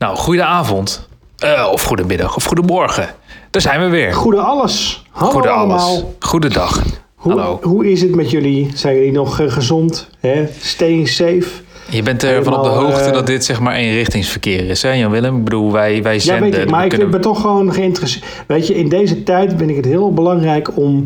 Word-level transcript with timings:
Nou, 0.00 0.16
goedenavond. 0.16 1.08
Eh, 1.38 1.68
of 1.72 1.82
goedemiddag, 1.82 2.36
of 2.36 2.44
goedemorgen. 2.44 3.08
Daar 3.50 3.62
zijn 3.62 3.80
we 3.80 3.86
weer. 3.88 4.14
Goede 4.14 4.40
alles. 4.40 5.04
Hallo 5.10 5.32
Goede 5.32 5.48
allemaal. 5.48 5.78
alles. 5.78 6.02
Goedendag. 6.18 6.82
Hoe, 7.14 7.32
Hallo. 7.32 7.58
hoe 7.62 7.90
is 7.90 8.00
het 8.02 8.14
met 8.14 8.30
jullie? 8.30 8.70
Zijn 8.74 8.94
jullie 8.96 9.12
nog 9.12 9.40
eh, 9.40 9.50
gezond? 9.52 10.08
Hè? 10.20 10.48
Staying 10.60 11.08
safe? 11.08 11.44
Je 11.90 12.02
bent 12.02 12.22
ervan 12.24 12.56
op 12.56 12.62
de 12.62 12.68
hoogte 12.68 13.00
eh, 13.08 13.12
dat 13.12 13.26
dit 13.26 13.44
zeg 13.44 13.60
maar 13.60 13.74
eenrichtingsverkeer 13.74 14.68
is, 14.70 14.82
hè 14.82 14.92
Jan-Willem? 14.92 15.36
Ik 15.36 15.44
bedoel, 15.44 15.72
wij, 15.72 16.02
wij 16.02 16.14
Ja, 16.14 16.20
zenden... 16.20 16.50
weet 16.50 16.60
ik. 16.62 16.70
Maar 16.70 16.82
ik 16.84 16.90
kunnen- 16.90 17.10
ben 17.10 17.20
toch 17.20 17.40
gewoon 17.40 17.72
geïnteresseerd. 17.72 18.24
Weet 18.46 18.66
je, 18.66 18.74
in 18.74 18.88
deze 18.88 19.22
tijd 19.22 19.54
vind 19.56 19.70
ik 19.70 19.76
het 19.76 19.84
heel 19.84 20.12
belangrijk 20.14 20.76
om 20.76 21.04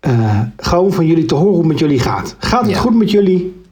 eh, 0.00 0.40
gewoon 0.56 0.92
van 0.92 1.06
jullie 1.06 1.24
te 1.24 1.34
horen 1.34 1.48
hoe 1.50 1.58
het 1.58 1.68
met 1.68 1.78
jullie 1.78 2.00
gaat. 2.00 2.36
Gaat 2.38 2.60
het 2.62 2.70
Ja. 2.70 2.76
goed 2.78 2.94
met 2.94 3.10
jullie? 3.10 3.62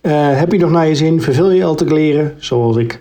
Eh, 0.00 0.12
heb 0.38 0.52
je 0.52 0.58
nog 0.58 0.70
naar 0.70 0.86
je 0.88 0.94
zin? 0.94 1.22
Verveel 1.22 1.50
je 1.50 1.64
al 1.64 1.74
te 1.74 1.84
leren, 1.84 2.34
zoals 2.38 2.76
ik? 2.76 3.00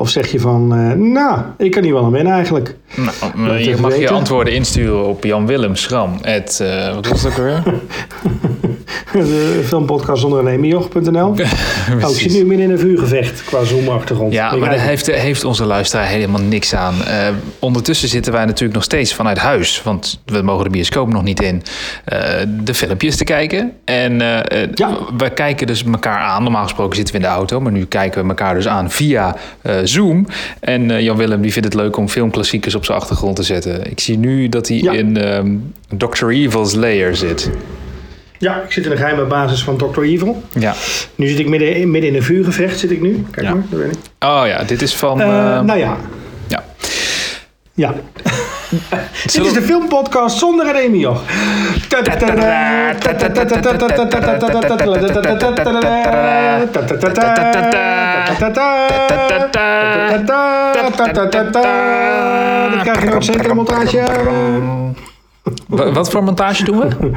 Of 0.00 0.08
zeg 0.08 0.32
je 0.32 0.40
van, 0.40 0.74
eh, 0.74 0.92
nou, 0.92 1.40
ik 1.56 1.70
kan 1.70 1.82
hier 1.82 1.92
wel 1.92 2.04
aan 2.04 2.10
wennen 2.10 2.32
eigenlijk. 2.32 2.76
Nou, 2.96 3.48
Laat 3.48 3.64
je 3.64 3.76
mag 3.76 3.96
je 3.96 4.10
antwoorden 4.10 4.52
insturen 4.52 5.06
op 5.06 5.24
Jan 5.24 5.46
Willem 5.46 5.76
Schram. 5.76 6.18
Het, 6.22 6.60
eh, 6.60 6.94
wat 6.94 7.06
was 7.06 7.26
ook 7.26 7.38
alweer? 7.38 7.62
De 9.12 9.60
filmpodcast 9.64 10.20
zonder 10.20 10.38
een 10.38 10.46
Oh, 10.74 12.10
ik 12.10 12.16
zit 12.16 12.32
nu 12.32 12.44
midden 12.44 12.66
in 12.66 12.72
een 12.72 12.78
vuurgevecht 12.78 13.44
qua 13.44 13.64
Zoom-achtergrond. 13.64 14.32
Ja, 14.32 14.56
maar 14.56 14.70
daar 14.70 14.80
heeft, 14.80 15.06
heeft 15.06 15.44
onze 15.44 15.64
luisteraar 15.64 16.06
helemaal 16.06 16.40
niks 16.40 16.74
aan. 16.74 17.04
Eh, 17.04 17.28
ondertussen 17.58 18.08
zitten 18.08 18.32
wij 18.32 18.44
natuurlijk 18.44 18.74
nog 18.74 18.82
steeds 18.84 19.14
vanuit 19.14 19.38
huis. 19.38 19.82
Want 19.82 20.20
we 20.26 20.42
mogen 20.42 20.64
de 20.64 20.70
bioscoop 20.70 21.08
nog 21.08 21.22
niet 21.22 21.42
in. 21.42 21.62
eh, 22.04 22.18
de 22.64 22.74
filmpjes 22.74 23.16
te 23.16 23.24
kijken. 23.24 23.72
En 23.84 24.18
Ja. 24.74 24.98
we 25.16 25.30
kijken 25.34 25.66
dus 25.66 25.84
elkaar 25.84 26.18
aan. 26.18 26.42
Normaal 26.42 26.62
gesproken 26.62 26.96
zitten 26.96 27.14
we 27.14 27.20
in 27.20 27.26
de 27.26 27.32
auto. 27.34 27.60
Maar 27.60 27.72
nu 27.72 27.84
kijken 27.84 28.22
we 28.22 28.28
elkaar 28.28 28.54
dus 28.54 28.68
aan 28.68 28.90
via 28.90 29.36
Zoom. 29.84 30.26
En 30.60 31.02
Jan-Willem 31.02 31.40
die 31.40 31.52
vindt 31.52 31.68
het 31.72 31.76
leuk 31.82 31.96
om 31.96 32.08
filmklassiekers 32.08 32.74
op 32.74 32.84
zijn 32.84 32.98
achtergrond 32.98 33.36
te 33.36 33.42
zetten. 33.42 33.90
Ik 33.90 34.00
zie 34.00 34.18
nu 34.18 34.48
dat 34.48 34.68
hij 34.68 34.76
Ja. 34.76 34.92
in 34.92 35.16
ehm 35.16 35.48
Dr. 35.96 36.28
Evil's 36.28 36.74
Lair 36.74 37.16
zit. 37.16 37.50
Ja, 38.40 38.62
ik 38.62 38.72
zit 38.72 38.84
in 38.84 38.90
de 38.90 38.96
geheime 38.96 39.24
basis 39.24 39.62
van 39.62 39.76
Dr. 39.76 40.02
Evil. 40.02 40.42
Ja. 40.52 40.74
Nu 41.14 41.26
zit 41.26 41.38
ik 41.38 41.48
midden 41.48 41.76
in, 41.76 41.90
midden 41.90 42.10
in 42.10 42.16
een 42.16 42.22
vuurgevecht, 42.22 42.78
zit 42.78 42.90
ik 42.90 43.00
nu. 43.00 43.24
Kijk 43.30 43.46
Ja. 43.46 43.54
maar, 43.54 43.62
daar 43.70 43.80
ben 43.80 43.90
ik. 43.90 43.96
Oh 44.18 44.42
ja, 44.46 44.62
dit 44.62 44.82
is 44.82 44.94
van... 44.94 45.20
Eh, 45.20 45.60
nou 45.60 45.78
ja, 45.78 45.96
ja. 46.46 46.64
ja. 47.74 47.94
Dit 49.32 49.44
is 49.44 49.52
de 49.52 49.62
filmpodcast 49.62 50.38
zonder 50.38 50.68
een 50.68 50.74
Emil. 50.74 51.20
Dat 62.70 62.82
krijg 62.82 63.00
je 63.02 63.08
nooit 63.08 63.24
zeker 63.24 63.50
een 63.50 63.56
montage. 63.56 64.04
Wa- 65.68 65.92
Wat 65.92 66.10
voor 66.10 66.22
montage 66.24 66.64
doen 66.64 66.78
we? 66.78 66.88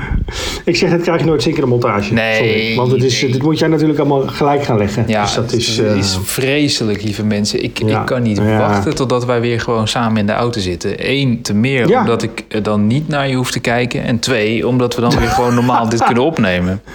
Ik 0.66 0.76
zeg, 0.76 0.89
dat 0.89 1.02
krijg 1.02 1.20
je 1.20 1.26
nooit 1.26 1.44
zeker 1.44 1.64
een 1.64 1.70
montage. 1.70 2.14
Nee, 2.14 2.36
Sorry, 2.36 2.76
want 2.76 2.92
het 2.92 3.03
is, 3.03 3.22
nee. 3.22 3.31
dit 3.31 3.42
moet 3.44 3.59
jij 3.59 3.67
natuurlijk 3.67 4.00
allemaal 4.00 4.22
gelijk 4.28 4.64
gaan 4.64 4.78
leggen. 4.78 5.03
Ja, 5.08 5.22
dus 5.23 5.34
dat 5.34 5.44
het 5.44 5.53
is... 5.59 5.67
is, 5.67 5.78
eh, 5.80 5.95
is 5.98 6.17
vreselijk, 6.23 7.04
lieve 7.04 7.23
mensen. 7.26 7.64
Ik, 7.64 7.81
Ja, 7.86 8.00
ik 8.00 8.06
kan 8.06 8.22
niet 8.22 8.38
ja. 8.38 8.58
wachten 8.58 8.95
totdat 8.95 9.26
wij 9.26 9.42
weer 9.42 9.59
gewoon 9.59 9.88
samen 9.88 10.17
in 10.17 10.26
de 10.26 10.31
auto 10.34 10.59
zitten. 10.59 11.09
Eén, 11.09 11.42
te 11.42 11.54
meer 11.54 11.88
Ja. 11.88 12.00
omdat 12.00 12.23
ik 12.23 12.64
dan 12.64 12.88
niet 12.88 13.08
naar 13.08 13.28
je 13.30 13.36
hoef 13.36 13.52
te 13.52 13.59
kijken. 13.59 14.04
En 14.04 14.20
twee, 14.20 14.67
omdat 14.67 14.95
we 14.95 15.02
dan 15.02 15.20
weer 15.20 15.28
gewoon 15.30 15.54
normaal 15.54 15.89
dit 15.89 16.04
kunnen 16.04 16.23
opnemen. 16.23 16.81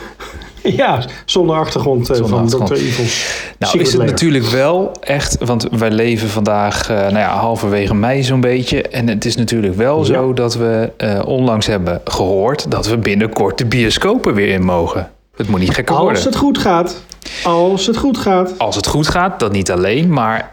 Ja, 0.77 1.05
zonder 1.25 1.57
achtergrond 1.57 2.11
eh, 2.11 2.17
Zonder 2.17 2.31
van 2.31 2.43
achtergrond. 2.43 2.71
Dr. 2.71 2.77
Evil's 2.77 3.27
Nou 3.59 3.73
Secret 3.73 3.87
is 3.87 3.93
het 3.93 4.07
natuurlijk 4.07 4.45
wel 4.45 4.93
echt, 5.01 5.45
want 5.45 5.67
wij 5.71 5.91
leven 5.91 6.29
vandaag 6.29 6.91
eh, 6.91 6.97
nou 6.97 7.19
ja, 7.19 7.37
halverwege 7.37 7.95
mei 7.95 8.23
zo'n 8.23 8.41
beetje. 8.41 8.83
En 8.83 9.09
het 9.09 9.25
is 9.25 9.37
natuurlijk 9.37 9.75
wel 9.75 9.99
Ja. 9.99 10.05
zo 10.05 10.33
dat 10.33 10.55
we 10.55 10.93
eh, 10.97 11.21
onlangs 11.27 11.67
hebben 11.67 12.01
gehoord 12.05 12.71
dat 12.71 12.87
we 12.87 12.99
binnenkort 12.99 13.59
de 13.59 13.67
bioscopen 13.67 14.35
weer 14.35 14.49
in 14.49 14.65
mogen. 14.65 15.11
Het 15.37 15.49
moet 15.49 15.61
niet 15.61 15.75
gekker 15.75 15.97
worden. 15.97 16.15
Als 16.15 16.25
het 16.25 16.37
goed 16.37 16.59
gaat. 16.59 17.03
Als 17.45 17.87
het 17.87 17.97
goed 17.97 18.19
gaat. 18.19 18.59
Als 18.59 18.77
het 18.77 18.87
goed 18.87 19.09
gaat, 19.09 19.41
dat 19.41 19.53
niet 19.53 19.71
alleen. 19.71 20.13
Maar 20.13 20.51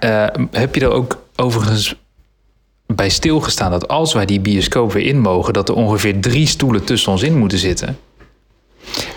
heb 0.51 0.75
je 0.75 0.81
er 0.81 0.91
ook 0.91 1.17
overigens 1.35 1.95
bij 2.87 3.09
stilgestaan 3.09 3.71
dat 3.71 3.87
als 3.87 4.13
wij 4.13 4.25
die 4.25 4.39
bioscoop 4.39 4.93
weer 4.93 5.05
in 5.05 5.19
mogen, 5.19 5.53
dat 5.53 5.69
er 5.69 5.75
ongeveer 5.75 6.19
drie 6.19 6.47
stoelen 6.47 6.83
tussen 6.83 7.11
ons 7.11 7.23
in 7.23 7.37
moeten 7.37 7.57
zitten? 7.57 7.97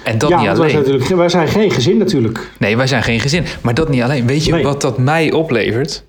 En 0.05 0.19
dat 0.19 0.29
ja, 0.31 0.37
niet 0.39 0.47
want 0.47 0.59
wij 0.59 0.69
zijn, 0.69 0.83
alleen. 0.83 0.93
natuurlijk, 0.93 1.21
wij 1.21 1.29
zijn 1.29 1.49
geen 1.49 1.71
gezin 1.71 1.97
natuurlijk. 1.97 2.51
Nee, 2.59 2.77
wij 2.77 2.87
zijn 2.87 3.03
geen 3.03 3.21
gezin. 3.21 3.45
Maar 3.61 3.75
dat 3.75 3.89
niet 3.89 4.03
alleen. 4.03 4.27
Weet 4.27 4.45
je 4.45 4.53
Nee. 4.53 4.62
wat 4.62 4.81
dat 4.81 4.99
mij 4.99 5.33
oplevert? 5.33 6.05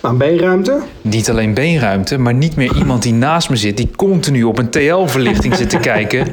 Aan 0.00 0.16
B-ruimte. 0.16 0.78
Niet 1.02 1.30
alleen 1.30 1.54
beenruimte, 1.54 2.18
maar 2.18 2.34
niet 2.34 2.56
meer 2.56 2.76
iemand 2.76 3.02
die 3.02 3.12
naast 3.12 3.50
me 3.50 3.56
zit, 3.56 3.76
die 3.76 3.90
continu 3.96 4.42
op 4.42 4.58
een 4.58 4.70
TL-verlichting 4.70 5.54
zit 5.54 5.70
te 5.70 5.78
kijken. 5.78 6.26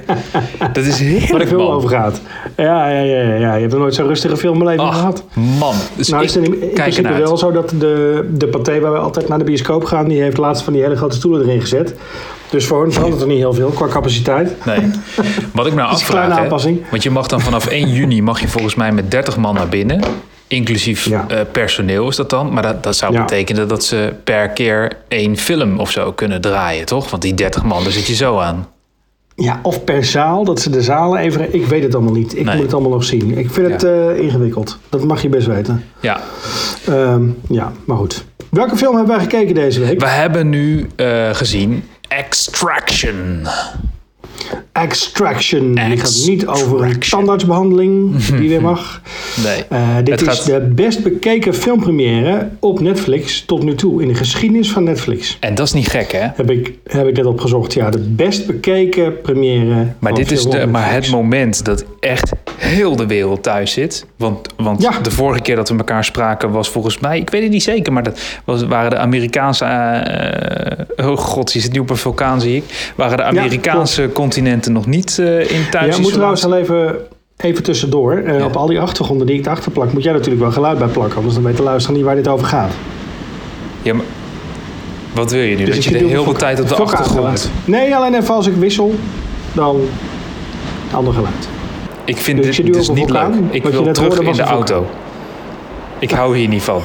Dat 0.74 0.86
is 0.86 1.00
Waar 1.30 1.40
de 1.40 1.48
film 1.48 1.64
man. 1.64 1.72
over 1.76 1.90
gaat. 1.90 2.22
Ja, 2.58 2.90
ja, 2.90 3.00
ja, 3.02 3.36
ja. 3.36 3.54
Je 3.56 3.62
hebt 3.62 3.74
er 3.74 3.80
nooit 3.80 3.96
zo'n 3.96 4.08
rustige 4.08 4.38
film 4.38 4.58
in 4.58 4.64
mijn 4.64 4.78
leven 4.78 4.92
Ach, 4.92 4.98
gehad. 5.00 5.24
man. 5.60 5.76
Dus 5.96 6.08
Nou 6.10 6.22
ik 6.24 6.30
is 6.30 6.36
het 6.36 6.44
in, 6.46 6.70
principe 6.74 7.14
wel 7.14 7.30
uit. 7.30 7.40
zo 7.40 7.52
dat 7.52 7.70
de, 7.80 8.30
de 8.34 8.48
partij 8.48 8.82
waar 8.82 8.92
we 8.92 8.98
altijd 8.98 9.28
naar 9.28 9.38
de 9.38 9.44
bioscoop 9.44 9.84
gaan... 9.86 10.08
die 10.08 10.22
heeft 10.22 10.38
laatst 10.38 10.64
van 10.64 10.74
die 10.74 10.82
hele 10.82 10.96
grote 10.96 11.16
stoelen 11.16 11.42
erin 11.48 11.62
gezet. 11.62 11.96
Dus 12.50 12.66
voor 12.66 12.82
hen 12.82 12.92
verandert 12.94 13.22
er 13.22 13.28
niet 13.28 13.38
heel 13.38 13.54
veel 13.54 13.70
qua 13.70 13.88
capaciteit. 13.88 14.66
Nee. 14.66 14.92
Wat 15.54 15.66
ik 15.68 15.74
nou 15.80 15.90
afvraag, 15.90 16.36
hè, 16.36 16.42
aanpassing. 16.42 16.82
want 16.90 17.04
je 17.04 17.10
mag 17.10 17.28
dan 17.28 17.42
vanaf 17.42 17.68
1 17.68 17.90
juni 17.90 18.22
mag 18.22 18.40
je 18.42 18.48
volgens 18.48 18.76
mij 18.76 18.92
met 18.92 19.12
30 19.12 19.38
man 19.38 19.54
naar 19.56 19.68
binnen. 19.70 20.02
Inclusief 20.54 21.06
Ja. 21.06 21.26
eh, 21.28 21.40
personeel 21.52 22.08
is 22.10 22.16
dat 22.16 22.30
dan. 22.30 22.54
Maar 22.54 22.64
dat, 22.64 22.84
dat 22.84 22.96
zou 22.96 23.14
Ja. 23.14 23.20
betekenen 23.22 23.68
dat 23.68 23.84
ze 23.84 24.14
per 24.24 24.50
keer 24.50 24.92
één 25.08 25.38
film 25.38 25.80
of 25.80 25.92
zo 25.92 26.12
kunnen 26.12 26.42
draaien, 26.42 26.86
toch? 26.86 27.10
Want 27.10 27.22
die 27.22 27.34
30 27.34 27.64
man, 27.64 27.84
daar 27.84 27.92
zit 27.92 28.08
je 28.08 28.16
zo 28.16 28.40
aan. 28.40 28.68
Ja, 29.36 29.60
of 29.64 29.84
per 29.84 30.04
zaal, 30.06 30.44
dat 30.46 30.60
ze 30.62 30.70
de 30.70 30.82
zalen 30.82 31.20
even... 31.20 31.54
Ik 31.54 31.66
weet 31.66 31.84
het 31.84 31.96
allemaal 31.96 32.14
niet. 32.14 32.38
Ik 32.38 32.46
Nee. 32.46 32.56
moet 32.56 32.64
het 32.64 32.74
allemaal 32.74 32.92
nog 32.92 33.04
zien. 33.04 33.38
Ik 33.38 33.52
vind 33.52 33.72
het 33.72 33.84
eh, 33.84 34.18
ingewikkeld. 34.18 34.78
Dat 34.90 35.04
mag 35.04 35.22
je 35.22 35.30
best 35.30 35.48
weten. 35.48 35.84
Ja, 36.00 36.22
Ehm, 36.88 37.24
ja, 37.50 37.72
maar 37.86 37.98
goed. 37.98 38.26
Welke 38.50 38.76
film 38.78 38.96
hebben 38.96 39.16
wij 39.16 39.24
gekeken 39.24 39.54
deze 39.56 39.80
week? 39.80 40.00
we 40.00 40.08
hebben 40.08 40.50
nu 40.50 40.88
eh, 40.96 41.30
gezien 41.34 41.84
Extraction. 42.08 43.48
Extraction. 44.74 45.74
Die 45.76 45.98
gaat 45.98 46.24
niet 46.28 46.48
over 46.48 46.82
een 46.84 47.00
tandartsbehandeling 47.00 48.16
die 48.26 48.50
weer 48.50 48.62
mag. 48.62 49.02
Nee. 49.44 49.64
Eh, 49.70 49.96
dit 50.04 50.20
Het 50.20 50.22
is 50.32 50.38
gaat- 50.40 50.46
de 50.46 50.60
best 50.76 51.04
bekeken 51.04 51.54
filmpremière 51.56 52.50
op 52.60 52.80
Netflix 52.80 53.44
tot 53.46 53.64
nu 53.64 53.76
toe 53.76 54.02
in 54.02 54.08
de 54.08 54.14
geschiedenis 54.14 54.72
van 54.72 54.84
Netflix. 54.84 55.38
En 55.40 55.56
dat 55.56 55.68
is 55.68 55.74
niet 55.74 55.88
gek, 55.88 56.12
hè? 56.12 56.20
Heb 56.36 56.50
ik, 56.52 56.74
heb 56.88 57.08
ik 57.08 57.16
net 57.16 57.26
opgezocht. 57.26 57.74
Ja, 57.74 57.90
de 57.90 58.00
best 58.00 58.46
bekeken 58.48 59.22
première. 59.22 59.88
Maar, 60.00 60.14
dit 60.14 60.32
is 60.32 60.44
de, 60.46 60.66
maar 60.68 60.92
het 60.94 61.10
moment 61.12 61.66
dat 61.66 61.86
echt 62.00 62.32
heel 62.58 62.96
de 62.96 63.06
wereld 63.06 63.44
thuis 63.44 63.72
zit. 63.72 64.06
Want, 64.18 64.48
want 64.58 64.82
Ja. 64.82 65.00
de 65.02 65.12
vorige 65.12 65.42
keer 65.42 65.56
dat 65.56 65.70
we 65.70 65.78
elkaar 65.78 66.04
spraken 66.06 66.52
was 66.52 66.70
volgens 66.70 67.00
mij... 67.00 67.18
Ik 67.20 67.30
weet 67.30 67.42
het 67.44 67.52
niet 67.52 67.64
zeker, 67.64 67.94
maar 67.94 68.04
dat 68.04 68.20
was, 68.46 68.64
waren 68.64 68.90
de 68.90 68.98
Amerikaanse... 68.98 69.66
eh, 69.66 71.08
oh 71.10 71.18
god, 71.18 71.54
je 71.54 71.60
zit 71.60 71.72
nu 71.72 71.80
op 71.80 71.90
een 71.90 71.98
vulkaan, 71.98 72.42
zie 72.42 72.56
ik. 72.56 72.64
Waren 72.96 73.18
de 73.18 73.24
Amerikaanse 73.24 74.08
nog 74.72 74.86
niet 74.86 75.20
eh, 75.20 75.52
in 75.52 75.70
thuis. 75.72 75.96
Ja, 75.96 76.02
moet 76.02 76.14
trouwens 76.14 76.46
al 76.46 76.56
even, 76.56 76.96
even 77.38 77.64
tussendoor. 77.64 78.14
Eh, 78.18 78.40
Ja. 78.40 78.46
Op 78.46 78.56
al 78.56 78.68
die 78.68 78.80
achtergronden 78.80 79.28
die 79.28 79.38
ik 79.40 79.46
erachter 79.46 79.72
plak, 79.72 79.94
moet 79.94 80.04
jij 80.04 80.14
natuurlijk 80.14 80.42
wel 80.42 80.52
geluid 80.52 80.78
bij 80.78 80.88
plakken. 80.88 81.16
Anders 81.18 81.34
dan 81.36 81.44
weet 81.44 81.58
de 81.58 81.64
luisteraar 81.64 81.98
niet 81.98 82.06
waar 82.06 82.16
dit 82.16 82.28
over 82.28 82.48
gaat. 82.48 82.72
Ja, 83.82 83.94
maar 83.94 84.06
wat 85.14 85.32
wil 85.32 85.42
je 85.42 85.56
nu? 85.56 85.66
Dus 85.66 85.76
dat 85.76 85.84
je 85.84 85.92
de 85.92 85.98
hele 85.98 86.24
vok- 86.24 86.38
tijd 86.38 86.60
op 86.62 86.68
de 86.68 86.76
achtergrond... 86.76 87.50
Nee, 87.66 87.96
alleen 87.96 88.14
even 88.16 88.34
als 88.36 88.48
ik 88.48 88.56
wissel, 88.56 88.96
dan 89.54 89.82
ander 90.92 91.14
geluid. 91.14 91.48
Ik 92.06 92.18
vind 92.18 92.44
Dus 92.44 92.56
dit 92.58 92.74
dus 92.74 92.90
niet 92.90 93.10
leuk. 93.10 93.34
Ik 93.50 93.64
wil 93.64 93.92
terug 93.92 94.16
hoorde 94.16 94.30
in 94.30 94.36
de 94.36 94.42
auto. 94.42 94.88
Ik 96.00 96.12
hou 96.20 96.38
hier 96.38 96.48
niet 96.48 96.62
van. 96.64 96.82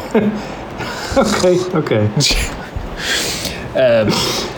Oké, 1.18 1.56
oké. 1.76 2.00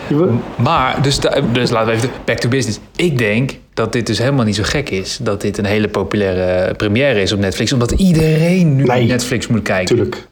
wil- 0.07 0.39
Maar, 0.57 1.01
dus, 1.01 1.19
dus 1.51 1.69
laten 1.69 1.87
we 1.89 1.93
even 1.97 2.09
back 2.25 2.37
to 2.37 2.49
business. 2.49 2.79
Ik 2.95 3.17
denk 3.17 3.51
dat 3.73 3.93
dit 3.93 4.07
dus 4.07 4.17
helemaal 4.17 4.45
niet 4.45 4.55
zo 4.55 4.63
gek 4.65 4.89
is. 4.89 5.17
Dat 5.21 5.41
dit 5.41 5.57
een 5.57 5.65
hele 5.65 5.87
populaire 5.87 6.73
première 6.73 7.21
is 7.21 7.31
op 7.31 7.39
Netflix. 7.39 7.73
Omdat 7.73 7.91
iedereen 7.91 8.75
nu 8.75 8.83
Nee. 8.83 9.05
Netflix 9.07 9.47
moet 9.47 9.61
kijken. 9.61 9.85
Tuurlijk. 9.95 10.29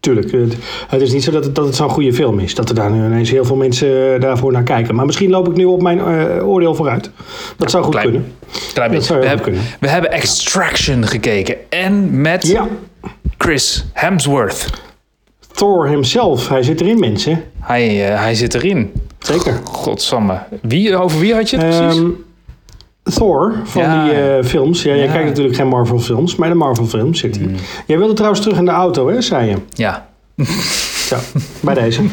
Tuurlijk. 0.00 0.32
Het, 0.32 0.54
het 0.88 1.00
is 1.00 1.12
niet 1.12 1.24
zo 1.24 1.30
dat 1.30 1.44
het, 1.44 1.54
dat 1.54 1.64
het 1.66 1.74
zo'n 1.76 1.88
goede 1.88 2.12
film 2.12 2.38
is. 2.38 2.54
Dat 2.54 2.68
er 2.68 2.74
daar 2.74 2.90
nu 2.90 3.04
ineens 3.04 3.30
heel 3.30 3.44
veel 3.44 3.56
mensen 3.56 4.14
eh, 4.14 4.20
daarvoor 4.20 4.52
naar 4.52 4.62
kijken. 4.62 4.94
Maar 4.94 5.06
misschien 5.06 5.30
loop 5.30 5.48
ik 5.48 5.56
nu 5.56 5.64
op 5.64 5.82
mijn 5.82 5.98
eh, 5.98 6.48
oordeel 6.48 6.74
vooruit. 6.74 7.10
Dat 7.56 7.70
zou 7.70 7.82
goed 7.84 7.92
Klein- 7.92 8.10
kunnen. 8.10 8.32
Klein 8.74 8.92
Dat 8.92 9.04
zou 9.04 9.20
We, 9.20 9.26
hebben, 9.26 9.54
we 9.80 9.88
hebben 9.88 10.12
Extraction 10.12 11.06
gekeken. 11.06 11.56
En 11.68 12.20
met 12.20 12.46
Ja, 12.46 12.68
Chris 13.38 13.84
Hemsworth. 13.92 14.66
Thor 15.52 15.88
himself. 15.88 16.48
Hij 16.48 16.62
zit 16.62 16.80
erin, 16.80 16.98
mensen. 16.98 17.42
Hij, 17.62 18.12
eh, 18.12 18.20
hij 18.20 18.34
zit 18.34 18.54
erin. 18.54 18.92
Zeker. 19.18 19.60
Godsamme. 19.64 20.38
Wie, 20.62 20.96
over 20.96 21.18
wie 21.18 21.34
had 21.34 21.50
je 21.50 21.58
het 21.58 21.66
precies? 21.78 21.98
Ehm, 22.00 22.10
Thor 23.02 23.54
van 23.64 23.82
Ja, 23.82 24.04
die 24.04 24.12
eh, 24.12 24.44
films. 24.44 24.82
Ja, 24.82 24.94
jij 24.94 25.04
Ja. 25.04 25.12
Kijkt 25.12 25.28
natuurlijk 25.28 25.56
geen 25.56 25.68
Marvel 25.68 25.98
films, 25.98 26.36
maar 26.36 26.48
in 26.48 26.52
de 26.52 26.58
Marvel 26.58 26.86
films 26.86 27.18
zit 27.18 27.36
hij. 27.36 27.48
Jij 27.86 27.98
wilde 27.98 28.12
trouwens 28.12 28.42
terug 28.42 28.58
in 28.58 28.64
de 28.64 28.70
auto, 28.70 29.08
hè, 29.08 29.20
zei 29.20 29.48
je? 29.48 29.56
ja. 29.68 30.08
Zo, 31.08 31.16
bij 31.60 31.74
deze. 31.74 32.02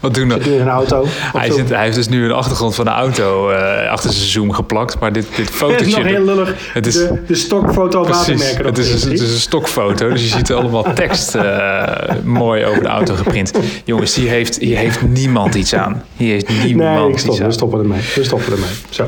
Wat 0.00 0.14
doen 0.14 0.28
we? 0.28 0.38
In 0.54 0.60
een 0.60 0.68
auto. 0.68 1.04
Hij, 1.08 1.50
zit, 1.50 1.68
hij 1.68 1.82
heeft 1.82 1.94
dus 1.94 2.08
nu 2.08 2.24
een 2.24 2.32
achtergrond 2.32 2.74
van 2.74 2.84
de 2.84 2.90
auto 2.90 3.50
eh, 3.50 3.90
achter 3.90 4.12
zijn 4.12 4.28
zoom 4.28 4.52
geplakt. 4.52 4.98
Maar 4.98 5.12
dit, 5.12 5.26
dit 5.36 5.38
Het 5.46 5.48
is 5.50 5.56
fotootje... 5.56 5.96
nog 5.96 6.04
heel 6.04 6.24
lullig. 6.24 6.54
Het 6.72 6.86
is- 6.86 6.94
de, 6.94 7.22
de 7.26 7.34
stokfoto 7.34 8.02
Precies, 8.02 8.26
watermerken. 8.26 8.64
het 8.66 8.78
is, 8.78 9.04
een, 9.04 9.10
het 9.10 9.20
is 9.20 9.32
een 9.32 9.38
stokfoto, 9.40 10.08
dus 10.08 10.22
je 10.22 10.28
ziet 10.28 10.52
allemaal 10.52 10.92
tekst 10.94 11.34
eh, 11.34 11.92
mooi 12.24 12.64
over 12.64 12.82
de 12.82 12.88
auto 12.88 13.14
geprint. 13.14 13.52
Jongens, 13.84 14.14
hier 14.14 14.28
heeft, 14.30 14.58
hier 14.58 14.76
heeft 14.76 15.02
niemand 15.02 15.54
iets 15.54 15.74
aan. 15.74 16.04
Hier 16.16 16.32
heeft 16.32 16.48
niemand 16.64 16.98
Nee, 16.98 17.08
ik 17.08 17.14
iets 17.24 17.40
aan. 17.40 17.46
we 17.46 17.52
stoppen 17.52 17.78
ermee. 17.78 18.00
We 18.14 18.24
stoppen 18.24 18.52
ermee. 18.52 18.68
Zo. 18.90 19.06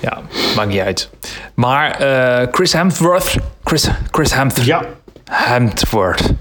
Ja, 0.00 0.18
maakt 0.56 0.68
niet 0.68 0.80
uit. 0.80 1.10
Maar 1.54 1.90
eh, 1.90 2.46
Chris 2.52 2.72
Hemsworth, 2.72 3.34
Chris, 3.64 3.88
Chris 4.10 4.34
Hemsworth, 4.34 4.66
Ja, 4.66 4.84
Hemsworth. 5.30 6.32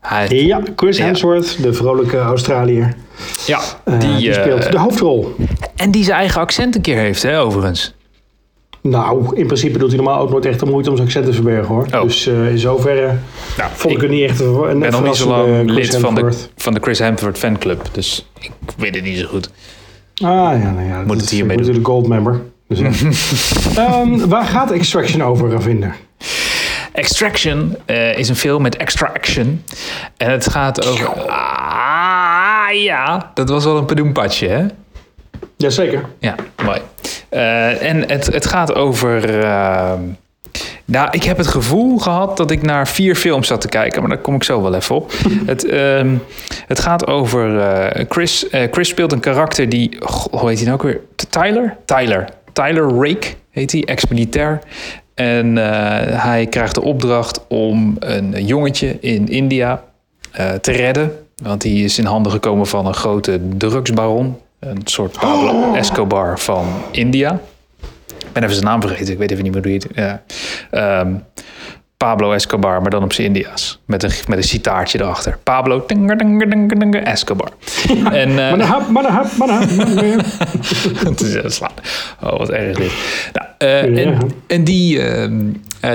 Hij, 0.00 0.26
ja, 0.28 0.60
Chris 0.76 0.96
Ja. 0.96 1.04
Hemsworth, 1.04 1.62
de 1.62 1.72
vrolijke 1.72 2.18
Australiër. 2.18 2.94
Ja, 3.46 3.60
eh, 3.84 4.00
die, 4.00 4.16
die 4.16 4.30
eh, 4.32 4.40
speelt 4.42 4.72
de 4.72 4.78
hoofdrol. 4.78 5.34
en 5.76 5.90
die 5.90 6.04
zijn 6.04 6.16
eigen 6.16 6.40
accent 6.40 6.74
een 6.74 6.80
keer 6.80 6.96
heeft, 6.96 7.22
hè, 7.22 7.40
overigens. 7.40 7.94
Nou, 8.80 9.36
in 9.36 9.46
principe 9.46 9.78
doet 9.78 9.88
hij 9.88 9.96
normaal 9.96 10.20
ook 10.20 10.30
nooit 10.30 10.46
echt 10.46 10.60
de 10.60 10.66
moeite 10.66 10.90
om 10.90 10.96
zijn 10.96 11.08
accent 11.08 11.26
te 11.26 11.32
verbergen 11.32 11.74
hoor. 11.74 11.86
Oh. 11.94 12.02
Dus 12.02 12.26
eh, 12.26 12.50
in 12.50 12.58
zoverre 12.58 13.18
Nou, 13.56 13.70
vond 13.74 13.94
ik 13.94 14.00
het 14.00 14.10
niet 14.10 14.30
echt 14.30 14.40
een, 14.40 14.78
ben 14.78 14.90
nog 14.90 15.02
niet 15.04 15.16
zo 15.16 15.28
lang 15.28 15.70
lid 15.70 15.96
van 15.96 16.14
de, 16.14 16.30
van 16.56 16.74
de 16.74 16.80
Chris 16.80 16.98
Hemsworth 16.98 17.38
fanclub, 17.38 17.88
dus 17.92 18.26
ik 18.40 18.50
weet 18.76 18.94
het 18.94 19.04
niet 19.04 19.18
zo 19.18 19.26
goed. 19.26 19.50
Ah 20.14 20.60
ja, 20.62 20.70
nou 20.70 20.86
ja. 20.86 21.02
Moet 21.02 21.20
het 21.20 21.30
hiermee 21.30 21.56
ik 21.56 21.64
ben 21.64 21.72
doen. 21.72 21.82
natuurlijk 21.82 21.86
gold 21.86 22.08
member. 22.08 22.40
Dus, 22.68 22.78
ja. 22.78 22.90
Ehm, 23.84 24.28
waar 24.28 24.44
gaat 24.44 24.70
Extraction 24.70 25.22
over, 25.22 25.50
Ravinder? 25.50 25.96
Extraction 26.92 27.76
eh, 27.84 28.18
is 28.18 28.28
een 28.28 28.36
film 28.36 28.62
met 28.62 28.76
extra 28.76 29.10
action. 29.14 29.64
En 30.16 30.30
het 30.30 30.50
gaat 30.50 30.86
over... 30.86 31.08
Ah, 31.08 31.77
ja. 32.74 33.30
Dat 33.34 33.48
was 33.48 33.64
wel 33.64 33.76
een 33.76 33.84
pedoenpadje, 33.84 34.48
hè? 34.48 34.66
Jazeker. 35.56 36.04
Ja, 36.18 36.34
mooi. 36.64 36.80
Eh, 37.28 37.82
en 37.82 38.08
het, 38.08 38.26
het 38.26 38.46
gaat 38.46 38.74
over... 38.74 39.40
eh, 39.40 39.92
nou, 40.84 41.08
ik 41.10 41.22
heb 41.22 41.36
het 41.36 41.46
gevoel 41.46 41.98
gehad 41.98 42.36
dat 42.36 42.50
ik 42.50 42.62
naar 42.62 42.88
vier 42.88 43.14
films 43.14 43.46
zat 43.46 43.60
te 43.60 43.68
kijken, 43.68 44.00
maar 44.00 44.10
daar 44.10 44.18
kom 44.20 44.34
ik 44.34 44.44
zo 44.44 44.62
wel 44.62 44.74
even 44.74 44.94
op. 44.94 45.12
het, 45.46 45.64
ehm, 45.66 46.16
het 46.66 46.80
gaat 46.80 47.06
over 47.06 47.60
eh, 47.60 48.04
Chris. 48.08 48.48
Eh, 48.48 48.62
Chris 48.70 48.88
speelt 48.88 49.12
een 49.12 49.20
karakter 49.20 49.68
die, 49.68 49.96
goh, 50.00 50.40
hoe 50.40 50.48
heet 50.48 50.58
hij 50.58 50.66
nou 50.66 50.78
ook 50.78 50.82
weer? 50.82 51.00
Tyler? 51.30 51.76
Tyler. 51.84 52.28
Tyler 52.52 52.84
Rake 52.94 53.28
heet 53.50 53.72
hij, 53.72 53.84
ex-militair. 53.84 54.58
En 55.14 55.58
eh, 55.58 56.22
hij 56.22 56.46
krijgt 56.46 56.74
de 56.74 56.82
opdracht 56.82 57.46
om 57.48 57.96
een 57.98 58.44
jongetje 58.44 58.96
in 59.00 59.28
India 59.28 59.82
eh, 60.32 60.50
te 60.50 60.72
redden. 60.72 61.27
Want 61.42 61.60
die 61.60 61.84
is 61.84 61.98
in 61.98 62.04
handen 62.04 62.32
gekomen 62.32 62.66
van 62.66 62.86
een 62.86 62.94
grote 62.94 63.40
drugsbaron. 63.56 64.36
Een 64.58 64.80
soort 64.84 65.18
Pablo 65.18 65.74
Escobar 65.74 66.38
van 66.38 66.66
India. 66.90 67.40
Ik 68.08 68.32
ben 68.32 68.42
even 68.42 68.54
zijn 68.54 68.66
naam 68.66 68.80
vergeten. 68.80 69.12
Ik 69.12 69.18
weet 69.18 69.30
even 69.30 69.44
niet 69.44 69.52
meer 69.52 69.62
hoe 69.62 69.70
hij 69.70 69.82
het... 69.82 69.96
Ja. 69.96 70.22
Ehm, 70.70 71.14
Pablo 71.98 72.32
Escobar, 72.32 72.80
maar 72.82 72.90
dan 72.90 73.02
op 73.02 73.12
zijn 73.12 73.26
India's. 73.26 73.78
Met 73.84 74.02
een, 74.02 74.10
met 74.28 74.38
een 74.38 74.44
citaartje 74.44 75.00
erachter. 75.00 75.38
Pablo 75.42 75.84
dinga, 75.86 76.14
dinga, 76.14 76.44
dinga, 76.46 76.74
dinga, 76.74 76.98
Escobar. 77.00 77.48
en, 78.12 78.28
eh, 78.28 78.50
Manahap, 78.50 78.88
manahap, 78.88 79.26
manahap, 79.38 79.70
manahap. 79.76 80.20
het 81.08 81.20
is. 81.20 81.60
Oh, 82.22 82.38
wat 82.38 82.50
erg 82.50 82.76
dit. 82.76 82.92
Nou, 83.32 83.46
Ja. 83.94 84.02
en, 84.02 84.18
en 84.46 84.64
die, 84.64 85.00
eh, 85.02 85.28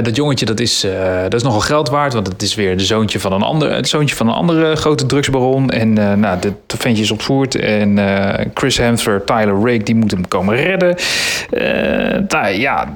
dat 0.04 0.16
jongetje, 0.16 0.46
dat 0.46 0.60
is, 0.60 0.86
dat 1.24 1.34
is 1.34 1.44
nogal 1.44 1.60
geld 1.60 1.90
waard. 1.90 2.14
Want 2.14 2.28
het 2.28 2.42
is 2.42 2.56
weer 2.56 2.78
de 2.78 2.84
zoontje 2.86 3.20
van 3.20 3.34
een, 3.34 3.42
ander, 3.42 3.74
het 3.76 3.88
zoontje 3.88 4.16
van 4.16 4.28
een 4.28 4.34
andere 4.34 4.76
grote 4.76 5.06
drugsbaron. 5.06 5.70
En 5.70 5.94
nou, 6.20 6.40
de 6.40 6.78
ventje 6.78 7.04
is 7.04 7.12
ontvoerd. 7.12 7.56
En 7.56 8.00
Chris 8.54 8.78
Hemsworth, 8.78 9.26
Tyler 9.28 9.56
Rake, 9.60 9.84
die 9.84 9.96
moet 9.96 10.12
hem 10.12 10.28
komen 10.28 10.56
redden. 10.56 10.96
Nou, 12.28 12.48
ja, 12.48 12.94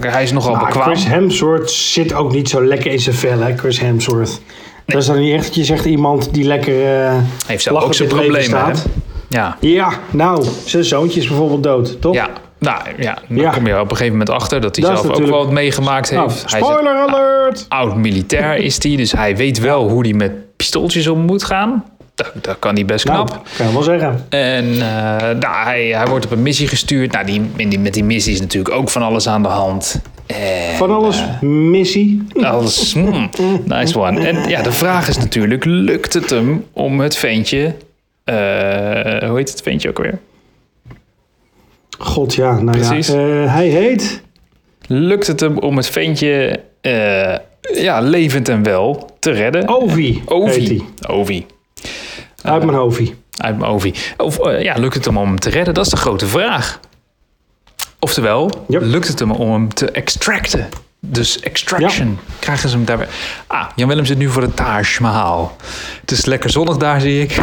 hij 0.00 0.22
is 0.22 0.32
nogal 0.32 0.54
Maar 0.54 0.64
bekwaam. 0.64 0.88
Chris 0.90 1.04
Hemsworth 1.06 1.70
zit 1.70 2.11
ook 2.14 2.32
niet 2.32 2.48
zo 2.48 2.64
lekker 2.66 2.90
in 2.92 3.00
zijn 3.00 3.16
vel, 3.16 3.38
hè, 3.38 3.56
Chris 3.56 3.80
Hemsworth. 3.80 4.40
Dat 4.86 5.00
is 5.00 5.06
dan 5.06 5.18
niet 5.20 5.34
echt 5.34 5.44
dat 5.46 5.54
je 5.54 5.64
zegt 5.64 5.84
iemand 5.84 6.34
die 6.34 6.44
lekker 6.44 7.04
eh 7.06 7.14
heeft 7.46 7.62
zelf 7.62 7.82
ook 7.82 7.94
zijn 7.94 8.08
problemen. 8.08 8.36
hè? 8.40 8.42
staat. 8.44 8.86
Ja. 9.28 9.56
Ja, 9.60 9.92
nou, 10.10 10.44
zijn 10.64 10.84
zoontje 10.84 11.20
is 11.20 11.26
bijvoorbeeld 11.28 11.62
dood, 11.62 12.00
toch? 12.00 12.14
Ja, 12.14 12.28
nou 12.58 12.80
ja, 12.98 13.18
dan 13.28 13.36
Ja. 13.38 13.50
kom 13.50 13.66
je 13.66 13.74
op 13.74 13.90
een 13.90 13.96
gegeven 13.96 14.12
moment 14.18 14.30
achter 14.30 14.60
dat 14.60 14.76
hij 14.76 14.88
Dat 14.88 15.00
zelf 15.00 15.16
ook 15.16 15.26
wel 15.26 15.38
wat 15.44 15.50
meegemaakt 15.50 16.10
heeft. 16.10 16.22
Nou, 16.22 16.32
Hij 16.32 16.44
is 16.44 16.52
een 16.52 16.58
spoiler 16.72 16.94
alert! 16.94 17.66
oud 17.68 17.96
militair 17.96 18.56
is 18.56 18.82
hij, 18.82 18.96
dus 18.96 19.12
hij 19.12 19.36
weet 19.36 19.58
wel 19.58 19.88
hoe 19.88 20.02
hij 20.02 20.12
met 20.12 20.56
pistooltjes 20.56 21.06
om 21.06 21.18
moet 21.20 21.44
gaan. 21.44 21.84
Dat, 22.14 22.32
dat 22.40 22.56
kan 22.58 22.74
hij 22.74 22.84
best 22.84 23.04
knap. 23.04 23.28
Nou, 23.28 23.40
kan 23.56 23.66
je 23.66 23.72
wel 23.72 23.82
zeggen. 23.82 24.26
En 24.28 24.64
eh, 24.72 24.80
nou, 25.38 25.64
hij, 25.64 25.84
hij 25.86 26.06
wordt 26.06 26.24
op 26.24 26.30
een 26.30 26.42
missie 26.42 26.68
gestuurd. 26.68 27.12
Nou, 27.12 27.26
die, 27.26 27.68
die, 27.68 27.78
met 27.78 27.94
die 27.94 28.04
missie 28.04 28.32
is 28.32 28.40
natuurlijk 28.40 28.74
ook 28.74 28.88
van 28.88 29.02
alles 29.02 29.28
aan 29.28 29.42
de 29.42 29.48
hand. 29.48 30.00
En, 30.34 30.76
Van 30.76 30.90
alles 30.90 31.20
eh, 31.20 31.40
missie. 31.48 32.22
alles, 32.42 32.94
mm, 32.94 33.30
nice 33.64 33.98
one. 33.98 34.26
En 34.26 34.48
ja, 34.48 34.62
de 34.62 34.72
vraag 34.72 35.08
is 35.08 35.16
natuurlijk, 35.18 35.64
lukt 35.64 36.12
het 36.14 36.30
hem 36.30 36.64
om 36.72 37.00
het 37.00 37.16
ventje... 37.16 37.74
eh, 38.24 38.34
hoe 39.28 39.36
heet 39.36 39.50
het 39.50 39.62
ventje 39.62 39.88
ook 39.88 39.98
weer? 39.98 40.18
God 41.98 42.34
ja, 42.34 42.60
nou 42.60 42.78
Precies. 42.78 43.06
ja. 43.06 43.14
eh, 43.42 43.54
hij 43.54 43.68
heet... 43.68 44.22
Lukt 44.86 45.26
het 45.26 45.40
hem 45.40 45.58
om 45.58 45.76
het 45.76 45.86
ventje 45.88 46.60
eh, 46.80 47.34
ja, 47.74 48.00
levend 48.00 48.48
en 48.48 48.62
wel 48.62 49.10
te 49.18 49.30
redden? 49.30 49.68
Ovi. 49.68 50.22
Ovi. 50.26 50.82
Ovi. 51.08 51.46
Uit 52.42 52.64
mijn 52.64 52.78
Ovi. 52.78 53.14
Uit 53.36 53.58
mijn 53.58 53.70
Ovi. 53.70 53.92
Of 54.16 54.38
eh, 54.38 54.62
ja, 54.62 54.74
lukt 54.78 54.94
het 54.94 55.04
hem 55.04 55.16
om 55.18 55.26
hem 55.26 55.38
te 55.38 55.50
redden? 55.50 55.74
Dat 55.74 55.84
is 55.84 55.90
de 55.90 55.96
grote 55.96 56.26
vraag. 56.26 56.80
Oftewel, 58.12 58.50
Yep. 58.68 58.82
lukt 58.82 59.08
het 59.08 59.18
hem 59.18 59.30
om 59.30 59.52
hem 59.52 59.74
te 59.74 59.90
extracten? 59.90 60.68
Dus 61.00 61.40
extraction. 61.40 62.18
Krijgen 62.38 62.68
ze 62.68 62.76
hem 62.76 62.84
daarbij? 62.84 63.06
Ah, 63.46 63.66
Jan 63.76 63.88
Willem 63.88 64.04
zit 64.04 64.18
nu 64.18 64.28
voor 64.28 64.42
de 64.42 64.54
Taj 64.54 64.84
Mahal. 65.00 65.56
Het 66.00 66.10
is 66.10 66.24
lekker 66.24 66.50
zonnig 66.50 66.76
daar, 66.76 67.00
zie 67.00 67.22
ik. 67.22 67.40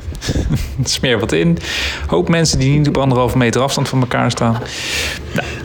Smeer 0.84 1.18
wat 1.18 1.32
in. 1.32 1.58
Hoop 2.06 2.28
mensen 2.28 2.58
die 2.58 2.78
niet 2.78 2.88
op 2.88 2.96
anderhalve 2.98 3.38
meter 3.38 3.60
afstand 3.60 3.88
van 3.88 4.00
elkaar 4.00 4.30
staan. 4.30 4.58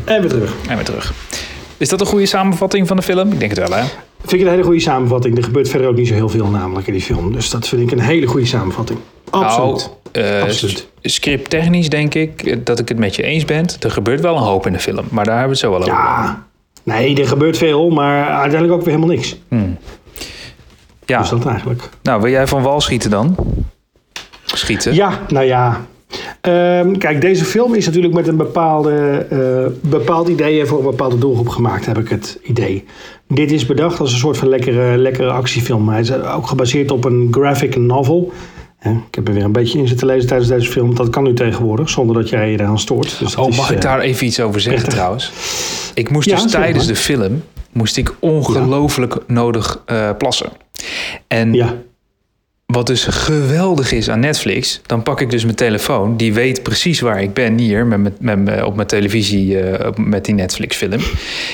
En 0.06 0.22
weer 0.22 0.30
terug. 0.30 0.54
En 0.68 0.76
weer 0.76 0.86
terug. 0.86 1.14
Is 1.78 1.90
dat 1.90 2.02
een 2.02 2.08
goede 2.08 2.26
samenvatting 2.26 2.88
van 2.88 2.96
de 2.98 3.04
film? 3.04 3.32
Ik 3.32 3.40
denk 3.40 3.56
het 3.56 3.70
wel, 3.70 3.78
hè? 3.78 3.84
Vind 4.20 4.32
ik 4.42 4.42
een 4.42 4.48
hele 4.54 4.64
goede 4.64 4.80
samenvatting. 4.80 5.38
Er 5.38 5.44
gebeurt 5.44 5.70
verder 5.70 5.88
ook 5.88 5.96
niet 5.96 6.08
zo 6.08 6.14
heel 6.14 6.30
veel 6.30 6.48
namelijk 6.48 6.88
in 6.88 6.94
die 6.94 7.02
film. 7.02 7.34
Dus 7.34 7.50
dat 7.50 7.68
vind 7.68 7.82
ik 7.82 7.92
een 7.92 8.00
hele 8.06 8.26
goede 8.26 8.46
samenvatting. 8.46 9.00
Absoluut. 9.30 9.90
Nou, 10.12 10.26
eh, 10.26 10.42
Absoluut. 10.42 10.88
Scripttechnisch 11.02 11.90
denk 11.90 12.14
ik 12.14 12.66
dat 12.66 12.80
ik 12.80 12.90
het 12.90 12.98
met 12.98 13.16
je 13.16 13.24
eens 13.24 13.46
ben. 13.46 13.66
Er 13.80 13.92
gebeurt 13.92 14.22
wel 14.22 14.36
een 14.36 14.42
hoop 14.44 14.66
in 14.68 14.74
de 14.74 14.80
film, 14.80 15.06
maar 15.10 15.26
daar 15.26 15.40
hebben 15.40 15.58
we 15.58 15.66
het 15.66 15.72
zo 15.74 15.80
wel 15.80 15.80
over. 15.80 15.94
ja, 15.94 16.44
nee, 16.84 17.20
er 17.22 17.28
gebeurt 17.28 17.58
veel, 17.58 17.90
maar 17.90 18.26
uiteindelijk 18.28 18.74
ook 18.74 18.86
weer 18.86 18.96
helemaal 18.96 19.16
niks. 19.16 19.38
Ja, 21.06 21.20
Dus 21.20 21.30
dat 21.30 21.46
eigenlijk. 21.46 21.90
nou 22.04 22.22
wil 22.22 22.32
jij 22.32 22.48
van 22.48 22.62
wal 22.62 22.82
schieten 22.82 23.10
dan? 23.10 23.36
Schieten? 24.46 24.94
Ja, 24.94 25.20
nou 25.28 25.46
ja. 25.46 25.86
Ehm, 26.42 26.98
kijk, 26.98 27.22
deze 27.22 27.46
film 27.46 27.76
is 27.76 27.86
natuurlijk 27.86 28.14
met 28.14 28.28
een 28.28 28.38
bepaalde, 28.38 29.26
eh, 29.30 29.90
bepaald 29.90 30.28
idee 30.28 30.66
voor 30.66 30.78
een 30.78 30.84
bepaalde 30.86 31.18
doelgroep 31.18 31.50
gemaakt, 31.50 31.86
heb 31.86 31.98
ik 31.98 32.10
het 32.10 32.40
idee. 32.44 32.86
Dit 33.28 33.52
is 33.52 33.66
bedacht 33.66 34.00
als 34.00 34.12
een 34.14 34.20
soort 34.20 34.38
van 34.38 34.48
lekkere, 34.48 34.98
lekkere 34.98 35.30
actiefilm. 35.30 35.90
Hij 35.90 36.00
is 36.00 36.14
ook 36.14 36.48
gebaseerd 36.48 36.92
op 36.92 37.06
een 37.06 37.28
graphic 37.32 37.76
novel. 37.76 38.32
Ik 38.84 39.16
heb 39.16 39.28
er 39.28 39.34
weer 39.34 39.44
een 39.44 39.52
beetje 39.52 39.80
in 39.80 39.88
zitten 39.88 40.08
lezen 40.08 40.28
tijdens 40.28 40.50
deze 40.50 40.72
film. 40.72 40.96
Dat 40.96 41.10
kan 41.10 41.24
nu 41.24 41.34
tegenwoordig, 41.34 41.90
zonder 41.90 42.16
dat 42.16 42.30
jij 42.30 42.52
je 42.52 42.60
eraan 42.60 42.80
stoort. 42.80 43.20
Dus 43.20 43.36
dat 43.36 43.36
Oh, 43.46 43.50
is, 43.50 43.58
mag 43.58 43.70
ik 43.72 43.76
eh, 43.78 43.82
daar 43.84 44.00
even 44.00 44.26
iets 44.26 44.40
over 44.40 44.62
zeggen 44.62 44.82
prettig. 44.82 45.00
trouwens? 45.00 45.32
Ik 45.94 46.10
moest 46.10 46.30
Ja, 46.30 46.42
dus 46.42 46.52
tijdens 46.52 46.86
maar. 46.86 46.94
de 46.94 47.00
film 47.00 47.44
moest 47.72 47.98
ik 47.98 48.16
ongelooflijk 48.20 49.18
nodig 49.28 49.82
eh, 49.86 50.10
plassen. 50.18 50.50
En 51.28 51.54
Ja, 51.54 51.76
Wat 52.72 52.88
dus 52.88 53.06
geweldig 53.06 53.92
is 53.92 54.10
aan 54.10 54.20
Netflix, 54.20 54.82
dan 54.86 55.04
pak 55.04 55.22
ik 55.22 55.30
dus 55.30 55.44
mijn 55.44 55.56
telefoon. 55.56 56.18
Die 56.18 56.34
weet 56.34 56.64
precies 56.64 57.00
waar 57.00 57.22
ik 57.22 57.34
ben 57.34 57.58
hier 57.58 57.86
met, 57.86 58.20
met, 58.20 58.64
op 58.64 58.76
mijn 58.76 58.88
televisie 58.88 59.60
eh, 59.60 59.90
met 59.96 60.26
die 60.26 60.34
Netflix-film. 60.34 61.02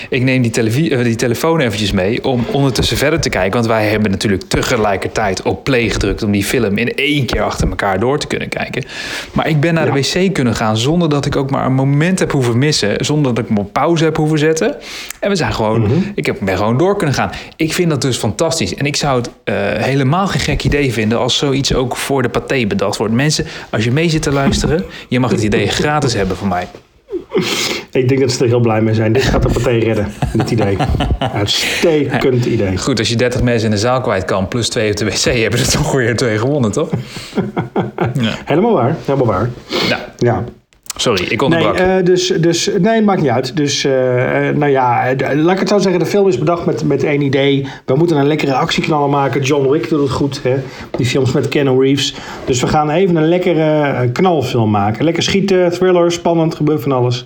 Ik 0.09 0.21
neem 0.21 0.41
die, 0.41 0.89
eh, 0.89 1.03
die 1.03 1.15
telefoon 1.15 1.59
eventjes 1.59 1.91
mee 1.91 2.23
om 2.23 2.45
ondertussen 2.51 2.97
verder 2.97 3.19
te 3.19 3.29
kijken. 3.29 3.51
Want 3.51 3.65
wij 3.65 3.87
hebben 3.87 4.11
natuurlijk 4.11 4.43
tegelijkertijd 4.43 5.41
op 5.41 5.63
play 5.63 5.89
gedrukt 5.89 6.23
om 6.23 6.31
die 6.31 6.43
film 6.43 6.77
in 6.77 6.93
één 6.93 7.25
keer 7.25 7.41
achter 7.41 7.69
elkaar 7.69 7.99
door 7.99 8.19
te 8.19 8.27
kunnen 8.27 8.49
kijken. 8.49 8.83
Maar 9.31 9.47
ik 9.47 9.59
ben 9.59 9.73
naar 9.73 9.85
de 9.85 10.01
wc 10.01 10.33
kunnen 10.33 10.55
gaan 10.55 10.77
zonder 10.77 11.09
dat 11.09 11.25
ik 11.25 11.35
ook 11.35 11.49
maar 11.49 11.65
een 11.65 11.73
moment 11.73 12.19
heb 12.19 12.31
hoeven 12.31 12.57
missen. 12.57 13.05
Zonder 13.05 13.33
dat 13.33 13.43
ik 13.43 13.49
hem 13.49 13.57
op 13.57 13.73
pauze 13.73 14.03
heb 14.03 14.17
hoeven 14.17 14.39
zetten. 14.39 14.75
En 15.19 15.29
we 15.29 15.35
zijn 15.35 15.53
gewoon, 15.53 15.91
ik 16.15 16.25
heb, 16.25 16.37
ben 16.41 16.57
gewoon 16.57 16.77
door 16.77 16.97
kunnen 16.97 17.15
gaan. 17.15 17.31
Ik 17.55 17.73
vind 17.73 17.89
dat 17.89 18.01
dus 18.01 18.17
fantastisch. 18.17 18.75
En 18.75 18.85
ik 18.85 18.95
zou 18.95 19.17
het 19.17 19.29
eh, 19.43 19.55
helemaal 19.83 20.27
geen 20.27 20.41
gek 20.41 20.63
idee 20.63 20.93
vinden 20.93 21.16
als 21.17 21.37
zoiets 21.37 21.73
ook 21.73 21.95
voor 21.95 22.21
de 22.21 22.29
paté 22.29 22.65
bedacht 22.67 22.97
wordt. 22.97 23.13
Mensen, 23.13 23.45
als 23.69 23.83
je 23.83 23.91
mee 23.91 24.09
zit 24.09 24.21
te 24.21 24.31
luisteren, 24.31 24.85
je 25.07 25.19
mag 25.19 25.31
het 25.31 25.43
idee 25.43 25.67
gratis 25.67 26.13
hebben 26.13 26.37
van 26.37 26.47
mij. 26.47 26.67
Ik 27.91 28.07
denk 28.07 28.19
dat 28.19 28.31
ze 28.31 28.43
er 28.43 28.49
heel 28.49 28.59
blij 28.59 28.81
mee 28.81 28.93
zijn. 28.93 29.13
Dit 29.13 29.23
gaat 29.23 29.41
de 29.43 29.49
partij 29.49 29.79
redden, 29.79 30.11
dit 30.33 30.51
idee. 30.51 30.77
Uitstekend 31.19 32.45
idee. 32.45 32.77
Goed, 32.77 32.99
als 32.99 33.09
je 33.09 33.15
30 33.15 33.41
mensen 33.41 33.65
in 33.65 33.71
de 33.71 33.81
zaal 33.81 34.01
kwijt 34.01 34.25
kan, 34.25 34.47
plus 34.47 34.69
twee 34.69 34.89
op 34.89 34.97
de 34.97 35.05
wc, 35.05 35.23
hebben 35.23 35.59
ze 35.59 35.71
toch 35.71 35.91
weer 35.91 36.15
twee 36.15 36.37
gewonnen, 36.37 36.71
toch? 36.71 36.89
ja. 38.21 38.37
Helemaal 38.45 38.73
waar, 38.73 38.95
helemaal 39.05 39.27
waar. 39.27 39.49
Ja. 39.89 40.13
ja. 40.17 40.43
Sorry, 40.95 41.23
ik 41.29 41.41
onderbrak. 41.41 41.77
Nee, 41.77 41.99
uh, 41.99 42.05
dus, 42.05 42.27
dus, 42.27 42.69
nee, 42.79 43.01
maakt 43.01 43.21
niet 43.21 43.29
uit. 43.29 43.55
Dus, 43.55 43.83
uh, 43.83 43.93
nou 44.55 44.67
ja, 44.67 45.13
laat 45.35 45.53
ik 45.53 45.59
het 45.59 45.69
zo 45.69 45.77
zeggen. 45.77 45.99
De 45.99 46.05
film 46.05 46.27
is 46.27 46.37
bedacht 46.37 46.65
met, 46.65 46.83
met 46.83 47.03
één 47.03 47.21
idee. 47.21 47.67
We 47.85 47.95
moeten 47.95 48.17
een 48.17 48.27
lekkere 48.27 48.53
actieknaller 48.53 49.09
maken. 49.09 49.41
John 49.41 49.69
Wick 49.69 49.89
doet 49.89 49.99
het 49.99 50.11
goed, 50.11 50.43
hè? 50.43 50.55
Die 50.97 51.05
films 51.05 51.31
met 51.31 51.47
Keanu 51.47 51.79
Reeves. 51.79 52.15
Dus 52.45 52.61
we 52.61 52.67
gaan 52.67 52.89
even 52.89 53.15
een 53.15 53.27
lekkere 53.27 54.09
knalfilm 54.11 54.69
maken. 54.69 55.03
Lekker 55.03 55.23
schieten, 55.23 55.71
thriller, 55.71 56.11
spannend, 56.11 56.55
gebeurt 56.55 56.81
van 56.81 56.91
alles. 56.91 57.25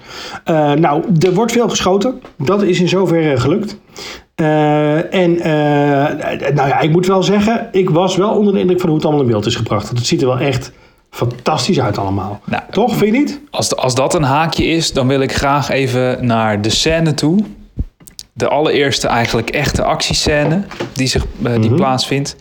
Nou, 0.75 1.03
er 1.19 1.33
wordt 1.33 1.51
veel 1.51 1.69
geschoten. 1.69 2.21
Dat 2.37 2.63
is 2.63 2.79
in 2.79 2.89
zoverre 2.89 3.37
gelukt. 3.37 3.79
en 5.09 5.37
nou 6.53 6.67
ja, 6.67 6.79
ik 6.79 6.91
moet 6.91 7.07
wel 7.07 7.23
zeggen, 7.23 7.67
ik 7.71 7.89
was 7.89 8.15
wel 8.15 8.31
onder 8.31 8.53
de 8.53 8.59
indruk 8.59 8.79
van 8.79 8.89
hoe 8.89 8.97
het 8.97 9.07
allemaal 9.07 9.25
in 9.25 9.31
beeld 9.31 9.45
is 9.45 9.55
gebracht. 9.55 9.89
Het 9.89 10.05
ziet 10.05 10.21
er 10.21 10.27
wel 10.27 10.39
echt 10.39 10.71
fantastisch 11.11 11.79
uit 11.79 11.97
allemaal. 11.97 12.41
Nou, 12.45 12.63
Toch, 12.71 12.95
vind 12.95 13.13
je 13.13 13.19
niet? 13.19 13.39
Als, 13.49 13.75
als 13.75 13.95
dat 13.95 14.13
een 14.13 14.23
haakje 14.23 14.65
is, 14.65 14.93
dan 14.93 15.07
wil 15.07 15.21
ik 15.21 15.33
graag 15.33 15.69
even 15.69 16.25
naar 16.25 16.61
de 16.61 16.69
scène 16.69 17.13
toe. 17.13 17.43
De 18.33 18.47
allereerste 18.47 19.07
eigenlijk 19.07 19.49
echte 19.49 19.83
actiescène 19.83 20.63
die, 20.93 21.07
zich, 21.07 21.25
uh, 21.43 21.53
die 21.61 21.69
mm 21.69 21.75
plaatsvindt 21.75 22.35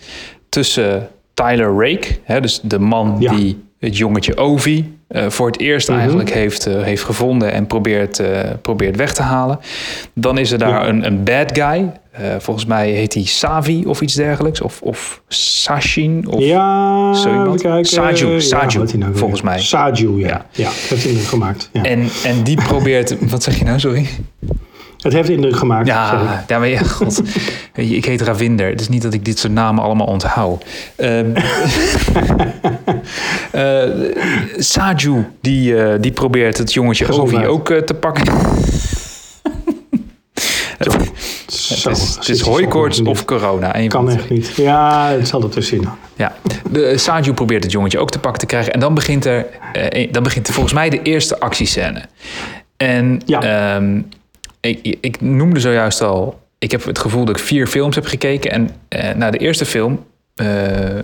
tussen 0.48 1.08
Tyler 1.34 1.74
Rake, 1.76 2.18
hè, 2.22 2.40
dus 2.40 2.60
de 2.62 2.78
man 2.78 3.16
ja. 3.18 3.32
die 3.32 3.64
het 3.78 3.96
jongetje 3.96 4.36
Ovi 4.36 4.98
voor 5.12 5.46
het 5.46 5.58
eerst 5.58 5.88
mm 5.88 5.94
-hmm. 5.94 6.02
eigenlijk 6.02 6.32
heeft, 6.32 6.68
uh, 6.68 6.82
heeft 6.82 7.02
gevonden 7.02 7.52
en 7.52 7.66
probeert, 7.66 8.20
uh, 8.20 8.26
probeert 8.62 8.96
weg 8.96 9.12
te 9.12 9.22
halen. 9.22 9.60
Dan 10.14 10.38
is 10.38 10.52
er 10.52 10.58
daar 10.58 10.82
ja. 10.82 10.88
een, 10.88 11.06
een 11.06 11.24
bad 11.24 11.58
guy. 11.58 11.92
volgens 12.38 12.66
mij 12.66 12.90
heet 12.90 13.14
hij 13.14 13.24
Savi 13.24 13.84
of 13.86 14.00
iets 14.00 14.14
dergelijks. 14.14 14.60
Of, 14.60 14.82
of 14.82 15.22
Sashin. 15.28 16.24
Of 16.28 16.40
ja, 16.40 17.14
zo 17.14 17.32
iemand. 17.32 17.62
Kijken, 17.62 17.84
Saju, 17.84 18.40
Saju 18.40 18.86
ja, 18.86 18.96
nou 18.96 19.16
volgens 19.16 19.42
mij. 19.42 19.60
Saju, 19.60 20.18
ja. 20.18 20.26
Ja, 20.26 20.44
ja 20.50 20.64
dat 20.64 20.74
heeft 20.88 21.04
indruk 21.04 21.26
gemaakt. 21.26 21.70
Ja. 21.72 21.82
En, 21.82 22.08
en 22.24 22.42
die 22.42 22.56
probeert... 22.56 23.16
wat 23.30 23.42
zeg 23.42 23.58
je 23.58 23.64
nou, 23.64 23.78
sorry? 23.78 24.06
Het 25.02 25.12
heeft 25.12 25.28
indruk 25.28 25.56
gemaakt. 25.56 25.86
Ja, 25.86 26.36
maar 26.48 26.68
ja, 26.68 26.82
god. 26.98 27.22
ik 27.74 28.04
heet 28.04 28.20
Ravinder. 28.20 28.68
Het 28.68 28.80
is 28.80 28.88
niet 28.88 29.02
dat 29.02 29.12
ik 29.12 29.24
dit 29.24 29.38
soort 29.38 29.52
namen 29.52 29.84
allemaal 29.84 30.06
onthoud. 30.06 30.64
Um, 30.96 31.34
uh, 33.54 33.82
Saju, 34.72 35.26
die, 35.40 35.72
uh, 35.72 35.94
die 36.00 36.12
probeert 36.12 36.58
het 36.58 36.72
jongetje 36.72 37.12
Ovi 37.12 37.46
ook 37.46 37.70
uh, 37.70 37.78
te 37.78 37.94
pakken. 37.94 38.24
Zo, 41.46 41.88
het 41.88 41.98
is, 41.98 42.14
het 42.14 42.28
is 42.28 42.40
hooikoorts 42.40 43.00
of 43.00 43.24
corona. 43.24 43.86
Kan 43.86 44.10
echt 44.10 44.30
niet. 44.30 44.52
Ja, 44.56 45.08
het 45.08 45.28
zal 45.28 45.42
er 45.42 45.48
tussenin. 45.48 45.88
Ja, 46.16 46.34
de, 46.70 46.98
Saju 46.98 47.32
probeert 47.32 47.62
het 47.62 47.72
jongetje 47.72 47.98
ook 47.98 48.10
te 48.10 48.18
pakken 48.18 48.40
te 48.40 48.46
krijgen. 48.46 48.72
En 48.72 48.80
dan 48.80 48.94
begint 48.94 49.24
er, 49.24 49.46
dan 50.10 50.22
begint 50.22 50.48
er 50.48 50.54
volgens 50.54 50.74
mij 50.74 50.90
de 50.90 51.02
eerste 51.02 51.40
actiescène. 51.40 52.02
En 52.76 53.22
ja. 53.26 53.76
Um, 53.76 54.06
ik, 54.60 54.96
ik, 55.00 55.20
noemde 55.20 55.60
zojuist 55.60 56.00
al, 56.02 56.40
ik 56.58 56.70
heb 56.70 56.84
het 56.84 56.98
gevoel 56.98 57.24
dat 57.24 57.36
ik 57.36 57.42
vier 57.42 57.66
films 57.66 57.94
heb 57.94 58.06
gekeken. 58.06 58.50
En 58.50 58.70
uh, 58.88 59.14
nou, 59.14 59.32
de 59.32 59.38
eerste 59.38 59.64
film, 59.64 60.04
uh, 60.36 60.46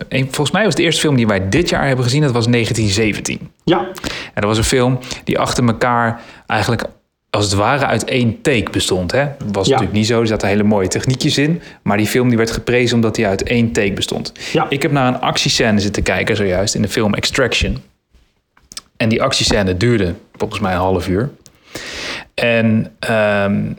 een, 0.09 0.23
volgens 0.23 0.51
mij 0.51 0.63
was 0.63 0.75
de 0.75 0.83
eerste 0.83 1.01
film 1.01 1.15
die 1.15 1.27
wij 1.27 1.49
dit 1.49 1.69
jaar 1.69 1.87
hebben 1.87 2.05
gezien, 2.05 2.21
dat 2.21 2.31
was 2.31 2.47
1917. 2.47 3.51
Ja. 3.63 3.79
En 3.79 4.41
dat 4.41 4.43
was 4.43 4.57
een 4.57 4.63
film 4.63 4.99
die 5.23 5.39
achter 5.39 5.65
elkaar 5.67 6.21
eigenlijk 6.47 6.83
als 7.29 7.45
het 7.45 7.53
ware 7.53 7.85
uit 7.85 8.05
één 8.05 8.41
take 8.41 8.71
bestond. 8.71 9.11
Hè? 9.11 9.23
Dat 9.37 9.55
was 9.55 9.65
ja. 9.65 9.71
natuurlijk 9.71 9.97
niet 9.97 10.07
zo, 10.07 10.21
er 10.21 10.27
zaten 10.27 10.47
hele 10.47 10.63
mooie 10.63 10.87
techniekjes 10.87 11.37
in. 11.37 11.61
Maar 11.81 11.97
die 11.97 12.07
film 12.07 12.27
die 12.27 12.37
werd 12.37 12.51
geprezen 12.51 12.95
omdat 12.95 13.17
hij 13.17 13.27
uit 13.27 13.43
één 13.43 13.71
take 13.71 13.93
bestond. 13.93 14.31
Ja. 14.51 14.65
Ik 14.69 14.81
heb 14.81 14.91
naar 14.91 15.07
een 15.07 15.19
actiescène 15.19 15.79
zitten 15.79 16.03
kijken 16.03 16.35
zojuist 16.35 16.75
in 16.75 16.81
de 16.81 16.87
film 16.87 17.13
Extraction. 17.13 17.77
En 18.97 19.09
die 19.09 19.21
actiescène 19.21 19.77
duurde 19.77 20.13
volgens 20.37 20.59
mij 20.59 20.73
een 20.73 20.79
half 20.79 21.07
uur. 21.07 21.29
En 22.33 22.91
um, 23.09 23.77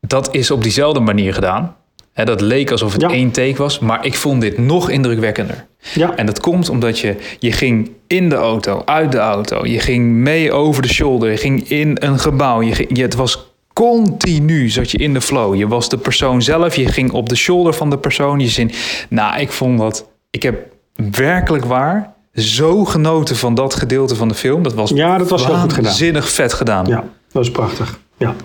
dat 0.00 0.34
is 0.34 0.50
op 0.50 0.62
diezelfde 0.62 1.00
manier 1.00 1.34
gedaan. 1.34 1.76
He, 2.12 2.24
dat 2.24 2.40
leek 2.40 2.70
alsof 2.70 2.92
het 2.92 3.00
ja. 3.00 3.08
één 3.08 3.30
take 3.30 3.56
was, 3.56 3.78
maar 3.78 4.04
ik 4.04 4.14
vond 4.14 4.40
dit 4.40 4.58
nog 4.58 4.90
indrukwekkender. 4.90 5.66
Ja. 5.94 6.16
En 6.16 6.26
dat 6.26 6.40
komt 6.40 6.68
omdat 6.68 6.98
je, 6.98 7.16
je 7.38 7.52
ging 7.52 7.90
in 8.06 8.28
de 8.28 8.34
auto, 8.34 8.82
uit 8.84 9.12
de 9.12 9.18
auto, 9.18 9.66
je 9.66 9.80
ging 9.80 10.12
mee 10.12 10.52
over 10.52 10.82
de 10.82 10.88
shoulder, 10.88 11.30
je 11.30 11.36
ging 11.36 11.68
in 11.68 11.96
een 12.00 12.18
gebouw. 12.18 12.62
Je 12.62 12.74
ging, 12.74 12.96
je, 12.96 13.02
het 13.02 13.14
was 13.14 13.50
continu 13.72 14.68
zat 14.68 14.90
je 14.90 14.98
in 14.98 15.14
de 15.14 15.20
flow. 15.20 15.54
Je 15.54 15.68
was 15.68 15.88
de 15.88 15.98
persoon 15.98 16.42
zelf, 16.42 16.76
je 16.76 16.86
ging 16.86 17.12
op 17.12 17.28
de 17.28 17.36
shoulder 17.36 17.74
van 17.74 17.90
de 17.90 17.98
persoon. 17.98 18.40
Je 18.40 18.48
zin, 18.48 18.70
nou, 19.08 19.40
ik 19.40 19.52
vond 19.52 19.78
dat, 19.78 20.08
ik 20.30 20.42
heb 20.42 20.66
werkelijk 21.10 21.64
waar 21.64 22.14
zo 22.34 22.84
genoten 22.84 23.36
van 23.36 23.54
dat 23.54 23.74
gedeelte 23.74 24.16
van 24.16 24.28
de 24.28 24.34
film. 24.34 24.62
Dat 24.62 24.74
was, 24.74 24.90
ja, 24.90 25.18
dat 25.18 25.28
was 25.28 25.46
heel 25.46 25.54
goed 25.54 25.72
gedaan. 25.72 25.92
Zinnig 25.92 26.28
vet 26.28 26.52
gedaan. 26.52 26.86
Ja, 26.86 26.96
dat 26.96 27.04
was 27.32 27.50
prachtig. 27.50 28.00
Ja, 28.16 28.28
nee, 28.28 28.36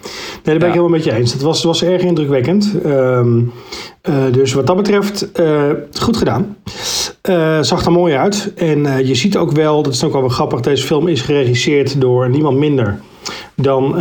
daar 0.43 0.43
ben 0.43 0.53
ja. 0.53 0.65
ik 0.65 0.71
helemaal 0.71 0.89
met 0.89 1.03
je 1.03 1.13
eens. 1.13 1.33
Het 1.33 1.41
was, 1.41 1.63
was 1.63 1.83
erg 1.83 2.01
indrukwekkend. 2.01 2.73
Um, 2.85 3.53
uh, 4.09 4.15
dus 4.31 4.53
wat 4.53 4.67
dat 4.67 4.75
betreft, 4.75 5.27
uh, 5.39 5.61
goed 5.99 6.17
gedaan. 6.17 6.57
Uh, 7.29 7.61
zag 7.61 7.85
er 7.85 7.91
mooi 7.91 8.15
uit. 8.15 8.51
En 8.55 9.07
je 9.07 9.15
ziet 9.15 9.37
ook 9.37 9.51
wel, 9.51 9.83
dat 9.83 9.93
is 9.93 10.03
ook 10.03 10.11
wel 10.11 10.29
grappig, 10.29 10.59
deze 10.59 10.85
film 10.85 11.07
is 11.07 11.21
geregisseerd 11.21 12.01
door 12.01 12.29
niemand 12.29 12.57
minder 12.57 12.99
dan 13.55 13.95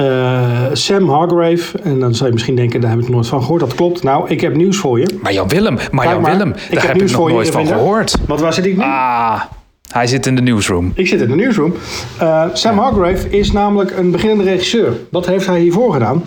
Sam 0.72 1.08
Hargrave. 1.08 1.78
En 1.78 2.00
dan 2.00 2.14
zou 2.14 2.26
je 2.26 2.34
misschien 2.34 2.56
denken, 2.56 2.80
daar 2.80 2.90
heb 2.90 3.00
ik 3.00 3.08
nooit 3.08 3.26
van 3.26 3.42
gehoord. 3.42 3.60
Dat 3.60 3.74
klopt. 3.74 4.02
Nou, 4.02 4.28
ik 4.28 4.40
heb 4.40 4.54
nieuws 4.54 4.76
voor 4.76 5.00
je. 5.00 5.18
Maar 5.22 5.32
Jan 5.32 5.48
Willem, 5.48 5.78
maar 5.90 6.06
Jan 6.06 6.24
Willem, 6.24 6.52
daar 6.52 6.66
ik 6.70 6.78
heb, 6.78 6.92
heb 6.92 7.02
ik 7.02 7.10
nog 7.10 7.28
nooit 7.28 7.50
van 7.50 7.66
gehoord. 7.66 8.16
Want 8.26 8.40
waar 8.40 8.52
zit 8.52 8.66
ik 8.66 8.76
nu? 8.76 8.82
Ah, 8.82 9.40
hij 9.88 10.06
zit 10.06 10.26
in 10.26 10.34
de 10.34 10.42
newsroom. 10.42 10.92
Ik 10.94 11.06
zit 11.06 11.20
in 11.20 11.28
de 11.28 11.34
newsroom. 11.34 11.74
Uh, 12.22 12.44
Sam 12.52 12.78
Hargrave 12.78 13.30
is 13.30 13.52
namelijk 13.52 13.96
een 13.96 14.10
beginnende 14.10 14.44
regisseur. 14.44 14.92
Wat 15.10 15.26
heeft 15.26 15.46
hij 15.46 15.60
hiervoor 15.60 15.92
gedaan? 15.92 16.22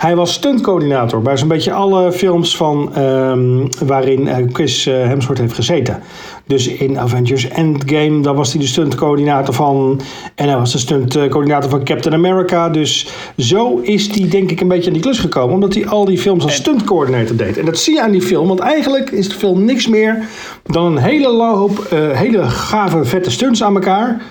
Hij 0.00 0.16
was 0.16 0.32
stuntcoördinator 0.32 1.22
bij 1.22 1.36
zo'n 1.36 1.48
beetje 1.48 1.72
alle 1.72 2.12
films 2.12 2.56
van, 2.56 2.98
um, 2.98 3.68
waarin 3.86 4.50
Chris 4.52 4.84
Hemsworth 4.84 5.38
heeft 5.38 5.54
gezeten. 5.54 6.02
Dus 6.46 6.68
in 6.68 6.98
Avengers 6.98 7.48
Endgame, 7.48 8.20
daar 8.20 8.34
was 8.34 8.52
hij 8.52 8.60
de 8.60 8.66
stuntcoördinator 8.66 9.54
van. 9.54 10.00
En 10.34 10.48
hij 10.48 10.56
was 10.56 10.72
de 10.72 10.78
stuntcoördinator 10.78 11.70
van 11.70 11.84
Captain 11.84 12.14
America. 12.14 12.68
Dus 12.68 13.06
zo 13.36 13.78
is 13.78 14.16
hij 14.16 14.28
denk 14.28 14.50
ik 14.50 14.60
een 14.60 14.68
beetje 14.68 14.86
aan 14.86 14.92
die 14.92 15.02
klus 15.02 15.18
gekomen. 15.18 15.54
Omdat 15.54 15.74
hij 15.74 15.86
al 15.86 16.04
die 16.04 16.18
films 16.18 16.44
als 16.44 16.54
stuntcoördinator 16.54 17.36
deed. 17.36 17.58
En 17.58 17.64
dat 17.64 17.78
zie 17.78 17.94
je 17.94 18.02
aan 18.02 18.10
die 18.10 18.22
film. 18.22 18.48
Want 18.48 18.60
eigenlijk 18.60 19.10
is 19.10 19.28
de 19.28 19.34
film 19.34 19.64
niks 19.64 19.88
meer 19.88 20.28
dan 20.64 20.84
een 20.86 20.98
hele 20.98 21.28
hoop 21.28 21.86
uh, 21.92 22.10
hele 22.10 22.42
gave 22.42 23.04
vette 23.04 23.30
stunts 23.30 23.62
aan 23.62 23.74
elkaar. 23.74 24.22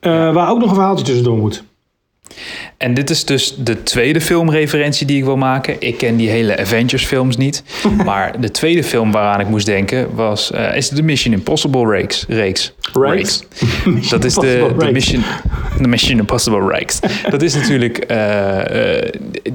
Uh, 0.00 0.34
waar 0.34 0.50
ook 0.50 0.58
nog 0.58 0.68
een 0.68 0.74
verhaaltje 0.74 1.04
tussendoor 1.04 1.36
moet. 1.36 1.64
En 2.84 2.94
dit 2.94 3.10
is 3.10 3.24
dus 3.24 3.54
de 3.58 3.82
tweede 3.82 4.20
filmreferentie 4.20 5.06
die 5.06 5.16
ik 5.16 5.24
wil 5.24 5.36
maken. 5.36 5.76
Ik 5.78 5.98
ken 5.98 6.16
die 6.16 6.28
hele 6.28 6.58
Avengers 6.58 7.04
films 7.04 7.36
niet. 7.36 7.62
maar 8.04 8.40
de 8.40 8.50
tweede 8.50 8.84
film 8.84 9.12
waaraan 9.12 9.40
ik 9.40 9.48
moest 9.48 9.66
denken 9.66 10.14
was, 10.14 10.50
uh, 10.50 10.76
is 10.76 10.88
de 10.88 11.02
Mission 11.02 11.34
Impossible 11.34 11.86
reeks. 11.86 12.24
reeks. 12.28 12.72
reeks. 12.92 13.44
Dat 14.10 14.24
is 14.24 14.34
de, 14.34 14.74
de 14.78 14.92
Mission, 14.92 15.22
de 15.80 15.88
Mission 15.88 16.18
Impossible 16.18 16.68
reeks. 16.68 17.00
Dat 17.30 17.42
is 17.42 17.54
natuurlijk, 17.54 18.04
uh, 18.10 18.16
uh, 18.16 19.10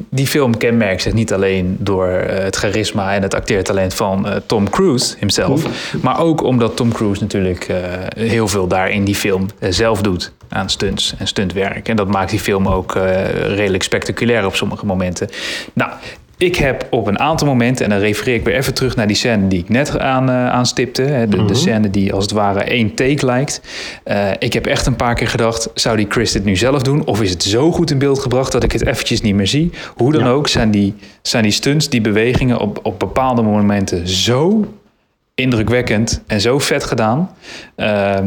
die 0.09 0.27
film 0.27 0.57
kenmerkt 0.57 1.01
zich 1.01 1.13
niet 1.13 1.33
alleen 1.33 1.77
door 1.79 2.07
het 2.27 2.55
charisma 2.55 3.13
en 3.13 3.21
het 3.21 3.33
acteertalent 3.33 3.93
van 3.93 4.27
Tom 4.45 4.69
Cruise 4.69 5.15
himself. 5.19 5.65
Maar 6.01 6.19
ook 6.19 6.43
omdat 6.43 6.75
Tom 6.75 6.91
Cruise 6.91 7.21
natuurlijk 7.21 7.67
heel 8.17 8.47
veel 8.47 8.67
daar 8.67 8.89
in 8.89 9.03
die 9.03 9.15
film 9.15 9.45
zelf 9.69 10.01
doet 10.01 10.31
aan 10.49 10.69
stunts 10.69 11.13
en 11.17 11.27
stuntwerk. 11.27 11.87
En 11.87 11.95
dat 11.95 12.07
maakt 12.07 12.29
die 12.29 12.39
film 12.39 12.67
ook 12.67 12.95
uh, 12.95 13.18
redelijk 13.55 13.83
spectaculair 13.83 14.45
op 14.45 14.55
sommige 14.55 14.85
momenten. 14.85 15.29
Nou, 15.73 15.91
ik 16.39 16.55
heb 16.55 16.87
op 16.89 17.07
een 17.07 17.19
aantal 17.19 17.47
momenten, 17.47 17.85
en 17.85 17.91
dan 17.91 17.99
refereer 17.99 18.35
ik 18.35 18.43
weer 18.43 18.55
even 18.55 18.73
terug 18.73 18.95
naar 18.95 19.07
die 19.07 19.15
scène 19.15 19.47
die 19.47 19.59
ik 19.59 19.69
net 19.69 19.99
aan, 19.99 20.29
uh, 20.29 20.49
aanstipte. 20.49 21.01
Hè, 21.01 21.27
de, 21.27 21.35
mm 21.35 21.39
-hmm. 21.39 21.47
de, 21.47 21.55
scène 21.55 21.89
die 21.89 22.13
als 22.13 22.23
het 22.23 22.33
ware 22.33 22.63
één 22.63 22.93
take 22.93 23.25
lijkt. 23.25 23.61
Uh, 24.05 24.29
ik 24.39 24.53
heb 24.53 24.65
echt 24.65 24.85
een 24.85 24.95
paar 24.95 25.15
keer 25.15 25.27
gedacht, 25.27 25.69
zou 25.73 25.97
die 25.97 26.05
Chris 26.09 26.31
dit 26.31 26.43
nu 26.43 26.55
zelf 26.55 26.81
doen? 26.81 27.05
Of 27.05 27.21
is 27.21 27.29
het 27.29 27.43
zo 27.43 27.71
goed 27.71 27.91
in 27.91 27.97
beeld 27.97 28.19
gebracht 28.19 28.51
dat 28.51 28.63
ik 28.63 28.71
het 28.71 28.85
eventjes 28.85 29.21
niet 29.21 29.35
meer 29.35 29.47
zie? 29.47 29.71
Hoe 29.95 30.11
dan 30.11 30.23
ja. 30.23 30.29
ook 30.29 30.47
zijn 30.47 30.71
die, 30.71 30.95
zijn 31.21 31.43
die 31.43 31.51
stunts, 31.51 31.89
die 31.89 32.01
bewegingen 32.01 32.59
op, 32.59 32.79
op 32.83 32.99
bepaalde 32.99 33.41
momenten 33.41 34.07
zo 34.07 34.73
indrukwekkend 35.35 36.21
en 36.27 36.41
zo 36.41 36.59
vet 36.59 36.83
gedaan. 36.83 37.35
Uh, 37.77 38.17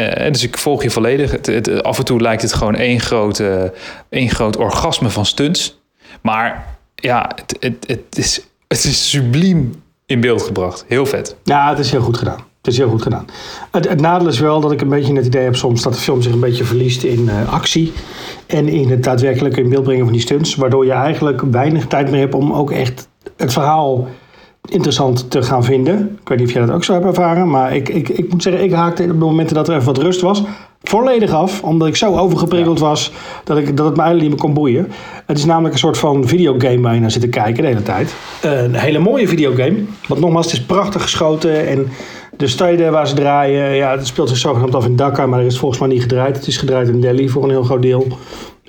uh, 0.00 0.32
dus 0.32 0.42
ik 0.42 0.58
volg 0.58 0.82
je 0.82 0.90
volledig. 0.90 1.30
Het, 1.30 1.46
het, 1.46 1.82
af 1.82 1.98
en 1.98 2.04
toe 2.04 2.20
lijkt 2.20 2.42
het 2.42 2.52
gewoon 2.52 2.74
één, 2.74 3.00
grote, 3.00 3.72
één 4.08 4.30
groot 4.30 4.56
orgasme 4.56 5.10
van 5.10 5.26
stunts. 5.26 5.80
Maar 6.20 6.78
ja, 6.94 7.30
het, 7.34 7.56
het, 7.60 7.84
het, 7.86 8.18
is, 8.18 8.40
het 8.68 8.84
is 8.84 9.10
subliem 9.10 9.82
in 10.06 10.20
beeld 10.20 10.42
gebracht. 10.42 10.84
Heel 10.88 11.06
vet. 11.06 11.36
Ja, 11.44 11.68
het 11.68 11.78
is 11.78 11.90
heel 11.90 12.00
goed 12.00 12.16
gedaan. 12.16 12.48
Het 12.62 12.72
is 12.72 12.78
heel 12.78 12.88
goed 12.88 13.02
gedaan. 13.02 13.24
Het, 13.70 13.88
het 13.88 14.00
nadeel 14.00 14.28
is 14.28 14.38
wel 14.38 14.60
dat 14.60 14.72
ik 14.72 14.80
een 14.80 14.88
beetje 14.88 15.14
het 15.14 15.26
idee 15.26 15.44
heb 15.44 15.56
soms 15.56 15.82
dat 15.82 15.92
de 15.92 15.98
film 15.98 16.22
zich 16.22 16.32
een 16.32 16.40
beetje 16.40 16.64
verliest 16.64 17.02
in 17.02 17.28
eh, 17.28 17.52
actie. 17.52 17.92
En 18.46 18.68
in 18.68 18.90
het 18.90 19.02
daadwerkelijke 19.02 19.60
in 19.60 19.68
beeld 19.68 19.84
brengen 19.84 20.04
van 20.04 20.12
die 20.12 20.22
stunts. 20.22 20.54
Waardoor 20.54 20.84
je 20.84 20.92
eigenlijk 20.92 21.40
weinig 21.50 21.86
tijd 21.86 22.10
meer 22.10 22.20
hebt 22.20 22.34
om 22.34 22.52
ook 22.52 22.70
echt 22.70 23.08
het 23.36 23.52
verhaal 23.52 24.08
interessant 24.68 25.30
te 25.30 25.42
gaan 25.42 25.64
vinden. 25.64 26.18
Ik 26.20 26.28
weet 26.28 26.38
niet 26.38 26.46
of 26.46 26.52
jij 26.54 26.66
dat 26.66 26.74
ook 26.74 26.84
zo 26.84 26.92
hebt 26.92 27.04
ervaren. 27.04 27.50
Maar 27.50 27.74
ik, 27.74 27.88
ik, 27.88 28.08
ik 28.08 28.30
moet 28.30 28.42
zeggen, 28.42 28.62
ik 28.62 28.72
haakte 28.72 29.02
op 29.02 29.08
de 29.08 29.14
momenten 29.14 29.54
dat 29.54 29.68
er 29.68 29.74
even 29.74 29.86
wat 29.86 29.98
rust 29.98 30.20
was. 30.20 30.42
Volledig 30.82 31.32
af, 31.32 31.62
omdat 31.62 31.88
ik 31.88 31.96
zo 31.96 32.16
overgeprikkeld 32.16 32.78
was 32.78 33.12
dat, 33.44 33.58
ik, 33.58 33.76
dat 33.76 33.86
het 33.86 33.96
me 33.96 34.02
eigenlijk 34.02 34.20
niet 34.20 34.30
meer 34.30 34.38
kon 34.38 34.62
boeien. 34.62 34.88
Het 35.26 35.38
is 35.38 35.44
namelijk 35.44 35.72
een 35.72 35.80
soort 35.80 35.98
van 35.98 36.28
videogame 36.28 36.80
waar 36.80 36.94
je 36.94 37.00
naar 37.00 37.10
zit 37.10 37.22
te 37.22 37.28
kijken 37.28 37.62
de 37.62 37.68
hele 37.68 37.82
tijd. 37.82 38.14
Een 38.42 38.74
hele 38.74 38.98
mooie 38.98 39.28
videogame. 39.28 39.84
Want 40.08 40.20
nogmaals, 40.20 40.46
het 40.46 40.54
is 40.54 40.64
prachtig 40.64 41.02
geschoten 41.02 41.66
en 41.66 41.88
de 42.36 42.46
steden 42.46 42.92
waar 42.92 43.08
ze 43.08 43.14
draaien, 43.14 43.74
ja, 43.74 43.90
het 43.90 44.06
speelt 44.06 44.28
zich 44.28 44.38
zogenaamd 44.38 44.74
af 44.74 44.84
in 44.84 44.96
Dhaka, 44.96 45.26
maar 45.26 45.40
er 45.40 45.46
is 45.46 45.58
volgens 45.58 45.80
mij 45.80 45.88
niet 45.88 46.02
gedraaid. 46.02 46.36
Het 46.36 46.46
is 46.46 46.56
gedraaid 46.56 46.88
in 46.88 47.00
Delhi 47.00 47.28
voor 47.28 47.42
een 47.42 47.50
heel 47.50 47.62
groot 47.62 47.82
deel. 47.82 48.06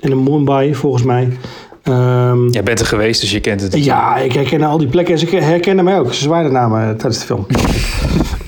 En 0.00 0.10
in 0.10 0.22
Mumbai, 0.22 0.74
volgens 0.74 1.02
mij. 1.02 1.38
Ehm, 1.82 2.48
Jij 2.48 2.62
bent 2.62 2.80
er 2.80 2.86
geweest, 2.86 3.20
dus 3.20 3.30
je 3.30 3.40
kent 3.40 3.60
het. 3.60 3.84
ja, 3.84 4.16
ik 4.16 4.32
herken 4.32 4.62
al 4.62 4.78
die 4.78 4.88
plekken 4.88 5.14
en 5.14 5.20
ze 5.20 5.36
herkennen 5.36 5.84
mij 5.84 5.98
ook. 5.98 6.14
Ze 6.14 6.22
zwaaiden 6.22 6.52
naar 6.52 6.68
me 6.68 6.96
tijdens 6.96 7.18
de 7.18 7.26
film. 7.26 7.46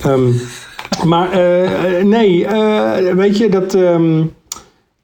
Ehm, 0.03 0.31
maar 1.07 1.33
eh, 1.33 1.99
eh, 1.99 2.05
nee, 2.07 2.47
eh, 2.47 3.15
weet 3.15 3.39
je, 3.39 3.49
dat, 3.49 3.75
ehm, 3.75 4.23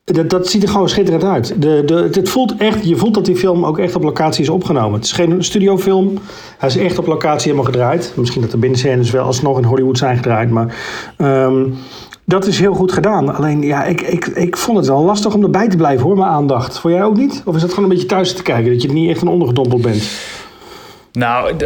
dat, 0.04 0.30
dat 0.30 0.48
ziet 0.48 0.62
er 0.62 0.68
gewoon 0.68 0.88
schitterend 0.88 1.24
uit. 1.24 1.62
De, 1.62 1.82
de, 1.86 2.08
het 2.12 2.28
voelt 2.28 2.56
echt, 2.56 2.88
je 2.88 2.96
voelt 2.96 3.14
dat 3.14 3.24
die 3.24 3.36
film 3.36 3.64
ook 3.64 3.78
echt 3.78 3.94
op 3.94 4.02
locatie 4.02 4.42
is 4.42 4.48
opgenomen. 4.48 4.92
Het 4.92 5.04
is 5.04 5.12
geen 5.12 5.44
studiofilm. 5.44 6.18
Hij 6.58 6.68
is 6.68 6.76
echt 6.76 6.98
op 6.98 7.06
locatie 7.06 7.50
helemaal 7.50 7.72
gedraaid. 7.72 8.12
Misschien 8.16 8.40
dat 8.42 8.50
de 8.50 8.56
binnenscènes 8.56 9.10
wel 9.10 9.24
alsnog 9.24 9.58
in 9.58 9.64
Hollywood 9.64 9.98
zijn 9.98 10.16
gedraaid. 10.16 10.50
Maar 10.50 10.74
dat 12.24 12.46
is 12.46 12.58
heel 12.58 12.74
goed 12.74 12.92
gedaan. 12.92 13.34
Alleen, 13.36 13.62
ja, 13.62 13.84
ik, 13.84 14.00
ik, 14.00 14.26
ik 14.26 14.56
vond 14.56 14.78
het 14.78 14.86
wel 14.86 15.04
lastig 15.04 15.34
om 15.34 15.42
erbij 15.42 15.68
te 15.68 15.76
blijven 15.76 16.06
hoor, 16.06 16.16
mijn 16.16 16.30
aandacht. 16.30 16.78
Vond 16.78 16.94
jij 16.94 17.02
ook 17.04 17.16
niet? 17.16 17.42
Of 17.44 17.54
is 17.54 17.60
dat 17.60 17.70
gewoon 17.70 17.84
een 17.84 17.96
beetje 17.96 18.08
thuis 18.08 18.34
te 18.34 18.42
kijken? 18.42 18.72
Dat 18.72 18.82
je 18.82 18.88
er 18.88 18.94
niet 18.94 19.10
echt 19.10 19.22
een 19.22 19.28
ondergedompeld 19.28 19.82
bent? 19.82 20.10
Nou, 21.12 21.56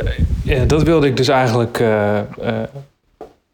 ja, 0.42 0.64
dat 0.64 0.82
wilde 0.82 1.06
ik 1.06 1.16
dus 1.16 1.28
eigenlijk 1.28 1.80
eh, 1.80 2.18
eh, 2.18 2.25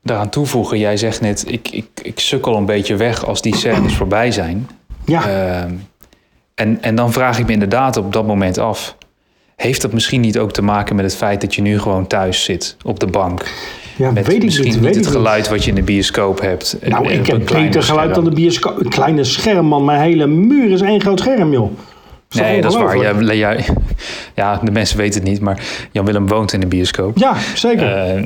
daaraan 0.02 0.28
toevoegen. 0.28 0.78
Jij 0.78 0.96
zegt 0.96 1.20
net, 1.20 1.44
ik, 1.46 1.68
ik, 1.70 1.86
ik 2.02 2.20
sukkel 2.20 2.56
een 2.56 2.66
beetje 2.66 2.96
weg 2.96 3.26
als 3.26 3.42
die 3.42 3.56
scènes 3.56 3.94
voorbij 3.94 4.30
zijn. 4.30 4.68
Ja, 5.04 5.28
Ehm, 5.28 5.72
en, 6.54 6.82
en 6.82 6.94
dan 6.94 7.12
vraag 7.12 7.38
ik 7.38 7.46
me 7.46 7.52
inderdaad 7.52 7.96
op 7.96 8.12
dat 8.12 8.26
moment 8.26 8.58
af... 8.58 8.96
heeft 9.60 9.82
dat 9.82 9.92
misschien 9.92 10.20
niet 10.20 10.38
ook 10.38 10.52
te 10.52 10.62
maken 10.62 10.96
met 10.96 11.04
het 11.04 11.16
feit 11.16 11.40
dat 11.40 11.54
je 11.54 11.62
nu 11.62 11.78
gewoon 11.78 12.06
thuis 12.06 12.44
zit 12.44 12.76
op 12.82 13.00
de 13.00 13.06
bank? 13.06 13.44
ja 13.96 14.10
Met 14.10 14.26
weet 14.26 14.36
ik 14.36 14.44
misschien 14.44 14.64
niet. 14.64 14.74
niet 14.74 14.84
Weet 14.84 14.94
het 14.94 15.06
geluid 15.06 15.48
wat 15.48 15.64
je 15.64 15.68
in 15.68 15.74
de 15.74 15.82
bioscoop 15.82 16.40
hebt. 16.40 16.76
Nou, 16.84 17.06
en 17.06 17.18
ik 17.18 17.26
heb 17.26 17.46
beter 17.46 17.82
geluid 17.82 18.14
dan 18.14 18.24
de 18.24 18.30
bioscoop. 18.30 18.80
Een 18.80 18.88
kleine 18.88 19.24
scherm, 19.24 19.66
man. 19.66 19.84
Mijn 19.84 20.00
hele 20.00 20.26
muur 20.26 20.70
is 20.70 20.80
één 20.80 21.00
groot 21.00 21.20
scherm, 21.20 21.52
joh. 21.52 21.70
Nee, 22.30 22.60
dat 22.60 22.72
is 22.72 22.78
waar. 22.78 22.96
Ja, 23.34 23.56
ja, 24.34 24.60
de 24.62 24.70
mensen 24.70 24.96
weten 24.96 25.20
het 25.20 25.30
niet, 25.30 25.40
maar 25.40 25.62
Jan-Willem 25.92 26.28
woont 26.28 26.52
in 26.52 26.60
de 26.60 26.66
bioscoop. 26.66 27.18
Ja, 27.18 27.34
zeker. 27.54 27.96
Eh, 27.96 28.22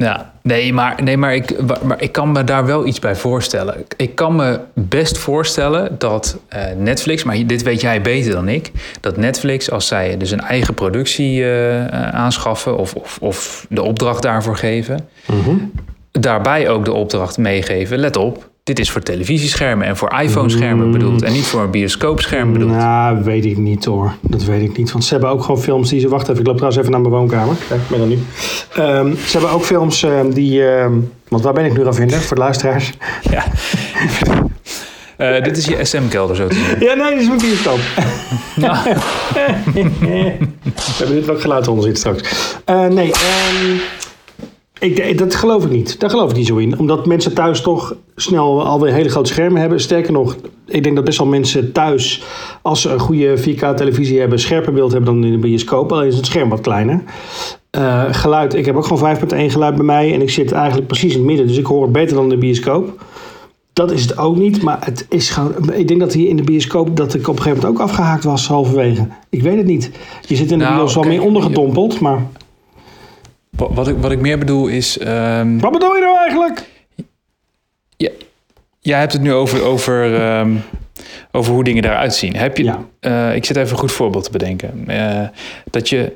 ja, 0.00 0.32
nee, 0.42 0.72
maar, 0.72 1.02
nee 1.02 1.16
maar, 1.16 1.34
ik, 1.34 1.56
maar 1.82 2.02
ik 2.02 2.12
kan 2.12 2.32
me 2.32 2.44
daar 2.44 2.66
wel 2.66 2.86
iets 2.86 2.98
bij 2.98 3.16
voorstellen. 3.16 3.84
Ik 3.96 4.14
kan 4.14 4.36
me 4.36 4.60
best 4.74 5.18
voorstellen 5.18 5.98
dat 5.98 6.38
eh, 6.48 6.62
Netflix, 6.76 7.24
maar 7.24 7.46
dit 7.46 7.62
weet 7.62 7.80
jij 7.80 8.00
beter 8.02 8.32
dan 8.32 8.48
ik, 8.48 8.70
dat 9.00 9.16
Netflix, 9.16 9.70
als 9.70 9.86
zij 9.86 10.16
dus 10.16 10.30
een 10.30 10.40
eigen 10.40 10.74
productie 10.74 11.42
eh, 11.42 11.84
eh, 11.84 12.08
aanschaffen 12.14 12.76
of, 12.78 12.94
of, 12.94 13.18
of 13.20 13.66
de 13.68 13.82
opdracht 13.82 14.22
daarvoor 14.22 14.56
geven, 14.56 15.08
Mhm. 15.26 15.56
daarbij 16.10 16.68
ook 16.68 16.84
de 16.84 16.92
opdracht 16.92 17.38
meegeven: 17.38 17.98
let 17.98 18.16
op, 18.16 18.50
dit 18.64 18.78
is 18.78 18.90
voor 18.90 19.02
televisieschermen 19.02 19.86
en 19.86 19.96
voor 19.96 20.20
iPhone-schermen 20.20 20.90
bedoeld 20.90 21.22
en 21.22 21.32
niet 21.32 21.44
voor 21.44 21.62
een 21.62 21.70
bioscoopscherm 21.70 22.52
bedoeld. 22.52 22.70
Nou, 22.70 23.24
weet 23.24 23.44
ik 23.44 23.56
niet 23.56 23.84
hoor. 23.84 24.14
Dat 24.20 24.44
weet 24.44 24.62
ik 24.62 24.76
niet. 24.76 24.92
Want 24.92 25.04
ze 25.04 25.12
hebben 25.12 25.30
ook 25.30 25.42
gewoon 25.42 25.60
films 25.60 25.88
die 25.88 26.00
ze... 26.00 26.08
Wacht 26.08 26.28
even, 26.28 26.40
ik 26.40 26.46
loop 26.46 26.56
trouwens 26.56 26.80
even 26.80 26.92
naar 26.92 27.00
mijn 27.00 27.12
woonkamer. 27.12 27.56
Kijk, 27.68 27.80
ik 27.80 27.88
ben 27.88 28.00
er 28.00 28.06
nu. 28.06 28.18
Ehm, 28.74 29.14
ze 29.26 29.32
hebben 29.32 29.50
ook 29.50 29.64
films 29.64 30.02
ehm, 30.02 30.30
die... 30.30 30.68
ehm, 30.68 30.92
want 31.28 31.42
waar 31.42 31.52
ben 31.52 31.64
ik 31.64 31.76
nu 31.76 31.86
aan 31.86 31.94
vinden? 31.94 32.20
Voor 32.20 32.36
de 32.36 32.42
luisteraars. 32.42 32.92
Ja. 33.30 33.44
Eh, 35.16 35.42
dit 35.42 35.56
is 35.56 35.66
je 35.66 35.84
SM-kelder 35.84 36.36
zo 36.36 36.46
te 36.46 36.54
zien. 36.54 36.86
Ja, 36.88 36.94
nee, 36.94 37.10
dit 37.10 37.20
is 37.20 37.26
mijn 37.26 37.40
bioscoop. 37.40 37.78
Ja. 38.56 38.82
We 40.74 41.04
hebben 41.04 41.16
dit 41.16 41.30
ook 41.30 41.40
geluid 41.40 41.68
onder 41.68 41.84
zitten 41.84 42.00
straks. 42.00 42.56
Eh, 42.64 42.86
nee, 42.86 43.12
ehm, 43.12 43.76
ik, 44.78 45.18
dat 45.18 45.34
geloof 45.34 45.64
ik 45.64 45.70
niet. 45.70 46.00
Daar 46.00 46.10
geloof 46.10 46.30
ik 46.30 46.36
niet 46.36 46.46
zo 46.46 46.56
in. 46.56 46.78
Omdat 46.78 47.06
mensen 47.06 47.34
thuis 47.34 47.60
toch 47.60 47.96
snel 48.16 48.64
alweer 48.64 48.92
hele 48.92 49.08
grote 49.08 49.32
schermen 49.32 49.60
hebben. 49.60 49.80
Sterker 49.80 50.12
nog, 50.12 50.36
ik 50.66 50.82
denk 50.82 50.94
dat 50.94 51.04
best 51.04 51.18
wel 51.18 51.26
mensen 51.26 51.72
thuis, 51.72 52.22
als 52.62 52.80
ze 52.80 52.90
een 52.90 52.98
goede 52.98 53.38
4K-televisie 53.38 54.20
hebben, 54.20 54.38
scherper 54.38 54.72
beeld 54.72 54.92
hebben 54.92 55.14
dan 55.14 55.24
in 55.24 55.32
de 55.32 55.38
bioscoop. 55.38 55.92
Alleen 55.92 56.06
is 56.06 56.16
het 56.16 56.26
scherm 56.26 56.48
wat 56.48 56.60
kleiner. 56.60 57.02
Eh, 57.70 58.04
geluid, 58.10 58.54
ik 58.54 58.66
heb 58.66 58.76
ook 58.76 58.86
gewoon 58.86 59.16
5.1 59.16 59.50
geluid 59.50 59.74
bij 59.74 59.84
mij. 59.84 60.12
En 60.14 60.22
ik 60.22 60.30
zit 60.30 60.52
eigenlijk 60.52 60.86
precies 60.86 61.12
in 61.12 61.18
het 61.18 61.26
midden. 61.26 61.46
Dus 61.46 61.56
ik 61.56 61.66
hoor 61.66 61.82
het 61.82 61.92
beter 61.92 62.14
dan 62.14 62.24
in 62.24 62.30
de 62.30 62.36
bioscoop. 62.36 63.04
Dat 63.72 63.90
is 63.90 64.02
het 64.02 64.18
ook 64.18 64.36
niet, 64.36 64.62
maar 64.62 64.78
het 64.80 65.06
is 65.08 65.30
gewoon. 65.30 65.72
Ik 65.72 65.88
denk 65.88 66.00
dat 66.00 66.12
hier 66.12 66.28
in 66.28 66.36
de 66.36 66.42
bioscoop 66.42 66.96
dat 66.96 67.14
ik 67.14 67.28
op 67.28 67.36
een 67.36 67.42
gegeven 67.42 67.62
moment 67.62 67.80
ook 67.80 67.88
afgehaakt 67.88 68.24
was 68.24 68.46
halverwege. 68.48 69.08
Ik 69.30 69.42
weet 69.42 69.56
het 69.56 69.66
niet. 69.66 69.90
Je 70.26 70.36
zit 70.36 70.50
in 70.50 70.58
de 70.58 70.64
Nou, 70.64 70.76
bios 70.76 70.94
wel 70.94 71.04
meer 71.04 71.22
ondergedompeld, 71.22 72.00
maar. 72.00 72.26
Wat, 73.56 73.88
ik, 73.88 73.96
wat 73.98 74.10
ik 74.12 74.20
meer 74.20 74.38
bedoel 74.38 74.66
is. 74.66 74.98
ehm, 74.98 75.58
Wat 75.58 75.72
bedoel 75.72 75.94
je 75.94 76.00
nou 76.00 76.18
eigenlijk? 76.18 76.62
jij 78.80 78.98
hebt 78.98 79.12
het 79.12 79.22
nu 79.22 79.32
over, 79.32 79.62
over, 79.62 80.14
ehm, 80.20 80.56
over 81.32 81.52
hoe 81.52 81.64
dingen 81.64 81.84
eruit 81.84 82.14
zien. 82.14 82.36
Heb 82.36 82.56
je, 82.56 82.64
Ja. 82.64 82.78
eh, 83.00 83.34
ik 83.34 83.44
zit 83.44 83.56
even 83.56 83.70
een 83.72 83.78
goed 83.78 83.92
voorbeeld 83.92 84.24
te 84.24 84.30
bedenken. 84.30 84.84
Eh, 84.86 85.28
dat 85.70 85.88
je. 85.88 86.12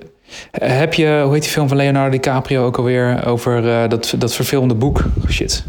Heb 0.50 0.94
je, 0.94 1.20
hoe 1.24 1.32
heet 1.32 1.42
die 1.42 1.50
film 1.50 1.68
van 1.68 1.76
Leonardo 1.76 2.10
DiCaprio 2.10 2.64
ook 2.64 2.76
alweer? 2.78 3.26
Over 3.26 3.68
eh, 3.68 3.88
dat, 3.88 4.14
dat 4.18 4.34
verfilmde 4.34 4.74
boek. 4.74 4.98
Oh, 4.98 5.30
shit. 5.30 5.64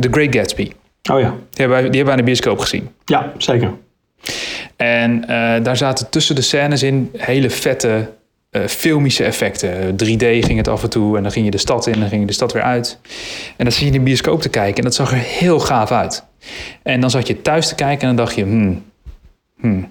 The 0.00 0.08
Great 0.10 0.34
Gatsby. 0.34 0.70
Oh 1.12 1.20
ja. 1.20 1.28
Die 1.30 1.66
hebben, 1.66 1.76
die 1.78 1.84
hebben 1.84 2.04
wij 2.04 2.12
in 2.12 2.16
de 2.18 2.22
bioscoop 2.22 2.58
gezien. 2.58 2.88
Ja, 3.04 3.32
zeker. 3.38 3.72
En 4.76 5.20
daar 5.62 5.76
zaten 5.76 6.10
tussen 6.10 6.34
de 6.34 6.42
scènes 6.42 6.82
in 6.82 7.10
hele 7.16 7.50
vette 7.50 8.10
eh, 8.50 8.66
filmische 8.66 9.24
effecten. 9.24 9.92
3D 9.92 10.24
ging 10.44 10.56
het 10.56 10.68
af 10.68 10.82
en 10.82 10.90
toe 10.90 11.16
en 11.16 11.22
dan 11.22 11.32
ging 11.32 11.44
je 11.44 11.50
de 11.50 11.58
stad 11.58 11.86
in 11.86 11.92
en 11.92 12.00
dan 12.00 12.08
ging 12.08 12.20
je 12.20 12.26
de 12.26 12.32
stad 12.32 12.52
weer 12.52 12.62
uit. 12.62 12.98
En 13.56 13.64
dan 13.64 13.72
zie 13.72 13.86
je 13.86 13.92
in 13.92 13.98
de 13.98 14.04
bioscoop 14.04 14.42
te 14.42 14.48
kijken 14.48 14.76
en 14.76 14.84
dat 14.84 14.94
zag 14.94 15.12
er 15.12 15.18
heel 15.18 15.60
gaaf 15.60 15.90
uit. 15.90 16.24
En 16.82 17.00
dan 17.00 17.10
zat 17.10 17.26
je 17.26 17.42
thuis 17.42 17.68
te 17.68 17.74
kijken 17.74 18.00
en 18.08 18.16
dan 18.16 18.24
dacht 18.24 18.36
je, 18.36 18.42
hmm, 18.42 18.82
hmm. 19.60 19.88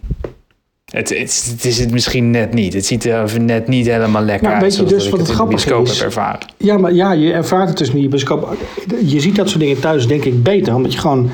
Het, 0.89 1.09
het, 1.09 1.47
het 1.51 1.65
is 1.65 1.79
het 1.79 1.91
misschien 1.91 2.31
net 2.31 2.53
niet. 2.53 2.73
Het 2.73 2.85
ziet 2.85 3.05
er 3.05 3.41
net 3.41 3.67
niet 3.67 3.85
helemaal 3.85 4.21
lekker 4.21 4.47
Nou, 4.47 4.53
uit. 4.63 4.77
weet 4.77 4.89
je 4.89 4.95
dus 4.95 5.05
ik 5.05 5.11
wat 5.11 5.19
het 5.19 5.29
grappige 5.29 5.65
bioscoop 5.65 5.85
is? 5.85 5.97
heb 5.97 6.05
ervaren. 6.07 6.39
Ja, 6.57 6.77
maar 6.77 6.93
ja, 6.93 7.11
je 7.11 7.33
ervaart 7.33 7.69
het 7.69 7.77
dus 7.77 7.93
niet 7.93 8.03
de 8.03 8.09
bioscoop. 8.09 8.57
Je 9.05 9.19
ziet 9.19 9.35
dat 9.35 9.49
soort 9.49 9.59
dingen 9.59 9.79
thuis, 9.79 10.07
denk 10.07 10.23
ik, 10.23 10.43
beter. 10.43 10.75
Omdat 10.75 10.93
je 10.93 10.99
gewoon 10.99 11.29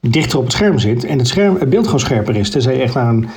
dichter 0.00 0.38
op 0.38 0.44
het 0.44 0.52
scherm 0.52 0.78
zit. 0.78 1.04
En 1.04 1.18
het, 1.18 1.28
scherm, 1.28 1.56
het 1.58 1.70
beeld 1.70 1.84
gewoon 1.84 2.00
scherper 2.00 2.36
is. 2.36 2.50
Tenzij 2.50 2.76
je 2.76 2.82
echt 2.82 2.94
naar 2.94 3.08
een 3.08 3.28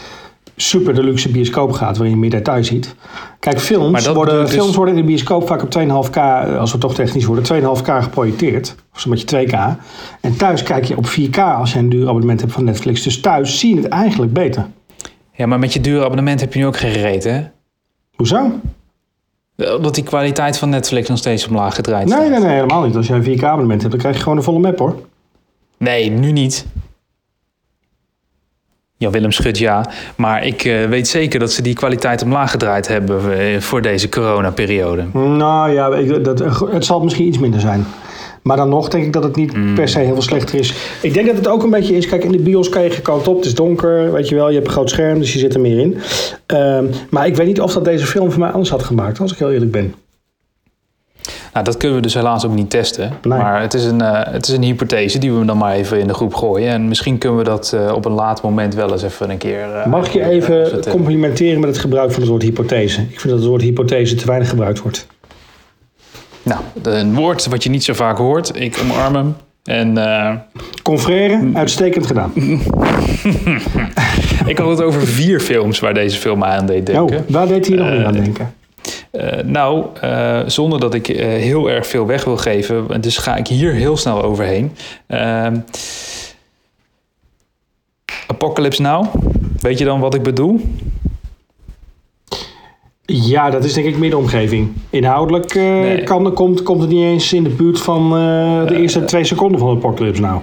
super 0.61 0.93
deluxe 0.93 1.29
bioscoop 1.29 1.71
gaat. 1.71 1.97
Waarin 1.97 2.15
je 2.15 2.21
meer 2.21 2.29
detail 2.29 2.63
ziet. 2.63 2.95
Kijk, 3.39 3.59
films, 3.59 4.07
worden, 4.07 4.41
dus- 4.45 4.51
films 4.53 4.75
worden 4.75 4.95
in 4.95 5.01
de 5.01 5.07
bioscoop 5.07 5.47
vaak 5.47 5.61
op 5.63 5.69
2,5k. 5.69 6.15
eh, 6.15 6.57
Als 6.59 6.71
we 6.71 6.77
toch 6.77 6.93
technisch 6.93 7.25
worden. 7.25 7.43
2,5k 7.43 7.85
geprojecteerd. 8.03 8.75
Of 8.93 8.99
zo'n 8.99 9.11
beetje 9.11 9.25
2k. 9.25 9.53
En 10.21 10.37
thuis 10.37 10.63
kijk 10.63 10.85
je 10.85 10.97
op 10.97 11.05
4k 11.07 11.37
als 11.57 11.73
je 11.73 11.79
een 11.79 11.89
duur 11.89 12.07
abonnement 12.07 12.39
hebt 12.41 12.53
van 12.53 12.63
Netflix. 12.63 13.03
Dus 13.03 13.19
thuis 13.19 13.59
zie 13.59 13.75
je 13.75 13.81
het 13.81 13.87
eigenlijk 13.91 14.33
beter. 14.33 14.67
Ja, 15.33 15.45
maar 15.45 15.59
met 15.59 15.73
je 15.73 15.81
dure 15.81 16.03
abonnement 16.05 16.39
heb 16.39 16.53
je 16.53 16.59
nu 16.59 16.65
ook 16.65 16.77
geen 16.77 16.91
gereden, 16.91 17.33
hè? 17.33 17.43
Hoezo? 18.15 18.51
Omdat 19.75 19.95
die 19.95 20.03
kwaliteit 20.03 20.57
van 20.57 20.69
Netflix 20.69 21.09
nog 21.09 21.17
steeds 21.17 21.47
omlaag 21.47 21.75
gedraaid 21.75 22.05
Nee, 22.07 22.17
staat. 22.17 22.29
nee, 22.29 22.39
nee, 22.39 22.49
helemaal 22.53 22.83
niet. 22.85 22.95
Als 22.95 23.07
jij 23.07 23.17
een 23.17 23.23
4k 23.23 23.43
abonnement 23.43 23.79
hebt, 23.81 23.91
dan 23.93 23.99
krijg 24.01 24.15
je 24.15 24.21
gewoon 24.21 24.37
een 24.37 24.43
volle 24.43 24.59
map 24.59 24.79
hoor. 24.79 24.95
Nee, 25.77 26.09
nu 26.09 26.31
niet. 26.31 26.65
Jan-Willem 28.99 29.31
schudt 29.31 29.57
ja. 29.57 29.85
Maar 30.15 30.45
ik 30.45 30.63
eh, 30.63 30.85
weet 30.85 31.07
zeker 31.07 31.39
dat 31.39 31.51
ze 31.51 31.61
die 31.61 31.73
kwaliteit 31.73 32.23
omlaag 32.23 32.51
gedraaid 32.51 32.87
hebben 32.87 33.37
eh, 33.39 33.59
voor 33.59 33.81
deze 33.81 34.09
coronaperiode. 34.09 35.03
Nou 35.13 35.71
ja, 35.71 35.87
ik- 35.95 36.23
dat, 36.23 36.39
het 36.71 36.85
zal 36.85 36.99
misschien 37.03 37.27
iets 37.27 37.37
minder 37.39 37.59
zijn. 37.59 37.85
Maar 38.41 38.57
dan 38.57 38.69
nog 38.69 38.87
denk 38.89 39.05
ik 39.05 39.13
dat 39.13 39.23
het 39.23 39.35
niet 39.35 39.53
Mm. 39.57 39.73
per 39.75 39.87
se 39.87 39.99
heel 39.99 40.13
veel 40.13 40.21
slechter 40.21 40.59
is. 40.59 40.73
Ik 41.01 41.13
denk 41.13 41.27
dat 41.27 41.35
het 41.35 41.47
ook 41.47 41.63
een 41.63 41.69
beetje 41.69 41.95
is. 41.95 42.07
Kijk, 42.07 42.23
in 42.23 42.31
de 42.31 42.39
bios 42.39 42.69
kan 42.69 42.83
je 42.83 42.89
gekant 42.89 43.27
op. 43.27 43.35
Het 43.35 43.45
is 43.45 43.55
donker, 43.55 44.11
weet 44.11 44.29
je 44.29 44.35
wel. 44.35 44.47
Je 44.49 44.55
hebt 44.55 44.67
een 44.67 44.73
groot 44.73 44.89
scherm, 44.89 45.19
dus 45.19 45.33
je 45.33 45.39
zit 45.39 45.53
er 45.53 45.59
meer 45.59 45.79
in. 45.79 45.97
Ehm, 46.45 46.85
maar 47.09 47.27
ik 47.27 47.35
weet 47.35 47.47
niet 47.47 47.61
of 47.61 47.73
dat 47.73 47.85
deze 47.85 48.05
film 48.05 48.31
voor 48.31 48.39
mij 48.39 48.49
anders 48.49 48.69
had 48.69 48.83
gemaakt, 48.83 49.19
als 49.19 49.31
ik 49.31 49.37
heel 49.37 49.51
eerlijk 49.51 49.71
ben. 49.71 49.93
Nou, 51.53 51.65
dat 51.65 51.77
kunnen 51.77 51.97
we 51.97 52.03
dus 52.03 52.13
helaas 52.13 52.45
ook 52.45 52.53
niet 52.55 52.69
testen. 52.69 53.13
Nee. 53.21 53.39
Maar 53.39 53.61
het 53.61 53.73
is, 53.73 53.85
een, 53.85 54.01
eh, 54.01 54.33
het 54.33 54.47
is 54.47 54.53
een 54.53 54.63
hypothese 54.63 55.19
die 55.19 55.33
we 55.33 55.45
dan 55.45 55.57
maar 55.57 55.73
even 55.73 55.99
in 55.99 56.07
de 56.07 56.13
groep 56.13 56.33
gooien. 56.33 56.69
En 56.69 56.87
misschien 56.87 57.17
kunnen 57.17 57.37
we 57.37 57.43
dat 57.43 57.73
eh, 57.73 57.91
op 57.95 58.05
een 58.05 58.11
laat 58.11 58.41
moment 58.41 58.73
wel 58.75 58.91
eens 58.91 59.03
even 59.03 59.29
een 59.29 59.37
keer... 59.37 59.75
eh, 59.75 59.85
Mag 59.85 60.13
je 60.13 60.19
eh, 60.21 60.27
even 60.29 60.79
complimenteren 60.89 61.59
met 61.59 61.69
het 61.69 61.77
gebruik 61.79 62.11
van 62.11 62.21
het 62.21 62.29
woord 62.29 62.41
hypothese? 62.43 63.01
Ik 63.01 63.19
vind 63.19 63.23
dat 63.33 63.39
het 63.39 63.47
woord 63.47 63.61
hypothese 63.61 64.15
te 64.15 64.25
weinig 64.25 64.49
gebruikt 64.49 64.81
wordt. 64.81 65.07
Nou, 66.43 66.59
een 66.83 67.15
woord 67.15 67.45
wat 67.47 67.63
je 67.63 67.69
niet 67.69 67.83
zo 67.83 67.93
vaak 67.93 68.17
hoort. 68.17 68.51
Ik 68.55 68.79
omarm 68.83 69.15
hem. 69.15 69.35
En 69.63 69.97
uh, 69.97 70.31
Confrère, 70.83 71.49
uitstekend 71.53 72.05
gedaan. 72.07 72.31
ik 74.45 74.57
had 74.57 74.69
het 74.69 74.81
over 74.81 75.01
vier 75.07 75.39
films 75.39 75.79
waar 75.79 75.93
deze 75.93 76.17
film 76.17 76.43
aan 76.43 76.65
deed 76.65 76.85
denken. 76.85 77.17
Oh, 77.17 77.23
waar 77.27 77.47
deed 77.47 77.67
hij 77.67 77.77
nog 77.77 77.89
meer 77.89 78.05
aan 78.05 78.13
denken? 78.13 78.53
Uh, 79.11 79.43
nou, 79.43 79.85
uh, 80.03 80.39
zonder 80.45 80.79
dat 80.79 80.93
ik 80.93 81.07
uh, 81.07 81.17
heel 81.17 81.69
erg 81.69 81.87
veel 81.87 82.05
weg 82.05 82.23
wil 82.23 82.37
geven, 82.37 83.01
dus 83.01 83.17
ga 83.17 83.35
ik 83.35 83.47
hier 83.47 83.73
heel 83.73 83.97
snel 83.97 84.23
overheen. 84.23 84.71
Ehm, 85.07 85.57
Apocalypse 88.27 88.81
Now, 88.81 89.05
weet 89.59 89.77
je 89.77 89.85
dan 89.85 89.99
wat 89.99 90.13
ik 90.13 90.21
bedoel? 90.21 90.61
Ja, 93.05 93.49
dat 93.49 93.63
is 93.63 93.73
denk 93.73 93.87
ik 93.87 93.97
meer 93.97 94.09
de 94.09 94.17
omgeving. 94.17 94.71
Inhoudelijk 94.89 95.53
nee. 95.55 96.03
kan, 96.03 96.33
komt, 96.33 96.63
komt 96.63 96.81
het 96.81 96.89
niet 96.89 97.03
eens 97.03 97.33
in 97.33 97.43
de 97.43 97.49
buurt 97.49 97.81
van 97.81 98.09
de 98.67 98.75
eerste 98.77 99.05
twee 99.05 99.23
seconden 99.23 99.59
van 99.59 99.75
Apocalypse 99.75 100.21
Now. 100.21 100.41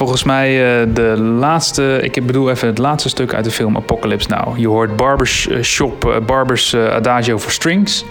Volgens 0.00 0.24
mij 0.24 0.80
uh, 0.80 0.94
de 0.94 1.20
laatste, 1.20 1.98
ik 2.02 2.26
bedoel 2.26 2.50
even 2.50 2.68
het 2.68 2.78
laatste 2.78 3.08
stuk 3.08 3.34
uit 3.34 3.44
de 3.44 3.50
film 3.50 3.76
Apocalypse 3.76 4.28
Now. 4.28 4.58
Je 4.58 4.68
hoort 4.68 4.96
Barbershop, 4.96 6.04
uh, 6.04 6.16
Barbers 6.26 6.72
uh, 6.72 6.88
Adagio 6.88 7.38
for 7.38 7.50
Strings. 7.50 8.04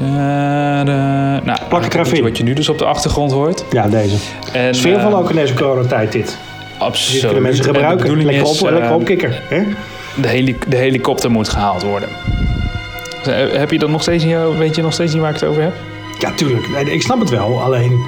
Nou, 0.00 1.58
Plak 1.68 1.92
het 1.92 2.20
Wat 2.20 2.36
je 2.36 2.42
nu 2.42 2.52
dus 2.52 2.68
op 2.68 2.78
de 2.78 2.84
achtergrond 2.84 3.32
hoort. 3.32 3.64
Ja, 3.70 3.88
deze. 3.88 4.16
En, 4.52 4.74
Sfeervol 4.74 5.16
ook 5.16 5.30
in 5.30 5.36
deze 5.36 5.54
coronatijd 5.54 6.12
dit. 6.12 6.38
Absoluut. 6.78 7.20
Dit 7.20 7.30
kunnen 7.30 7.42
mensen 7.42 7.64
gebruiken. 7.64 8.24
Lekker, 8.24 8.44
op, 8.44 8.70
lekker 8.70 8.94
opkikker. 8.94 9.42
Hè? 9.48 9.62
De, 10.14 10.28
heli 10.28 10.56
de 10.68 10.76
helikopter 10.76 11.30
moet 11.30 11.48
gehaald 11.48 11.82
worden. 11.82 12.08
Heb 13.52 13.70
je 13.70 13.78
dan 13.78 13.90
nog 13.90 14.02
steeds 14.02 14.24
niet, 14.24 14.36
weet 14.58 14.76
je 14.76 14.82
nog 14.82 14.92
steeds 14.92 15.12
niet 15.12 15.22
waar 15.22 15.34
ik 15.34 15.40
het 15.40 15.48
over 15.48 15.62
heb? 15.62 15.74
Ja, 16.18 16.32
tuurlijk. 16.32 16.66
Ik 16.86 17.02
snap 17.02 17.20
het 17.20 17.30
wel. 17.30 17.62
Alleen 17.62 18.00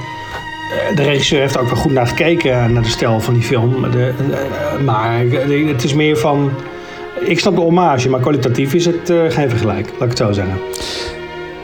de 0.95 1.03
regisseur 1.03 1.41
heeft 1.41 1.59
ook 1.59 1.67
wel 1.67 1.77
goed 1.77 1.93
naar 1.93 2.07
gekeken, 2.07 2.73
naar 2.73 2.83
de 2.83 2.89
stijl 2.89 3.21
van 3.21 3.35
die 3.35 3.43
film. 3.43 3.91
De, 3.91 4.13
maar 4.85 5.21
het 5.67 5.85
is 5.85 5.95
meer 5.95 6.17
van. 6.17 6.51
Ik 7.21 7.39
snap 7.41 7.55
de 7.55 7.61
hommage, 7.61 8.09
maar 8.09 8.21
kwalitatief 8.21 8.75
is 8.75 8.85
het 8.85 9.13
geen 9.29 9.49
vergelijk, 9.51 9.87
laat 9.87 10.03
ik 10.03 10.09
het 10.09 10.19
zo 10.19 10.33
zeggen. 10.33 10.59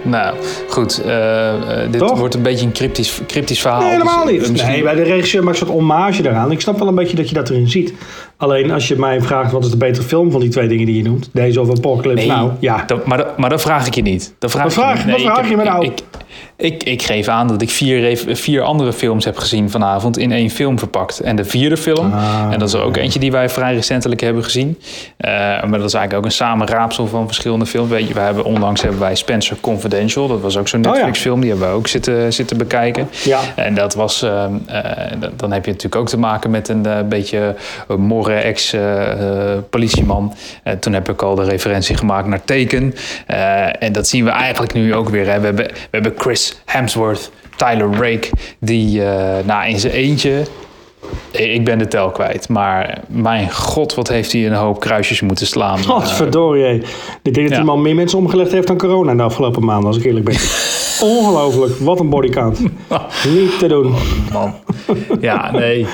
Nou, 0.02 0.36
goed. 0.68 1.02
Uh, 1.06 1.52
dit 1.90 1.98
Toch? 2.00 2.18
wordt 2.18 2.34
een 2.34 2.42
beetje 2.42 2.66
een 2.66 2.72
cryptisch, 2.72 3.20
cryptisch 3.26 3.60
verhaal. 3.60 3.80
Nee, 3.80 3.90
helemaal 3.90 4.24
dus, 4.24 4.32
niet. 4.32 4.42
uh, 4.42 4.50
misschien... 4.50 4.72
Nee, 4.72 4.82
bij 4.82 4.94
de 4.94 5.02
regisseur 5.02 5.44
maakt 5.44 5.60
een 5.60 5.66
soort 5.66 5.78
hommage 5.78 6.22
daaraan. 6.22 6.50
Ik 6.50 6.60
snap 6.60 6.78
wel 6.78 6.88
een 6.88 6.94
beetje 6.94 7.16
dat 7.16 7.28
je 7.28 7.34
dat 7.34 7.50
erin 7.50 7.68
ziet. 7.68 7.92
Alleen 8.36 8.70
als 8.70 8.88
je 8.88 8.96
mij 8.96 9.20
vraagt 9.20 9.52
wat 9.52 9.64
is 9.64 9.70
de 9.70 9.76
betere 9.76 10.06
film 10.06 10.30
van 10.30 10.40
die 10.40 10.48
twee 10.48 10.68
dingen 10.68 10.86
die 10.86 10.96
je 10.96 11.02
noemt. 11.02 11.30
Deze 11.32 11.60
of 11.60 11.70
Apocalypse 11.70 12.26
Nee, 12.26 12.36
nou. 12.36 12.50
Ja, 12.58 12.84
dat, 12.86 13.06
maar, 13.06 13.18
dat, 13.18 13.38
maar 13.38 13.50
dat 13.50 13.60
vraag 13.62 13.86
ik 13.86 13.94
je 13.94 14.02
niet. 14.02 14.34
Dat 14.38 14.50
vraag, 14.50 14.64
Wat 14.64 14.72
vraag- 14.72 14.98
ik 15.00 15.06
je 15.06 15.12
niet. 15.12 15.20
vraag 15.20 15.38
ik 15.38 15.48
je 15.48 15.56
me 15.56 15.64
nou? 15.64 15.84
Ik, 15.84 15.90
ik, 15.90 16.02
ik 16.56 17.02
geef 17.02 17.28
aan 17.28 17.48
dat 17.48 17.62
ik 17.62 17.70
vier, 17.70 18.18
vier 18.26 18.62
andere 18.62 18.92
films 18.92 19.24
heb 19.24 19.36
gezien 19.38 19.70
vanavond 19.70 20.18
in 20.18 20.32
één 20.32 20.50
film 20.50 20.78
verpakt. 20.78 21.20
En 21.20 21.36
de 21.36 21.44
vierde 21.44 21.76
film, 21.76 22.12
Ah, 22.12 22.48
en 22.52 22.58
dat 22.58 22.68
is 22.68 22.74
er 22.74 22.82
ook 22.82 22.96
eentje 22.96 23.18
die 23.18 23.30
wij 23.32 23.48
vrij 23.48 23.74
recentelijk 23.74 24.20
hebben 24.20 24.44
gezien. 24.44 24.78
Eh, 25.16 25.30
maar 25.30 25.78
dat 25.78 25.88
is 25.88 25.94
eigenlijk 25.94 26.14
ook 26.14 26.24
een 26.24 26.30
samenraapsel 26.30 27.06
van 27.06 27.26
verschillende 27.26 27.66
films. 27.66 27.90
Weet 27.90 28.08
je, 28.08 28.14
we 28.14 28.20
hebben, 28.20 28.44
onlangs 28.44 28.82
hebben 28.82 29.00
wij 29.00 29.14
Spencer 29.14 29.56
Confidential. 29.60 30.28
Dat 30.28 30.40
was 30.40 30.56
ook 30.56 30.68
zo'n 30.68 30.80
Oh 30.80 30.84
ja. 30.86 30.92
Netflix 30.92 31.18
film. 31.20 31.40
Die 31.40 31.50
hebben 31.50 31.68
we 31.68 31.74
ook 31.74 31.86
zitten, 31.86 32.32
zitten 32.32 32.56
bekijken. 32.58 33.08
Ja. 33.24 33.40
En 33.56 33.74
dat 33.74 33.94
was, 33.94 34.22
ehm, 34.22 34.52
eh, 34.66 34.80
dan- 35.36 35.52
heb 35.52 35.64
je 35.64 35.70
natuurlijk 35.70 36.00
ook 36.00 36.08
te 36.08 36.18
maken 36.18 36.50
met 36.50 36.68
een 36.68 36.86
eh, 36.86 36.96
beetje 37.08 37.54
morre 37.96 38.34
ex-politieman. 38.34 40.34
Toen 40.80 40.92
heb 40.92 41.08
ik 41.08 41.22
al 41.22 41.34
de 41.34 41.44
referentie 41.44 41.96
gemaakt 41.96 42.26
naar 42.26 42.44
Taken. 42.44 42.94
Eh, 43.26 43.82
en 43.82 43.92
dat 43.92 44.08
zien 44.08 44.24
we 44.24 44.30
eigenlijk 44.30 44.72
nu 44.72 44.94
ook 44.94 45.08
weer. 45.08 45.26
Hè. 45.30 45.40
We, 45.40 45.46
hebben, 45.46 45.66
we 45.66 45.72
hebben 45.90 46.14
Chris 46.28 46.60
Hemsworth, 46.64 47.30
Tyler 47.56 47.90
Rake, 47.92 48.28
die 48.60 49.04
eh, 49.04 49.44
nou, 49.46 49.68
in 49.68 49.78
zijn 49.78 49.92
eentje... 49.92 50.42
Ik 51.30 51.64
ben 51.64 51.78
de 51.78 51.88
tel 51.88 52.10
kwijt, 52.10 52.48
maar 52.48 53.00
mijn 53.08 53.52
god, 53.52 53.94
wat 53.94 54.08
heeft 54.08 54.32
hij 54.32 54.46
een 54.46 54.52
hoop 54.52 54.80
kruisjes 54.80 55.20
moeten 55.20 55.46
slaan. 55.46 55.82
Wat 55.86 56.12
verdorie. 56.12 56.62
hé. 56.64 56.70
Ik 57.22 57.34
denk 57.34 57.36
dat 57.36 57.48
Ja. 57.48 57.54
die 57.56 57.64
man 57.64 57.82
meer 57.82 57.94
mensen 57.94 58.18
omgelegd 58.18 58.52
heeft 58.52 58.66
dan 58.66 58.78
corona 58.78 59.14
de 59.14 59.22
afgelopen 59.22 59.64
maanden, 59.64 59.86
als 59.86 59.96
ik 59.96 60.04
eerlijk 60.04 60.24
ben. 60.24 60.36
Ongelooflijk. 61.16 61.78
Wat 61.78 62.00
een 62.00 62.08
bodycount. 62.08 62.60
Niet 63.34 63.58
te 63.58 63.66
doen. 63.68 63.94
man. 64.32 64.54
Ja, 65.20 65.50
nee. 65.50 65.86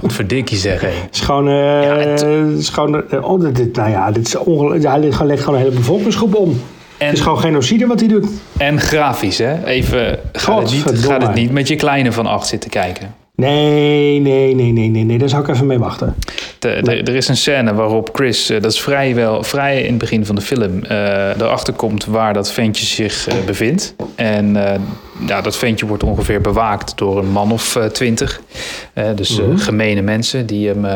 Potverdikkie 0.00 0.58
zeg, 0.58 0.80
hé. 0.80 0.92
Gewoon, 1.10 1.48
eh, 1.48 1.96
het 1.96 2.58
is 2.58 2.68
gewoon 2.68 3.08
eh, 3.10 3.30
oh, 3.30 3.40
dit, 3.40 3.56
dit- 3.56 3.76
nou 3.76 3.90
ja, 3.90 4.10
dit 4.10 4.26
is 4.26 4.36
ongelooflijk. 4.36 4.84
Hij 4.84 4.98
legt 5.00 5.12
gewoon, 5.14 5.28
legt 5.28 5.42
gewoon 5.42 5.58
een 5.58 5.64
hele 5.64 5.76
bevolkingsgroep 5.76 6.34
om. 6.34 6.60
En- 7.00 7.06
Het 7.06 7.16
is 7.16 7.20
gewoon 7.22 7.38
genocide 7.40 7.86
wat 7.86 8.00
hij 8.00 8.08
doet. 8.08 8.26
En 8.56 8.80
grafisch, 8.80 9.38
hè? 9.38 9.64
Even, 9.64 10.18
ga 10.32 10.58
het, 10.60 10.72
niet, 10.72 11.04
ga 11.06 11.18
het 11.20 11.34
niet 11.34 11.50
met 11.50 11.68
je 11.68 11.76
kleine 11.76 12.12
van 12.12 12.26
acht 12.26 12.46
zitten 12.46 12.70
kijken. 12.70 13.14
Nee, 13.34 14.20
nee, 14.20 14.54
nee, 14.54 14.72
nee, 14.72 14.88
nee, 14.88 15.04
nee. 15.04 15.18
Daar 15.18 15.28
zou 15.28 15.42
ik 15.42 15.48
even 15.48 15.66
mee 15.66 15.78
wachten. 15.78 16.14
De- 16.58 16.68
er 17.04 17.14
is 17.14 17.28
een 17.28 17.36
scène 17.36 17.74
waarop 17.74 18.10
Chris, 18.12 18.50
eh, 18.50 18.60
dat 18.62 18.72
is 18.72 18.80
vrij, 18.80 19.14
wel, 19.14 19.42
vrij 19.42 19.80
in 19.82 19.88
het 19.88 19.98
begin 19.98 20.26
van 20.26 20.34
de 20.34 20.40
film, 20.40 20.84
eh 20.84 21.36
erachter 21.40 21.72
komt 21.74 22.04
waar 22.04 22.32
dat 22.34 22.52
ventje 22.52 22.86
zich 22.86 23.28
eh, 23.28 23.34
bevindt. 23.46 23.94
En 24.14 24.56
ja, 25.26 25.40
dat 25.40 25.56
ventje 25.56 25.86
wordt 25.86 26.02
ongeveer 26.02 26.40
bewaakt 26.40 26.92
door 26.98 27.18
een 27.18 27.30
man 27.30 27.52
of 27.52 27.78
twintig. 27.92 28.40
Dus 29.14 29.38
eh, 29.38 29.44
gemene 29.56 30.02
mensen 30.02 30.46
die 30.46 30.68
hem, 30.68 30.86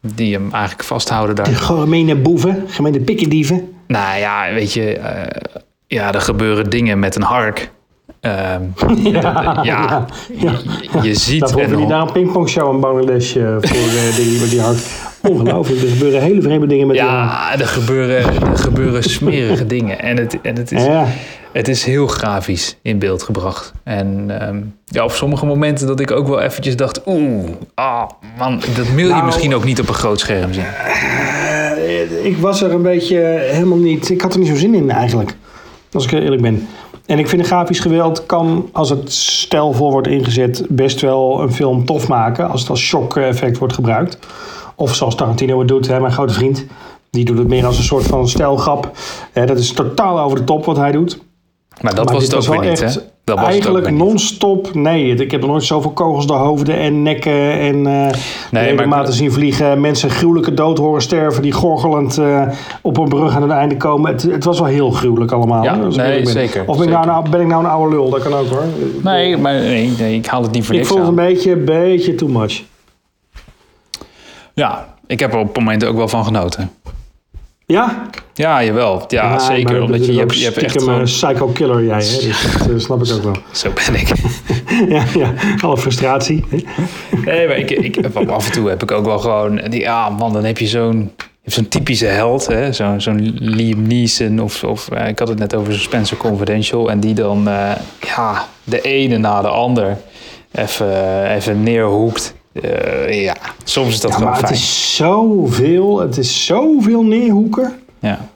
die 0.00 0.32
hem 0.34 0.48
eigenlijk 0.52 0.84
vasthouden 0.84 1.36
daar. 1.36 1.46
Gemene 1.46 2.14
boeven, 2.14 2.64
gemene 2.68 3.00
pikkendieven. 3.00 3.68
Nou 3.86 4.18
ja, 4.18 4.52
weet 4.52 4.72
je, 4.72 4.98
eh, 4.98 5.40
ja, 5.86 6.12
er 6.12 6.20
gebeuren 6.20 6.70
dingen 6.70 6.98
met 6.98 7.16
een 7.16 7.22
hark. 7.22 7.70
Ehm, 8.20 8.62
ja, 9.12 9.20
ja, 9.20 9.60
ja, 9.62 10.06
ja. 10.34 10.52
Je, 10.92 11.02
je 11.02 11.14
ziet... 11.14 11.40
Daarvoor 11.40 11.60
en 11.60 11.66
hoef 11.66 11.74
je 11.74 11.80
niet 11.80 11.88
naar 11.88 12.00
een 12.00 12.12
pingpongshow 12.12 12.74
in 12.74 12.80
Bangladesh 12.80 13.36
eh, 13.36 13.42
voor 13.60 13.76
eh, 13.76 14.16
dingen 14.16 14.40
met 14.40 14.50
die 14.50 14.60
hart. 14.60 14.78
Ongelooflijk. 15.22 15.82
Er 15.82 15.88
gebeuren 15.88 16.20
hele 16.20 16.42
vreemde 16.42 16.66
dingen 16.66 16.86
met 16.86 16.96
die 16.96 17.04
hart. 17.04 17.30
Ja, 17.30 17.60
er 17.60 17.66
gebeuren, 17.66 18.16
er 18.50 18.58
gebeuren 18.58 19.02
smerige 19.02 19.66
dingen. 19.76 20.00
En 20.00 20.16
het, 20.16 20.38
en 20.42 20.56
het, 20.56 20.72
is, 20.72 20.84
Ja. 20.84 21.06
het 21.52 21.68
is 21.68 21.84
heel 21.84 22.06
grafisch 22.06 22.78
in 22.82 22.98
beeld 22.98 23.22
gebracht. 23.22 23.72
En 23.82 24.40
ehm, 24.40 24.60
ja, 24.84 25.04
op 25.04 25.12
sommige 25.12 25.46
momenten 25.46 25.86
dat 25.86 26.00
ik 26.00 26.10
ook 26.10 26.28
wel 26.28 26.40
eventjes 26.40 26.76
dacht... 26.76 27.00
Oeh, 27.06 27.48
ah, 27.74 28.10
man, 28.38 28.60
dat 28.74 28.88
wil 28.88 29.06
je 29.06 29.12
Nou, 29.12 29.24
misschien 29.24 29.54
ook 29.54 29.64
niet 29.64 29.80
op 29.80 29.88
een 29.88 29.94
groot 29.94 30.20
scherm 30.20 30.52
zien. 30.52 30.66
Eh, 32.10 32.24
ik 32.24 32.36
was 32.36 32.62
er 32.62 32.72
een 32.72 32.82
beetje 32.82 33.16
helemaal 33.50 33.78
niet. 33.78 34.10
Ik 34.10 34.20
had 34.20 34.32
er 34.32 34.38
niet 34.38 34.48
zo 34.48 34.56
zin 34.56 34.74
in 34.74 34.90
eigenlijk. 34.90 35.36
Als 35.92 36.04
ik 36.04 36.12
eerlijk 36.12 36.42
ben. 36.42 36.66
En 37.06 37.18
ik 37.18 37.28
vind 37.28 37.42
een 37.42 37.46
grafisch 37.46 37.80
geweld 37.80 38.26
kan, 38.26 38.68
als 38.72 38.90
het 38.90 39.12
stijlvol 39.12 39.90
wordt 39.90 40.08
ingezet, 40.08 40.66
best 40.68 41.00
wel 41.00 41.42
een 41.42 41.52
film 41.52 41.84
tof 41.84 42.08
maken. 42.08 42.50
Als 42.50 42.60
het 42.60 42.70
als 42.70 42.80
shock-effect 42.80 43.58
wordt 43.58 43.74
gebruikt. 43.74 44.18
Of 44.76 44.94
zoals 44.94 45.14
Tarantino 45.14 45.58
het 45.58 45.68
doet, 45.68 45.86
hè, 45.86 46.00
mijn 46.00 46.12
grote 46.12 46.34
vriend. 46.34 46.66
Die 47.10 47.24
doet 47.24 47.38
het 47.38 47.48
meer 47.48 47.66
als 47.66 47.78
een 47.78 47.84
soort 47.84 48.04
van 48.06 48.28
stijlgrap. 48.28 48.90
Dat 49.32 49.58
is 49.58 49.72
totaal 49.72 50.20
over 50.20 50.38
de 50.38 50.44
top 50.44 50.64
wat 50.64 50.76
hij 50.76 50.92
doet. 50.92 51.18
Maar 51.80 51.94
dat 51.94 52.04
maar 52.04 52.14
was 52.14 52.22
het 52.22 52.34
ook 52.34 52.38
was 52.38 52.48
weer 52.48 52.60
wel 52.60 52.70
niet, 52.70 52.80
hè? 52.80 53.00
Dat 53.24 53.38
was 53.38 53.48
eigenlijk 53.48 53.90
non-stop. 53.90 54.74
Nee, 54.74 55.14
ik 55.14 55.30
heb 55.30 55.40
nog 55.40 55.50
nooit 55.50 55.64
zoveel 55.64 55.90
kogels 55.90 56.26
door 56.26 56.36
hoofden 56.36 56.78
en 56.78 57.02
nekken 57.02 57.58
en 57.60 57.76
eh 57.76 57.82
maar- 57.82 58.18
ledematen 58.50 59.12
zien 59.12 59.32
vliegen. 59.32 59.80
Mensen 59.80 60.10
gruwelijke 60.10 60.54
dood 60.54 60.78
horen 60.78 61.02
sterven 61.02 61.42
die 61.42 61.52
gorgelend 61.52 62.18
eh, 62.18 62.48
op 62.82 62.96
een 62.96 63.08
brug 63.08 63.34
aan 63.34 63.42
het 63.42 63.50
einde 63.50 63.76
komen. 63.76 64.12
Het, 64.12 64.22
het 64.22 64.44
was 64.44 64.58
wel 64.58 64.68
heel 64.68 64.90
gruwelijk 64.90 65.32
allemaal. 65.32 65.62
Ja, 65.62 65.74
ik 65.74 65.96
nee, 65.96 66.26
zeker, 66.26 66.62
Of 66.66 66.78
ben 66.78 66.88
ik, 66.88 67.04
nou, 67.04 67.28
ben 67.30 67.40
ik 67.40 67.46
nou 67.46 67.64
een 67.64 67.70
oude 67.70 67.94
lul? 67.96 68.10
Dat 68.10 68.22
kan 68.22 68.34
ook 68.34 68.48
hoor. 68.48 68.64
Nee, 69.02 69.36
maar 69.36 69.54
nee, 69.54 69.92
nee, 69.98 70.16
ik 70.16 70.26
haal 70.26 70.42
het 70.42 70.50
niet 70.50 70.64
voor 70.64 70.74
ik 70.74 70.80
niks 70.80 70.92
vond 70.92 71.00
het 71.00 71.10
een 71.10 71.24
beetje, 71.24 71.56
beetje 71.56 72.14
too 72.14 72.28
much. 72.28 72.62
Ja, 74.54 74.94
ik 75.06 75.20
heb 75.20 75.32
er 75.32 75.38
op 75.38 75.56
momenten 75.58 75.88
ook 75.88 75.96
wel 75.96 76.08
van 76.08 76.24
genoten. 76.24 76.70
Ja? 77.66 78.06
Ja, 78.34 78.64
jawel. 78.64 79.04
Ja, 79.08 79.28
maar 79.28 79.40
zeker. 79.40 79.82
Omdat 79.82 80.06
je, 80.06 80.12
je, 80.12 80.18
hebt, 80.18 80.38
je 80.38 80.44
hebt 80.44 80.56
echt 80.56 80.70
stiekem 80.70 80.88
gewoon... 80.88 80.98
een 81.00 81.04
psycho 81.04 81.46
killer 81.46 81.84
jij. 81.84 82.04
Hè? 82.04 82.26
Dus 82.26 82.42
dat 82.58 82.68
eh, 82.68 82.78
snap 82.78 83.04
ik 83.04 83.12
ook 83.12 83.22
wel. 83.22 83.36
Zo 83.52 83.70
ben 83.74 84.00
ik. 84.00 84.12
ja, 84.94 85.04
ja, 85.14 85.32
alle 85.60 85.78
frustratie. 85.78 86.44
Nee, 87.24 87.46
maar 87.46 87.56
ik, 87.56 87.70
ik, 87.70 88.06
af 88.28 88.46
en 88.46 88.52
toe 88.52 88.68
heb 88.68 88.82
ik 88.82 88.90
ook 88.90 89.04
wel 89.04 89.18
gewoon... 89.18 89.60
Ja, 89.70 90.08
man, 90.08 90.32
dan 90.32 90.44
heb 90.44 90.58
je 90.58 90.66
zo'n... 90.66 91.12
Zo'n 91.44 91.68
typische 91.68 92.06
held, 92.06 92.46
hè? 92.46 92.72
Zo'n 92.72 93.00
zo'n 93.00 93.36
Liam 93.40 93.86
Neeson 93.86 94.40
of, 94.40 94.64
of 94.64 94.88
eh, 94.88 95.08
ik 95.08 95.18
had 95.18 95.28
het 95.28 95.38
net 95.38 95.54
over 95.54 95.78
Spencer 95.78 96.16
Confidential. 96.16 96.90
En 96.90 97.00
die 97.00 97.14
dan 97.14 97.48
eh, 97.48 97.70
ja, 98.00 98.46
de 98.64 98.80
ene 98.80 99.18
na 99.18 99.42
de 99.42 99.48
ander 99.48 99.98
even, 100.52 101.30
even 101.30 101.62
neerhoekt. 101.62 102.34
Eh, 102.62 103.22
ja, 103.24 103.36
soms 103.64 103.88
is 103.88 104.00
dat 104.00 104.10
Ja, 104.10 104.16
gewoon 104.16 104.32
maar 104.32 104.40
het 104.40 104.50
is 104.50 104.96
zoveel, 104.96 106.00
het 106.00 106.16
is 106.16 106.46
zoveel 106.46 107.02
neerhoeken. 107.04 107.72
Ja. 107.98 108.28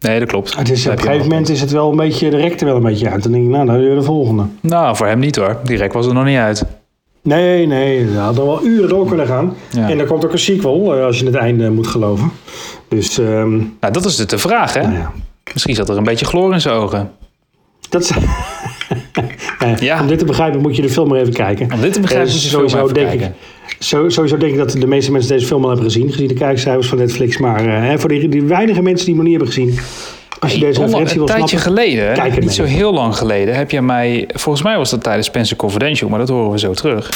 Nee, 0.00 0.18
dat 0.18 0.28
klopt. 0.28 0.56
Het 0.56 0.70
is, 0.70 0.82
Daar 0.82 0.92
op 0.92 0.98
een 0.98 1.04
gegeven 1.04 1.28
moment 1.28 1.48
is 1.48 1.60
het 1.60 1.70
wel 1.70 1.90
een 1.90 1.96
beetje, 1.96 2.30
de 2.30 2.36
rekt 2.36 2.60
er 2.60 2.66
wel 2.66 2.76
een 2.76 2.82
beetje 2.82 3.10
uit. 3.10 3.22
Dan 3.22 3.32
denk 3.32 3.44
ik, 3.44 3.50
nou, 3.50 3.66
dan 3.66 3.80
je 3.80 3.94
de 3.94 4.02
volgende. 4.02 4.44
Nou, 4.60 4.96
voor 4.96 5.06
hem 5.06 5.18
niet 5.18 5.36
hoor. 5.36 5.56
Direct 5.64 5.94
was 5.94 6.06
er 6.06 6.14
nog 6.14 6.24
niet 6.24 6.36
uit. 6.36 6.64
Nee, 7.22 7.66
nee, 7.66 8.06
dat 8.06 8.16
had 8.24 8.34
nog 8.34 8.44
wel 8.44 8.64
uren 8.64 8.88
door 8.88 9.06
kunnen 9.06 9.26
gaan. 9.26 9.56
Ja. 9.70 9.88
En 9.90 9.98
er 9.98 10.06
komt 10.06 10.24
ook 10.24 10.32
een 10.32 10.38
sequel, 10.38 10.94
eh, 10.96 11.04
als 11.04 11.18
je 11.18 11.24
het 11.26 11.34
einde 11.34 11.70
moet 11.70 11.86
geloven. 11.86 12.30
Dus, 12.88 13.18
ehm, 13.18 13.56
Nou, 13.80 13.92
dat 13.92 14.04
is 14.04 14.16
de, 14.16 14.26
de 14.26 14.38
vraag, 14.38 14.74
hè? 14.74 14.82
nou 14.82 14.94
ja. 14.94 15.12
Misschien 15.52 15.74
zat 15.74 15.88
er 15.88 15.96
een 15.96 16.04
beetje 16.04 16.26
chloor 16.26 16.52
in 16.52 16.60
zijn 16.60 16.74
ogen. 16.74 17.10
Dat 17.88 18.02
is... 18.02 18.10
Nee, 19.58 19.74
Ja. 19.80 20.00
Om 20.00 20.06
dit 20.06 20.18
te 20.18 20.24
begrijpen 20.24 20.60
moet 20.60 20.76
je 20.76 20.82
de 20.82 20.88
film 20.90 21.08
maar 21.08 21.18
even 21.18 21.32
kijken. 21.32 21.72
Om 21.72 21.80
dit 21.80 21.92
te 21.92 22.00
begrijpen 22.00 22.28
Eh, 22.28 22.34
moet 22.34 22.42
je 22.42 22.50
de 22.50 22.68
film 22.68 22.82
even 22.82 22.94
kijken. 22.94 23.26
Ik, 23.26 23.32
zo- 23.78 24.08
sowieso 24.08 24.36
denk 24.36 24.52
ik 24.52 24.58
dat 24.58 24.70
de 24.72 24.86
meeste 24.86 25.12
mensen 25.12 25.30
deze 25.30 25.46
film 25.46 25.62
al 25.62 25.68
hebben 25.68 25.86
gezien. 25.86 26.12
Gezien 26.12 26.28
de 26.28 26.34
kijkcijfers 26.34 26.88
van 26.88 26.98
Netflix. 26.98 27.38
Maar 27.38 27.66
eh, 27.66 27.88
hè, 27.88 27.98
voor 27.98 28.08
die, 28.08 28.28
die 28.28 28.42
weinige 28.42 28.82
mensen 28.82 29.06
die 29.06 29.14
hem 29.14 29.24
nog 29.24 29.32
niet 29.32 29.42
hebben 29.42 29.54
gezien. 29.54 29.78
Als 30.38 30.52
je 30.52 30.58
deze 30.60 30.80
referentie 30.80 31.14
wil 31.18 31.22
een 31.28 31.34
tijdje 31.34 31.58
snappen. 31.58 31.82
geleden, 31.84 32.14
kijk 32.14 32.40
niet 32.40 32.52
zo 32.54 32.64
heel 32.64 32.92
lang 32.92 33.16
geleden, 33.16 33.54
heb 33.56 33.70
jij 33.70 33.82
mij... 33.82 34.28
Volgens 34.34 34.64
mij 34.64 34.76
was 34.76 34.90
dat 34.90 35.02
tijdens 35.02 35.26
Spencer 35.26 35.56
Confidential, 35.56 36.08
maar 36.10 36.18
dat 36.18 36.28
horen 36.28 36.50
we 36.50 36.58
zo 36.58 36.72
terug. 36.72 37.10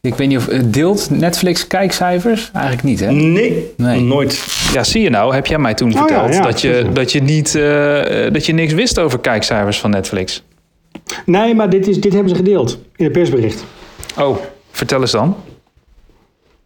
Ik 0.00 0.14
weet 0.14 0.28
niet 0.28 0.38
of 0.38 0.46
het 0.46 0.72
deelt 0.72 1.10
Netflix 1.10 1.66
kijkcijfers? 1.66 2.50
Eigenlijk 2.52 2.84
niet, 2.84 3.00
hè? 3.00 3.12
Nee, 3.12 3.72
Nee. 3.76 4.00
nooit. 4.00 4.44
Ja, 4.72 4.84
zie 4.84 5.02
je 5.02 5.10
nou, 5.10 5.34
heb 5.34 5.46
jij 5.46 5.58
mij 5.58 5.74
toen 5.74 5.90
ja, 5.90 5.98
verteld 5.98 6.34
ja, 6.34 6.42
dat, 6.42 6.60
je, 6.60 6.86
dat, 6.92 7.12
je 7.12 7.22
niet, 7.22 7.54
eh, 7.54 8.32
dat 8.32 8.46
je 8.46 8.52
niks 8.52 8.72
wist 8.72 8.98
over 8.98 9.18
kijkcijfers 9.18 9.80
van 9.80 9.90
Netflix. 9.90 10.42
Nee, 11.26 11.54
maar 11.54 11.70
dit, 11.70 11.88
is, 11.88 12.00
dit 12.00 12.12
hebben 12.12 12.30
ze 12.30 12.36
gedeeld 12.36 12.78
in 12.96 13.04
het 13.04 13.12
persbericht. 13.12 13.64
Oh, 14.18 14.36
vertel 14.70 15.00
eens 15.00 15.10
dan. 15.10 15.36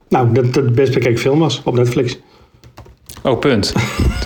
Nou, 0.08 0.32
dat 0.32 0.54
het 0.54 0.74
best 0.74 0.94
bekeken 0.94 1.18
film 1.18 1.38
was 1.38 1.62
op 1.64 1.74
Netflix. 1.74 2.18
Oh, 3.22 3.38
punt. 3.38 3.72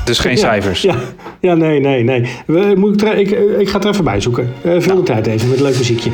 Dus 0.05 0.19
geen 0.19 0.33
Ja, 0.37 0.39
cijfers. 0.39 0.83
Ja, 0.83 0.95
ja 1.41 1.55
nee, 1.55 1.81
nee, 1.81 2.03
nee. 2.03 2.29
We, 2.47 2.75
moet 2.77 3.05
ik, 3.05 3.31
ik, 3.31 3.31
ik 3.59 3.69
ga 3.69 3.75
het 3.75 3.85
er 3.85 3.91
even 3.91 4.05
bij 4.05 4.21
zoeken. 4.21 4.53
Vul 4.63 4.97
de 4.97 5.03
tijd 5.03 5.27
even 5.27 5.49
met 5.49 5.57
een 5.57 5.65
leuk 5.65 5.77
muziekje. 5.77 6.11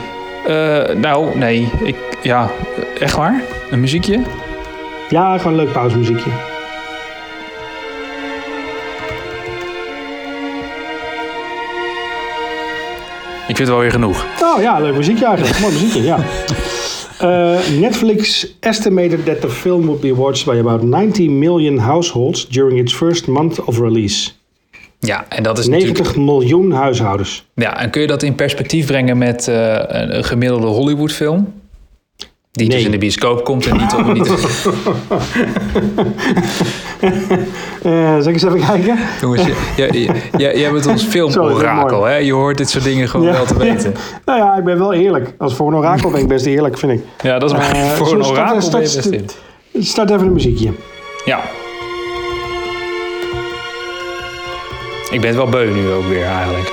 Eh, 0.47 0.97
nou, 0.97 1.39
nee. 1.39 1.69
Ik, 1.85 1.97
ja, 2.23 2.51
echt 2.99 3.17
waar? 3.17 3.43
Een 3.71 3.81
muziekje? 3.81 4.21
Ja, 5.09 5.39
gewoon 5.39 5.59
een 5.59 5.65
leuk 5.65 5.73
pauzemuziekje. 5.73 6.31
Ik 13.49 13.57
vind 13.57 13.69
het 13.69 13.69
wel 13.69 13.79
weer 13.79 13.91
genoeg. 13.91 14.27
Oh 14.43 14.63
ja, 14.63 14.79
leuk 14.81 14.97
muziekje 14.97 15.27
eigenlijk. 15.27 15.61
Mooi 15.61 15.73
muziekje, 15.73 16.03
ja. 16.03 16.19
Eh, 17.19 17.59
Netflix 17.81 18.47
estimated 18.61 19.25
that 19.25 19.41
the 19.41 19.49
film 19.49 19.87
would 19.87 20.01
be 20.01 20.15
watched 20.15 20.45
by 20.45 20.59
about 20.59 20.83
90 20.83 21.29
million 21.29 21.79
households 21.79 22.49
during 22.49 22.79
its 22.79 22.93
first 22.93 23.27
month 23.27 23.61
of 23.61 23.79
release. 23.79 24.31
Ja, 25.01 25.27
en 25.29 25.43
dat 25.43 25.59
is 25.59 25.67
90 25.67 25.89
natuurlijk... 25.89 26.17
miljoen 26.17 26.73
huishoudens. 26.73 27.47
Ja, 27.55 27.81
en 27.81 27.91
kun 27.91 28.01
je 28.01 28.07
dat 28.07 28.23
in 28.23 28.35
perspectief 28.35 28.87
brengen 28.87 29.19
met 29.19 29.49
eh, 29.49 29.73
een, 29.73 30.17
een 30.17 30.25
gemiddelde 30.25 30.67
Hollywoodfilm? 30.67 31.53
Die 32.53 32.69
dus 32.69 32.85
in 32.85 32.91
de 32.91 32.99
bioscoop 32.99 33.45
komt 33.45 33.67
en 33.67 33.77
niet... 33.77 33.95
op 33.95 34.13
niet 34.13 34.29
Eh 37.83 38.17
zal 38.19 38.27
ik 38.29 38.33
eens 38.33 38.43
even 38.45 38.61
kijken? 38.61 38.99
Jongens, 39.21 39.43
jij, 40.37 40.71
bent 40.73 40.87
ons 40.87 41.05
filmorakel, 41.13 42.05
hè? 42.05 42.17
Je 42.17 42.33
hoort 42.33 42.57
dit 42.57 42.71
soort 42.71 42.85
dingen 42.85 43.09
gewoon 43.09 43.27
Ja. 43.27 43.33
wel 43.33 43.45
te 43.45 43.59
weten. 43.59 43.95
Nou 44.25 44.39
ja, 44.39 44.57
ik 44.57 44.65
ben 44.65 44.79
wel 44.79 44.93
eerlijk. 44.93 45.35
Als 45.39 45.55
voor 45.55 45.67
een 45.69 45.75
orakel 45.75 46.11
ben 46.11 46.21
ik 46.21 46.29
best 46.29 46.47
eerlijk, 46.47 46.79
vind 46.79 46.93
ik. 46.93 47.01
Ja, 47.23 47.39
dat 47.39 47.51
is 47.51 47.57
maar 47.57 47.71
Eh, 47.75 47.91
voor 47.91 48.07
zullen 48.07 48.25
een 48.25 48.31
orakel 48.31 48.71
ben 48.71 48.81
je 48.81 49.11
best. 49.11 49.37
Start 49.81 50.11
even 50.11 50.27
een 50.27 50.33
muziekje. 50.33 50.73
Ja. 51.25 51.41
Ik 55.11 55.21
ben 55.21 55.27
het 55.29 55.37
wel 55.37 55.49
beu 55.49 55.71
nu 55.71 55.91
ook 55.91 56.07
weer 56.07 56.25
eigenlijk. 56.25 56.73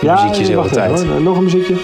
Ja, 0.00 0.14
muziekjes 0.14 0.48
eh, 0.48 0.54
de 0.54 0.60
even, 0.60 0.72
tijd. 0.72 1.04
hoor. 1.04 1.20
Nog 1.20 1.36
een 1.36 1.44
muziekje. 1.44 1.74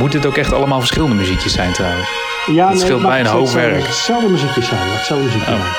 Moet 0.00 0.12
dit 0.12 0.26
ook 0.26 0.36
echt 0.36 0.52
allemaal 0.52 0.78
verschillende 0.78 1.14
muziekjes 1.14 1.52
zijn 1.52 1.72
trouwens? 1.72 2.08
Ja, 2.46 2.68
Dat 2.70 2.78
scheelt 2.80 2.92
het 2.92 3.00
mag 3.02 3.10
mij 3.10 3.20
een 3.20 3.26
hoop 3.26 3.40
hetzelfde- 3.40 3.70
werk. 3.70 3.86
Hetzelfde 3.86 4.28
muziekjes 4.28 4.68
zijn. 4.68 4.86
mag 4.88 4.96
Hetzelfde 4.96 5.24
muziekje 5.24 5.52
Oh. 5.52 5.60
zijn. 5.60 5.72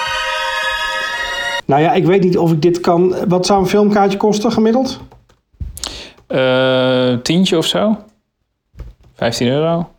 Nou 1.65 1.81
ja, 1.81 1.93
ik 1.93 2.05
weet 2.05 2.23
niet 2.23 2.37
of 2.37 2.51
ik 2.51 2.61
dit 2.61 2.79
kan. 2.79 3.15
Wat 3.27 3.45
zou 3.45 3.59
een 3.61 3.67
filmkaartje 3.67 4.17
kosten 4.17 4.51
gemiddeld? 4.51 4.99
Eh 6.27 7.13
tientje 7.13 7.57
of 7.57 7.65
zo? 7.65 7.97
15 9.15 9.47
euro? 9.47 9.89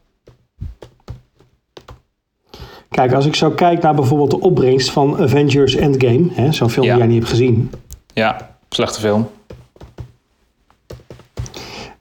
Kijk, 2.91 3.13
als 3.13 3.27
ik 3.27 3.35
zo 3.35 3.51
kijk 3.51 3.83
naar 3.83 3.95
bijvoorbeeld 3.95 4.31
de 4.31 4.41
opbrengst 4.41 4.91
van 4.91 5.21
Avengers 5.23 5.75
Endgame, 5.75 6.27
hè, 6.33 6.53
zo'n 6.53 6.71
film 6.71 6.87
Ja. 6.87 6.93
die 6.93 6.99
jij 7.03 7.09
niet 7.13 7.19
hebt 7.19 7.31
gezien, 7.31 7.71
Ja, 8.15 8.57
slechte 8.69 9.01
film. 9.01 9.31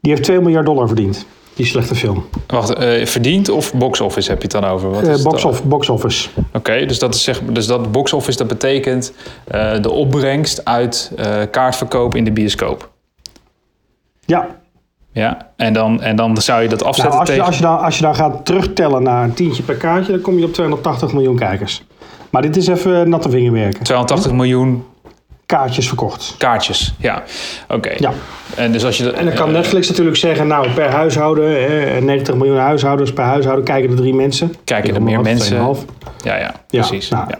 die 0.01 0.11
heeft 0.11 0.23
2 0.23 0.39
miljard 0.39 0.65
dollar 0.65 0.87
verdiend. 0.87 1.25
Die 1.53 1.65
slechte 1.65 1.95
film. 1.95 2.25
Wacht, 2.47 2.73
eh 2.73 3.05
verdiend 3.05 3.49
of 3.49 3.73
box 3.73 4.01
office 4.01 4.29
heb 4.29 4.41
je 4.41 4.47
het 4.51 4.61
dan 4.61 4.71
over? 4.71 4.89
Wat 4.89 5.07
is 5.07 5.17
Eh 5.17 5.23
box, 5.23 5.45
of, 5.45 5.63
box 5.63 5.89
office. 5.89 6.29
Oké, 6.53 6.85
dus 6.85 6.99
dat 6.99 7.15
is 7.15 7.23
zeg, 7.23 7.41
dus 7.43 7.67
dat 7.67 7.91
box 7.91 8.13
office 8.13 8.37
dat 8.37 8.47
betekent 8.47 9.13
eh, 9.47 9.81
de 9.81 9.91
opbrengst 9.91 10.65
uit 10.65 11.11
kaartverkoop 11.51 12.15
in 12.15 12.23
de 12.23 12.31
bioscoop. 12.31 12.89
Ja, 14.25 14.47
Ja, 15.13 15.51
en 15.55 15.73
dan, 15.73 16.01
en 16.01 16.15
dan 16.15 16.37
zou 16.37 16.61
je 16.61 16.69
dat 16.69 16.83
afzetten 16.83 17.17
nou, 17.17 17.19
als, 17.19 17.29
je, 17.29 17.35
tegen. 17.35 17.47
als, 17.47 17.57
je 17.57 17.63
dan, 17.63 17.79
als 17.79 17.95
je 17.95 18.01
dan 18.01 18.15
gaat 18.15 18.45
terugtellen 18.45 19.03
naar 19.03 19.23
een 19.23 19.33
tientje 19.33 19.63
per 19.63 19.75
kaartje, 19.75 20.11
dan 20.11 20.21
kom 20.21 20.37
je 20.37 20.45
op 20.45 20.53
280 20.53 21.13
miljoen 21.13 21.35
kijkers. 21.35 21.83
Maar 22.29 22.41
dit 22.41 22.57
is 22.57 22.67
even 22.67 23.09
natte 23.09 23.29
vingerwerken. 23.29 23.83
280 23.83 24.31
miljoen 24.31 24.83
Kaartjes 25.57 25.87
verkocht. 25.87 26.35
kaartjes. 26.37 26.93
Ja, 26.97 27.23
oké. 27.69 27.91
Ja. 27.97 28.11
En 28.55 28.71
dus 28.71 28.85
als 28.85 28.97
je 28.97 29.03
dat. 29.03 29.13
En 29.13 29.25
dan 29.25 29.33
kan 29.33 29.47
eh, 29.47 29.53
Netflix 29.53 29.89
natuurlijk 29.89 30.17
zeggen, 30.17 30.47
nou 30.47 30.69
per 30.69 30.89
huishouden, 30.91 31.49
hè, 31.63 32.01
90 32.01 32.35
miljoen 32.35 32.57
huishoudens, 32.57 33.13
per 33.13 33.23
huishouden 33.23 33.65
kijken 33.65 33.89
er 33.89 33.95
drie 33.95 34.13
mensen. 34.13 34.55
Kijken 34.63 34.95
er 34.95 35.01
meer 35.03 35.21
mensen. 35.21 35.75
2,5. 35.75 35.85
Ja, 36.23 36.35
ja, 36.37 36.53
Ja, 36.67 36.87
precies. 36.87 37.09
nou. 37.09 37.25
ja. 37.29 37.37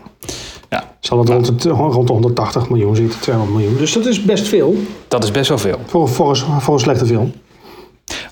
Ja, 0.70 0.84
Zal 1.00 1.20
het 1.20 1.30
rond, 1.30 1.48
het, 1.48 1.64
rond 1.66 2.08
de 2.08 2.14
180 2.14 2.70
miljoen 2.70 2.96
zitten, 2.96 3.20
200 3.20 3.58
miljoen. 3.58 3.78
Dus 3.78 3.94
dat 3.94 4.06
is 4.06 4.24
best 4.24 4.48
veel 4.48 4.76
dat 5.08 5.24
is 5.24 5.32
best 5.32 5.50
wel 5.50 5.58
veel. 5.58 5.80
voor, 5.86 6.10
voor, 6.10 6.30
een, 6.30 6.62
voor 6.62 6.74
een 6.74 6.80
slechte 6.80 7.06
film. 7.06 7.34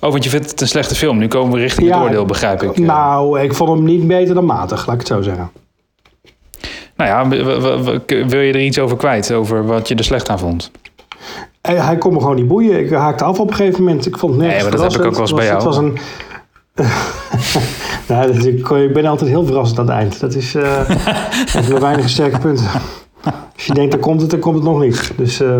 Oh, 0.01 0.11
want 0.11 0.23
je 0.23 0.29
vindt 0.29 0.51
het 0.51 0.61
een 0.61 0.67
slechte 0.67 0.95
film. 0.95 1.17
Nu 1.17 1.27
komen 1.27 1.53
we 1.53 1.59
richting 1.59 1.87
Ja, 1.87 1.95
het 1.95 2.03
oordeel, 2.03 2.25
begrijp 2.25 2.63
ik. 2.63 2.77
Nou, 2.77 3.39
ik 3.41 3.53
vond 3.53 3.69
hem 3.69 3.83
niet 3.83 4.07
beter 4.07 4.33
dan 4.35 4.45
matig, 4.45 4.85
laat 4.85 4.93
ik 4.95 4.99
het 5.01 5.07
zo 5.09 5.21
zeggen. 5.21 5.51
Nou 6.99 7.09
ja, 7.11 7.27
wil 8.27 8.39
je 8.39 8.53
er 8.53 8.61
iets 8.61 8.79
over 8.79 8.97
kwijt? 8.97 9.33
Over 9.33 9.65
wat 9.65 9.87
je 9.87 9.95
er 9.95 10.03
slecht 10.03 10.29
aan 10.29 10.39
vond? 10.39 10.71
Hij, 11.61 11.75
hij 11.75 11.97
kon 11.97 12.13
me 12.13 12.19
gewoon 12.19 12.35
niet 12.35 12.47
boeien. 12.47 12.79
Ik 12.79 12.91
haakte 12.91 13.23
af 13.23 13.39
op 13.39 13.49
een 13.49 13.55
gegeven 13.55 13.83
moment. 13.83 14.05
Ik 14.05 14.17
vond 14.17 14.33
het 14.33 14.41
nergens 14.41 14.63
Nee, 14.63 14.71
maar 14.71 14.81
dat 14.81 14.91
heb 14.91 15.01
ik 15.01 15.07
ook 15.07 15.13
wel 15.13 15.21
eens 15.21 15.33
bij 15.33 15.45
Het 15.45 15.63
was- 15.63 15.75
Het 15.75 15.85
was 15.85 15.93
een... 15.93 15.97
nou, 18.15 18.27
dat 18.27 18.35
is- 18.35 18.45
ik, 18.45 18.69
ik 18.69 18.93
ben 18.93 19.05
altijd 19.05 19.29
heel 19.29 19.45
verrassend 19.45 19.79
aan 19.79 19.85
het 19.87 19.95
eind. 19.95 20.19
Dat 20.19 20.33
is 20.35 20.55
eh 20.55 20.79
een 21.69 21.79
weinige 21.79 22.09
sterke 22.09 22.39
punten. 22.39 22.65
Als 23.55 23.65
je 23.65 23.73
denkt, 23.73 23.91
dan 23.91 23.99
komt 23.99 24.21
het, 24.21 24.29
dan 24.29 24.39
komt 24.39 24.55
het 24.55 24.63
nog 24.63 24.79
niet. 24.81 25.11
Dus, 25.17 25.41
eh, 25.41 25.57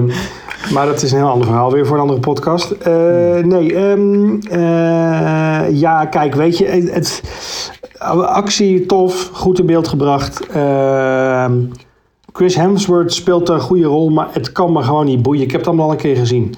maar 0.74 0.86
dat 0.86 1.02
is 1.02 1.12
een 1.12 1.18
heel 1.18 1.28
ander 1.30 1.48
verhaal 1.48 1.72
weer 1.72 1.86
voor 1.86 1.96
een 1.96 2.02
andere 2.02 2.20
podcast. 2.20 2.72
Eh, 2.72 2.94
nee, 3.44 3.76
ehm, 3.76 4.36
eh, 4.50 5.80
ja, 5.80 6.06
kijk, 6.06 6.36
weet 6.36 6.58
je, 6.58 6.66
het, 6.66 6.94
het- 6.94 7.22
actie 8.28 8.86
tof, 8.86 9.30
goed 9.34 9.60
in 9.60 9.66
beeld 9.66 9.88
gebracht. 9.88 10.48
Ehm, 10.48 11.54
Chris 12.34 12.56
Hemsworth 12.56 13.14
speelt 13.14 13.50
een 13.50 13.60
goede 13.60 13.86
rol, 13.86 14.10
maar 14.10 14.28
het 14.32 14.52
kan 14.52 14.72
me 14.72 14.84
gewoon 14.84 15.06
niet 15.06 15.22
boeien. 15.22 15.44
Ik 15.44 15.52
heb 15.52 15.60
het 15.60 15.68
allemaal 15.68 15.86
al 15.86 15.92
een 15.92 15.98
keer 15.98 16.16
gezien. 16.16 16.56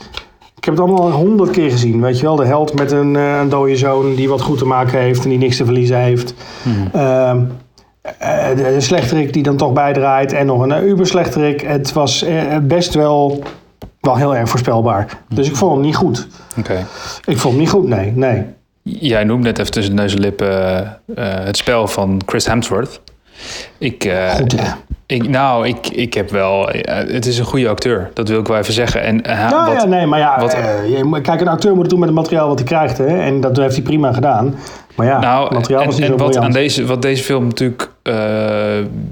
Ik 0.56 0.66
heb 0.66 0.74
het 0.74 0.84
allemaal 0.84 1.04
al 1.04 1.12
honderd 1.12 1.50
keer 1.50 1.72
gezien. 1.72 2.02
Weet 2.02 2.20
je 2.20 2.26
wel, 2.26 2.36
de 2.36 2.46
held 2.46 2.74
met 2.74 2.92
een, 2.92 3.16
eh, 3.16 3.40
een 3.40 3.50
dode 3.50 3.76
zoon 3.76 4.16
die 4.16 4.30
wat 4.30 4.42
goed 4.42 4.58
te 4.58 4.66
maken 4.66 5.00
heeft 5.00 5.24
en 5.24 5.30
die 5.30 5.38
niks 5.38 5.58
te 5.58 5.66
verliezen 5.66 5.98
heeft. 5.98 6.34
Ehm, 6.92 7.40
eh, 8.02 8.48
de, 8.56 8.56
de 8.56 8.82
slechterik 8.82 9.34
die 9.34 9.44
dan 9.44 9.58
toch 9.58 9.74
bijdraait 9.74 10.34
en 10.34 10.46
nog 10.46 10.62
een 10.62 10.84
uh, 10.84 10.90
uber 10.90 11.08
slechterik. 11.08 11.62
Het 11.62 11.94
was 11.94 12.24
eh, 12.24 12.58
best 12.62 12.94
wel, 12.94 13.44
wel 14.00 14.16
heel 14.16 14.36
erg 14.36 14.50
voorspelbaar. 14.50 15.18
Dus 15.28 15.48
ik 15.48 15.56
vond 15.56 15.72
hem 15.72 15.82
niet 15.82 15.96
goed. 15.96 16.28
Oké. 16.58 16.86
Ik 17.26 17.38
vond 17.38 17.54
hem 17.54 17.58
niet 17.58 17.70
goed, 17.70 17.88
nee. 17.88 18.12
nee. 18.16 18.46
Jij 18.84 19.24
noemt 19.24 19.44
net 19.44 19.60
even 19.60 19.72
tussen 19.72 19.96
neus 19.96 20.14
en 20.14 20.20
lippen 20.20 20.50
eh, 20.52 20.80
eh, 20.80 21.46
het 21.46 21.58
spel 21.58 21.88
van 21.88 22.22
Chris 22.26 22.46
Hemsworth. 22.46 23.02
Ik, 23.78 24.04
eh, 24.04 24.30
Goed, 24.30 24.52
hè? 24.62 24.72
ik, 25.06 25.30
nou, 25.30 25.68
ik, 25.68 25.88
ik 25.88 26.14
heb 26.14 26.30
wel... 26.30 26.68
het 26.88 27.26
is 27.26 27.38
een 27.38 27.46
goede 27.46 27.70
acteur, 27.70 28.10
dat 28.14 28.28
wil 28.30 28.40
ik 28.40 28.48
wel 28.48 28.58
even 28.58 28.74
zeggen. 28.74 29.02
En, 29.04 29.24
eh, 29.24 29.50
Nou 29.50 29.74
wat, 29.74 29.82
ja, 29.82 29.88
nee, 29.88 30.06
maar 30.06 30.20
ja, 30.20 30.40
wat- 30.40 30.52
je 30.88 31.22
kijk, 31.22 31.42
een 31.42 31.48
acteur 31.48 31.72
moet 31.72 31.82
het 31.82 31.90
doen 31.90 32.00
met 32.00 32.10
het 32.10 32.18
materiaal 32.18 32.48
wat 32.48 32.58
hij 32.58 32.68
krijgt. 32.68 32.98
Hè? 32.98 33.20
En 33.22 33.42
dat 33.42 33.58
heeft 33.58 33.76
hij 33.76 33.84
prima 33.84 34.14
gedaan. 34.14 34.56
Maar 34.96 35.06
ja, 35.08 35.20
Nou, 35.20 35.44
het 35.44 35.54
materiaal 35.54 35.82
en, 35.82 35.86
was 35.88 35.96
niet 35.96 36.06
en 36.06 36.18
zo 36.20 36.26
wat, 36.26 36.38
aan 36.38 36.52
deze, 36.52 36.86
wat 36.86 37.02
deze 37.02 37.24
film 37.24 37.44
natuurlijk 37.48 37.90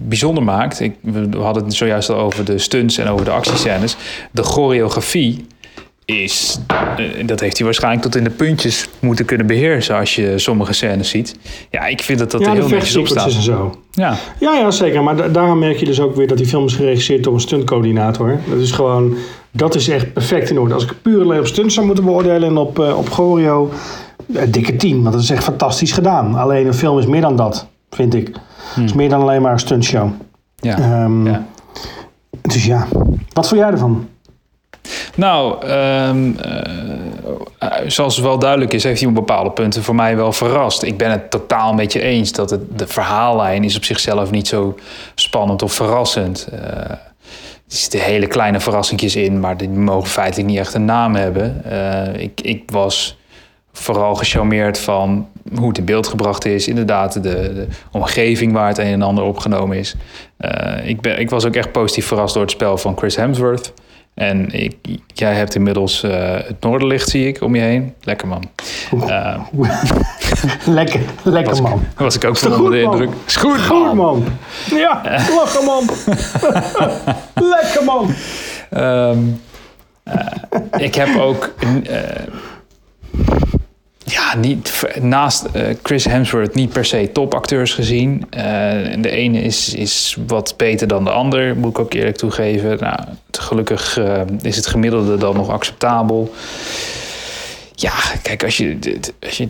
bijzonder 0.07 0.43
maakt... 0.43 0.79
Ik, 0.79 0.95
we 1.01 1.37
hadden 1.37 1.63
het 1.63 1.73
zojuist 1.73 2.09
al 2.09 2.17
over 2.17 2.45
de 2.45 2.57
stunts 2.57 2.97
en 2.97 3.07
over 3.07 3.25
de 3.25 3.31
actiescènes. 3.31 3.95
De 4.31 4.43
choreografie 4.43 5.45
is... 6.09 6.59
eh, 6.67 7.27
dat 7.27 7.39
heeft 7.39 7.57
hij 7.57 7.65
waarschijnlijk 7.65 8.03
tot 8.03 8.15
in 8.15 8.23
de 8.23 8.29
puntjes 8.29 8.89
moeten 8.99 9.25
kunnen 9.25 9.47
beheersen... 9.47 9.95
als 9.97 10.15
je 10.15 10.33
sommige 10.39 10.73
scènes 10.73 11.09
ziet. 11.09 11.35
Ja, 11.69 11.85
ik 11.85 12.01
vind 12.01 12.19
dat 12.19 12.31
dat 12.31 12.41
ja, 12.41 12.47
er 12.47 12.53
heel 12.53 12.67
netjes 12.69 12.95
op 12.95 13.07
staat. 13.07 13.25
en 13.25 13.41
zo. 13.41 13.79
Ja, 13.91 14.15
Ja, 14.39 14.53
ja, 14.53 14.71
zeker. 14.71 15.03
Maar 15.03 15.15
da- 15.15 15.27
daarom 15.27 15.59
merk 15.59 15.77
je 15.77 15.85
dus 15.85 15.99
ook 15.99 16.15
weer 16.15 16.27
dat 16.27 16.37
die 16.37 16.47
film 16.47 16.65
is 16.65 16.75
geregisseerd 16.75 17.23
door 17.23 17.33
een 17.33 17.39
stuntcoördinator. 17.39 18.39
Dat 18.49 18.59
is 18.59 18.71
gewoon, 18.71 19.15
dat 19.51 19.75
is 19.75 19.87
echt 19.89 20.13
perfect 20.13 20.49
in 20.49 20.59
orde. 20.59 20.73
Als 20.73 20.83
ik 20.83 20.93
puur 21.01 21.21
alleen 21.21 21.39
op 21.39 21.47
stunts 21.47 21.73
zou 21.73 21.85
moeten 21.85 22.03
beoordelen 22.05 22.49
en 22.49 22.57
op, 22.57 22.79
eh, 22.79 22.97
op 22.97 23.09
eh, 24.33 24.41
dikke 24.47 24.75
10. 24.75 25.01
Want 25.01 25.13
dat 25.13 25.23
is 25.23 25.29
echt 25.29 25.43
fantastisch 25.43 25.91
gedaan. 25.91 26.35
Alleen 26.35 26.67
een 26.67 26.73
film 26.73 26.99
is 26.99 27.05
meer 27.05 27.21
dan 27.21 27.35
dat, 27.35 27.67
vind 27.89 28.13
ik. 28.13 28.31
Het 28.75 28.83
is 28.83 28.93
meer 28.93 29.09
dan 29.09 29.21
alleen 29.21 29.41
maar 29.41 29.51
een 29.51 29.59
stuntshow. 29.59 30.09
ja. 30.55 30.77
Ehm 30.77 31.27
ja. 31.27 31.47
Dus 32.41 32.65
ja, 32.65 32.87
wat 33.33 33.47
vond 33.47 33.61
jij 33.61 33.69
ervan? 33.69 34.07
Nou, 35.19 35.65
ehm, 35.65 36.31
eh, 37.59 37.69
zoals 37.87 38.19
wel 38.19 38.39
duidelijk 38.39 38.73
is, 38.73 38.83
heeft 38.83 38.99
hij 38.99 39.09
op 39.09 39.15
bepaalde 39.15 39.51
punten 39.51 39.83
voor 39.83 39.95
mij 39.95 40.15
wel 40.15 40.31
verrast. 40.31 40.83
Ik 40.83 40.97
ben 40.97 41.11
het 41.11 41.31
totaal 41.31 41.73
met 41.73 41.93
je 41.93 42.01
eens 42.01 42.31
dat 42.31 42.49
het, 42.49 42.79
de 42.79 42.87
verhaallijn 42.87 43.63
is 43.63 43.75
op 43.75 43.83
zichzelf 43.83 44.31
niet 44.31 44.47
zo 44.47 44.75
spannend 45.15 45.61
of 45.61 45.73
verrassend. 45.73 46.47
Eh, 46.51 46.59
er 46.59 47.75
zitten 47.75 47.99
hele 47.99 48.27
kleine 48.27 48.59
verrassingjes 48.59 49.15
in, 49.15 49.39
maar 49.39 49.57
die 49.57 49.69
mogen 49.69 50.09
feitelijk 50.09 50.49
niet 50.49 50.57
echt 50.57 50.73
een 50.73 50.85
naam 50.85 51.15
hebben. 51.15 51.63
Ik, 52.19 52.41
ik 52.41 52.71
was 52.71 53.17
vooral 53.73 54.15
gecharmeerd 54.15 54.79
van 54.79 55.27
hoe 55.55 55.67
het 55.67 55.77
in 55.77 55.85
beeld 55.85 56.07
gebracht 56.07 56.45
is. 56.45 56.67
Inderdaad, 56.67 57.13
de, 57.13 57.21
de 57.21 57.67
omgeving 57.91 58.53
waar 58.53 58.67
het 58.67 58.77
een 58.77 58.85
en 58.85 59.01
ander 59.01 59.23
opgenomen 59.23 59.77
is. 59.77 59.95
Ik, 60.83 61.01
ben, 61.01 61.19
ik 61.19 61.29
was 61.29 61.45
ook 61.45 61.55
echt 61.55 61.71
positief 61.71 62.05
verrast 62.05 62.33
door 62.33 62.43
het 62.43 62.51
spel 62.51 62.77
van 62.77 62.97
Chris 62.97 63.15
Hemsworth. 63.15 63.73
En 64.13 64.51
ik, 64.51 64.75
jij 65.13 65.33
hebt 65.33 65.55
inmiddels 65.55 66.03
eh, 66.03 66.33
het 66.33 66.55
Noorderlicht, 66.59 67.09
zie 67.09 67.27
ik, 67.27 67.41
om 67.41 67.55
je 67.55 67.61
heen. 67.61 67.93
Lekker 68.01 68.27
man. 68.27 68.43
Eh, 69.07 69.39
lekker, 70.65 71.01
lekker 71.23 71.49
was, 71.49 71.61
man. 71.61 71.79
Ik, 71.91 71.99
was 71.99 72.15
ik 72.15 72.23
ook 72.23 72.37
van 72.37 72.53
onder 72.53 72.71
de 72.71 72.81
indruk. 72.81 73.09
Is 73.25 73.35
goed, 73.35 73.61
Goed 73.61 73.93
man. 73.93 74.23
Ja, 74.69 75.01
lachen 75.37 75.65
man. 75.65 75.89
lekker 77.55 77.83
man. 77.83 78.13
Ehm, 78.69 79.19
eh, 80.03 80.15
ik 80.77 80.95
heb 80.95 81.17
ook 81.17 81.53
ja, 84.11 84.35
niet, 84.35 84.83
naast 85.01 85.43
eh, 85.43 85.75
Chris 85.83 86.05
Hemsworth 86.05 86.55
niet 86.55 86.73
per 86.73 86.85
se 86.85 87.09
topacteurs 87.13 87.73
gezien. 87.73 88.25
Eh, 88.29 88.43
de 89.01 89.09
ene 89.09 89.41
is, 89.41 89.73
is 89.73 90.17
wat 90.27 90.53
beter 90.57 90.87
dan 90.87 91.03
de 91.03 91.09
ander, 91.09 91.57
moet 91.57 91.69
ik 91.69 91.79
ook 91.79 91.93
eerlijk 91.93 92.17
toegeven. 92.17 92.77
Nou, 92.79 92.99
gelukkig 93.31 93.97
eh, 93.97 94.21
is 94.41 94.55
het 94.55 94.67
gemiddelde 94.67 95.17
dan 95.17 95.35
nog 95.35 95.49
acceptabel. 95.49 96.33
Ja, 97.75 97.93
kijk, 98.21 98.43
als 98.43 98.57
je, 98.57 98.77
als 99.19 99.37
je, 99.37 99.49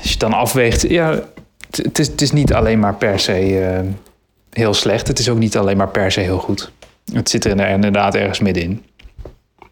als 0.00 0.12
je 0.12 0.18
dan 0.18 0.32
afweegt... 0.32 0.82
Ja, 0.88 1.22
het, 1.70 1.98
is, 1.98 2.06
het 2.06 2.20
is 2.20 2.32
niet 2.32 2.52
alleen 2.52 2.78
maar 2.78 2.94
per 2.94 3.20
se 3.20 3.84
heel 4.50 4.74
slecht. 4.74 5.08
Het 5.08 5.18
is 5.18 5.28
ook 5.28 5.38
niet 5.38 5.56
alleen 5.56 5.76
maar 5.76 5.88
per 5.88 6.12
se 6.12 6.20
heel 6.20 6.38
goed. 6.38 6.70
Het 7.12 7.30
zit 7.30 7.44
er 7.44 7.68
inderdaad 7.68 8.14
ergens 8.14 8.40
middenin. 8.40 8.82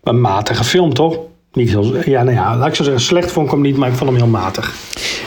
Een 0.02 0.20
matige 0.20 0.64
film, 0.64 0.94
toch? 0.94 1.18
Niet 1.52 1.68
heel, 1.68 1.96
ja, 2.10 2.22
nou 2.22 2.36
ja, 2.36 2.56
laat 2.56 2.68
ik 2.68 2.74
zo 2.74 2.82
zeggen, 2.82 3.02
slecht 3.02 3.32
vond 3.32 3.46
ik 3.46 3.52
hem 3.52 3.60
niet, 3.60 3.76
maar 3.76 3.88
ik 3.88 3.94
vond 3.94 4.10
hem 4.10 4.18
heel 4.18 4.28
matig. 4.28 4.74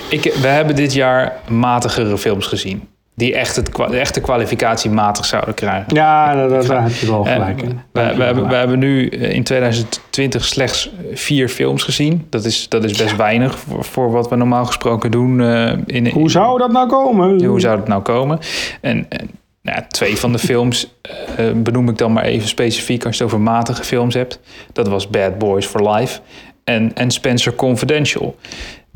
Ik, 0.10 0.24
we 0.42 0.48
hebben 0.48 0.76
dit 0.76 0.94
jaar 0.94 1.34
matigere 1.48 2.18
films 2.18 2.46
gezien. 2.48 2.88
Die 3.16 3.36
echt 3.36 3.56
het, 3.56 3.76
de 3.76 3.98
echte 3.98 4.22
kwalificatie 4.22 4.90
matig 4.92 5.26
zouden 5.26 5.54
krijgen. 5.54 5.96
Ja, 5.96 6.36
daar, 6.36 6.50
daar- 6.50 6.66
daar 6.68 6.84
heb 6.84 6.92
je 6.94 7.06
wel 7.08 7.26
En 7.26 7.34
gelijk 7.34 7.62
in. 7.62 7.80
we, 7.92 8.14
we, 8.16 8.24
hebben, 8.24 8.48
we 8.48 8.56
hebben 8.56 8.80
nu 8.80 9.08
eh, 9.10 9.34
in 9.34 9.44
2020 9.44 10.46
slechts 10.46 10.90
vier 11.14 11.50
films 11.50 11.84
gezien. 11.84 12.26
Dat 12.30 12.46
is, 12.46 12.70
dat 12.70 12.84
is 12.84 12.98
best 12.98 13.16
weinig 13.16 13.60
voor, 13.60 13.84
voor 13.84 14.12
wat 14.12 14.30
we 14.30 14.36
normaal 14.36 14.66
gesproken 14.66 15.12
doen. 15.12 15.42
eh, 15.42 15.74
in, 15.86 16.08
Hoe 16.10 16.30
zou 16.32 16.58
dat 16.58 16.72
nou 16.72 16.88
komen? 16.90 17.46
hoe 17.46 17.60
zou 17.60 17.78
het 17.80 17.88
nou 17.88 18.02
komen? 18.02 18.40
En, 18.82 19.06
en 19.10 19.30
nou 19.62 19.84
twee 19.88 20.18
van 20.18 20.32
de 20.32 20.40
films 20.40 20.88
eh, 21.36 21.52
benoem 21.52 21.90
ik 21.90 21.98
dan 21.98 22.14
maar 22.14 22.24
even 22.24 22.48
specifiek 22.48 23.06
als 23.06 23.18
je 23.18 23.24
het 23.24 23.34
over 23.34 23.46
matige 23.46 23.84
films 23.84 24.14
hebt. 24.14 24.40
Dat 24.74 24.88
was 24.88 25.08
Bad 25.10 25.38
Boys 25.38 25.66
for 25.66 25.92
Life 25.92 26.20
en, 26.64 26.94
en 26.94 27.12
Spencer 27.12 27.56
Confidential. 27.56 28.36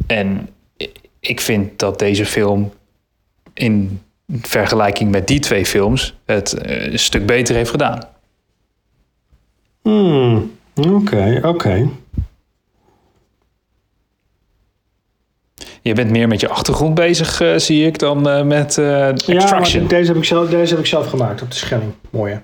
En 0.07 0.49
ik 1.19 1.41
vind 1.41 1.79
dat 1.79 1.99
deze 1.99 2.25
film 2.25 2.73
in 3.53 4.01
vergelijking 4.41 5.11
met 5.11 5.27
die 5.27 5.39
twee 5.39 5.65
films 5.65 6.15
het 6.25 6.53
eh, 6.53 6.91
een 6.91 6.99
stuk 6.99 7.25
beter 7.25 7.55
heeft 7.55 7.69
gedaan. 7.69 7.99
Hmm, 9.81 10.51
Oké, 10.75 11.39
oké. 11.43 11.89
Je 15.85 15.93
bent 15.93 16.09
meer 16.09 16.27
met 16.27 16.39
je 16.39 16.47
achtergrond 16.49 16.95
bezig, 16.95 17.41
eh, 17.41 17.57
zie 17.57 17.85
ik, 17.85 17.99
dan 17.99 18.29
eh, 18.29 18.43
met 18.43 18.75
Ja, 18.75 19.13
Extraction. 19.13 19.87
deze 19.87 20.07
heb, 20.07 20.17
ik 20.17 20.23
zelf, 20.23 20.49
deze 20.49 20.71
heb 20.71 20.79
ik 20.79 20.85
zelf 20.89 21.07
gemaakt 21.07 21.41
op 21.41 21.49
de 21.51 21.55
Schelling. 21.55 21.91
Mooie. 22.09 22.41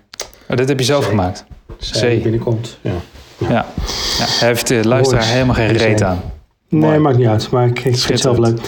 Oh, 0.49 0.57
dit 0.57 0.67
heb 0.67 0.79
je 0.79 0.85
zelf 0.85 1.01
Zee. 1.03 1.09
gemaakt. 1.11 1.45
Zee 1.77 2.19
binnenkomt. 2.19 2.77
Ja. 2.81 2.91
Ja. 3.37 3.47
ja. 3.49 3.65
Hij 4.17 4.47
heeft 4.47 4.67
de 4.67 4.87
luisteraar 4.87 5.21
Mooi. 5.23 5.33
helemaal 5.33 5.55
geen 5.55 5.71
reet 5.71 6.03
aan. 6.03 6.21
Nee, 6.69 6.81
Mooi. 6.81 6.97
maakt 6.99 7.17
niet 7.17 7.27
uit. 7.27 7.49
Maar 7.49 7.65
ik, 7.67 7.79
ik 7.79 7.81
vind 7.97 8.07
het 8.07 8.19
zelf 8.19 8.37
leuk. 8.37 8.59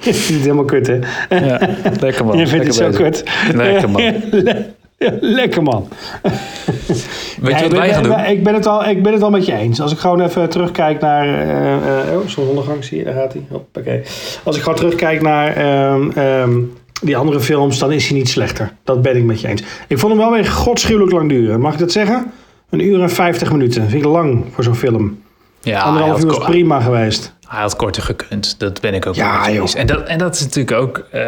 je 0.00 0.14
vindt 0.14 0.28
het 0.28 0.40
helemaal 0.40 0.64
kut, 0.64 0.86
hè? 0.86 0.98
Ja, 1.28 1.68
lekker 2.00 2.24
man. 2.24 2.38
je 2.38 2.46
vindt 2.46 2.66
het 2.66 2.74
zo 2.74 2.86
bezig. 2.86 3.00
kut. 3.02 3.24
Lekker 3.54 3.90
man. 3.90 4.02
Lekker 5.20 5.62
man. 5.62 5.88
Weet 6.22 7.58
je 7.58 7.64
ik 7.64 7.70
wat 7.70 7.72
wij 7.72 7.86
ben- 7.86 7.94
gaan 7.94 8.02
doen? 8.02 8.18
Ik 8.24 8.42
ben, 8.44 8.54
het 8.54 8.66
al, 8.66 8.84
ik 8.84 9.02
ben 9.02 9.12
het 9.12 9.22
al 9.22 9.30
met 9.30 9.46
je 9.46 9.52
eens. 9.54 9.80
Als 9.80 9.92
ik 9.92 9.98
gewoon 9.98 10.20
even 10.20 10.48
terugkijk 10.48 11.00
naar... 11.00 11.26
eh 11.28 12.10
eh, 12.12 12.20
oh, 12.20 12.26
zo'n 12.26 12.48
ondergang 12.48 12.84
zie 12.84 12.98
je, 12.98 13.04
daar 13.04 13.14
gaat 13.14 13.32
hij. 13.32 13.42
Hoppakee. 13.50 14.02
Als 14.44 14.56
ik 14.56 14.62
gewoon 14.62 14.78
terugkijk 14.78 15.22
naar 15.22 15.56
ehm, 15.56 16.10
ehm, 16.10 16.58
die 17.02 17.16
andere 17.16 17.40
films, 17.40 17.78
dan 17.78 17.92
is 17.92 18.08
hij 18.08 18.18
niet 18.18 18.28
slechter. 18.28 18.72
Dat 18.84 19.02
ben 19.02 19.16
ik 19.16 19.24
met 19.24 19.40
je 19.40 19.48
eens. 19.48 19.62
Ik 19.88 19.98
vond 19.98 20.12
hem 20.12 20.20
wel 20.22 20.30
weer 20.32 20.44
godschuwelijk 20.44 21.12
lang 21.12 21.28
duren. 21.28 21.60
Mag 21.60 21.72
ik 21.72 21.78
dat 21.78 21.92
zeggen? 21.92 22.32
Een 22.70 22.80
uur 22.86 23.00
en 23.02 23.10
vijftig 23.10 23.52
minuten. 23.52 23.88
Vind 23.88 24.04
ik 24.04 24.10
lang 24.10 24.44
voor 24.52 24.64
zo'n 24.64 24.74
film. 24.74 25.22
Ja, 25.60 25.80
Anderhalf 25.82 26.24
uur 26.24 26.30
is 26.30 26.38
prima 26.38 26.80
geweest. 26.80 27.34
hij 27.48 27.60
had 27.60 27.76
korter 27.76 28.02
gekund. 28.02 28.54
Dat 28.58 28.80
ben 28.80 28.94
ik 28.94 29.06
ook 29.06 29.14
Ja, 29.14 29.48
eens. 29.48 29.74
En 29.74 29.86
dat, 29.86 30.02
en 30.06 30.18
dat 30.18 30.34
is 30.34 30.40
natuurlijk 30.40 30.76
ook... 30.80 30.98
eh, 31.10 31.22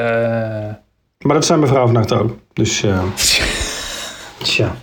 Maar 1.24 1.34
dat 1.34 1.44
zijn 1.46 1.60
mevrouw 1.60 1.84
vannacht 1.84 2.12
ook. 2.12 2.36
Dus, 2.52 2.82
eh 2.82 2.98
tja. 4.42 4.74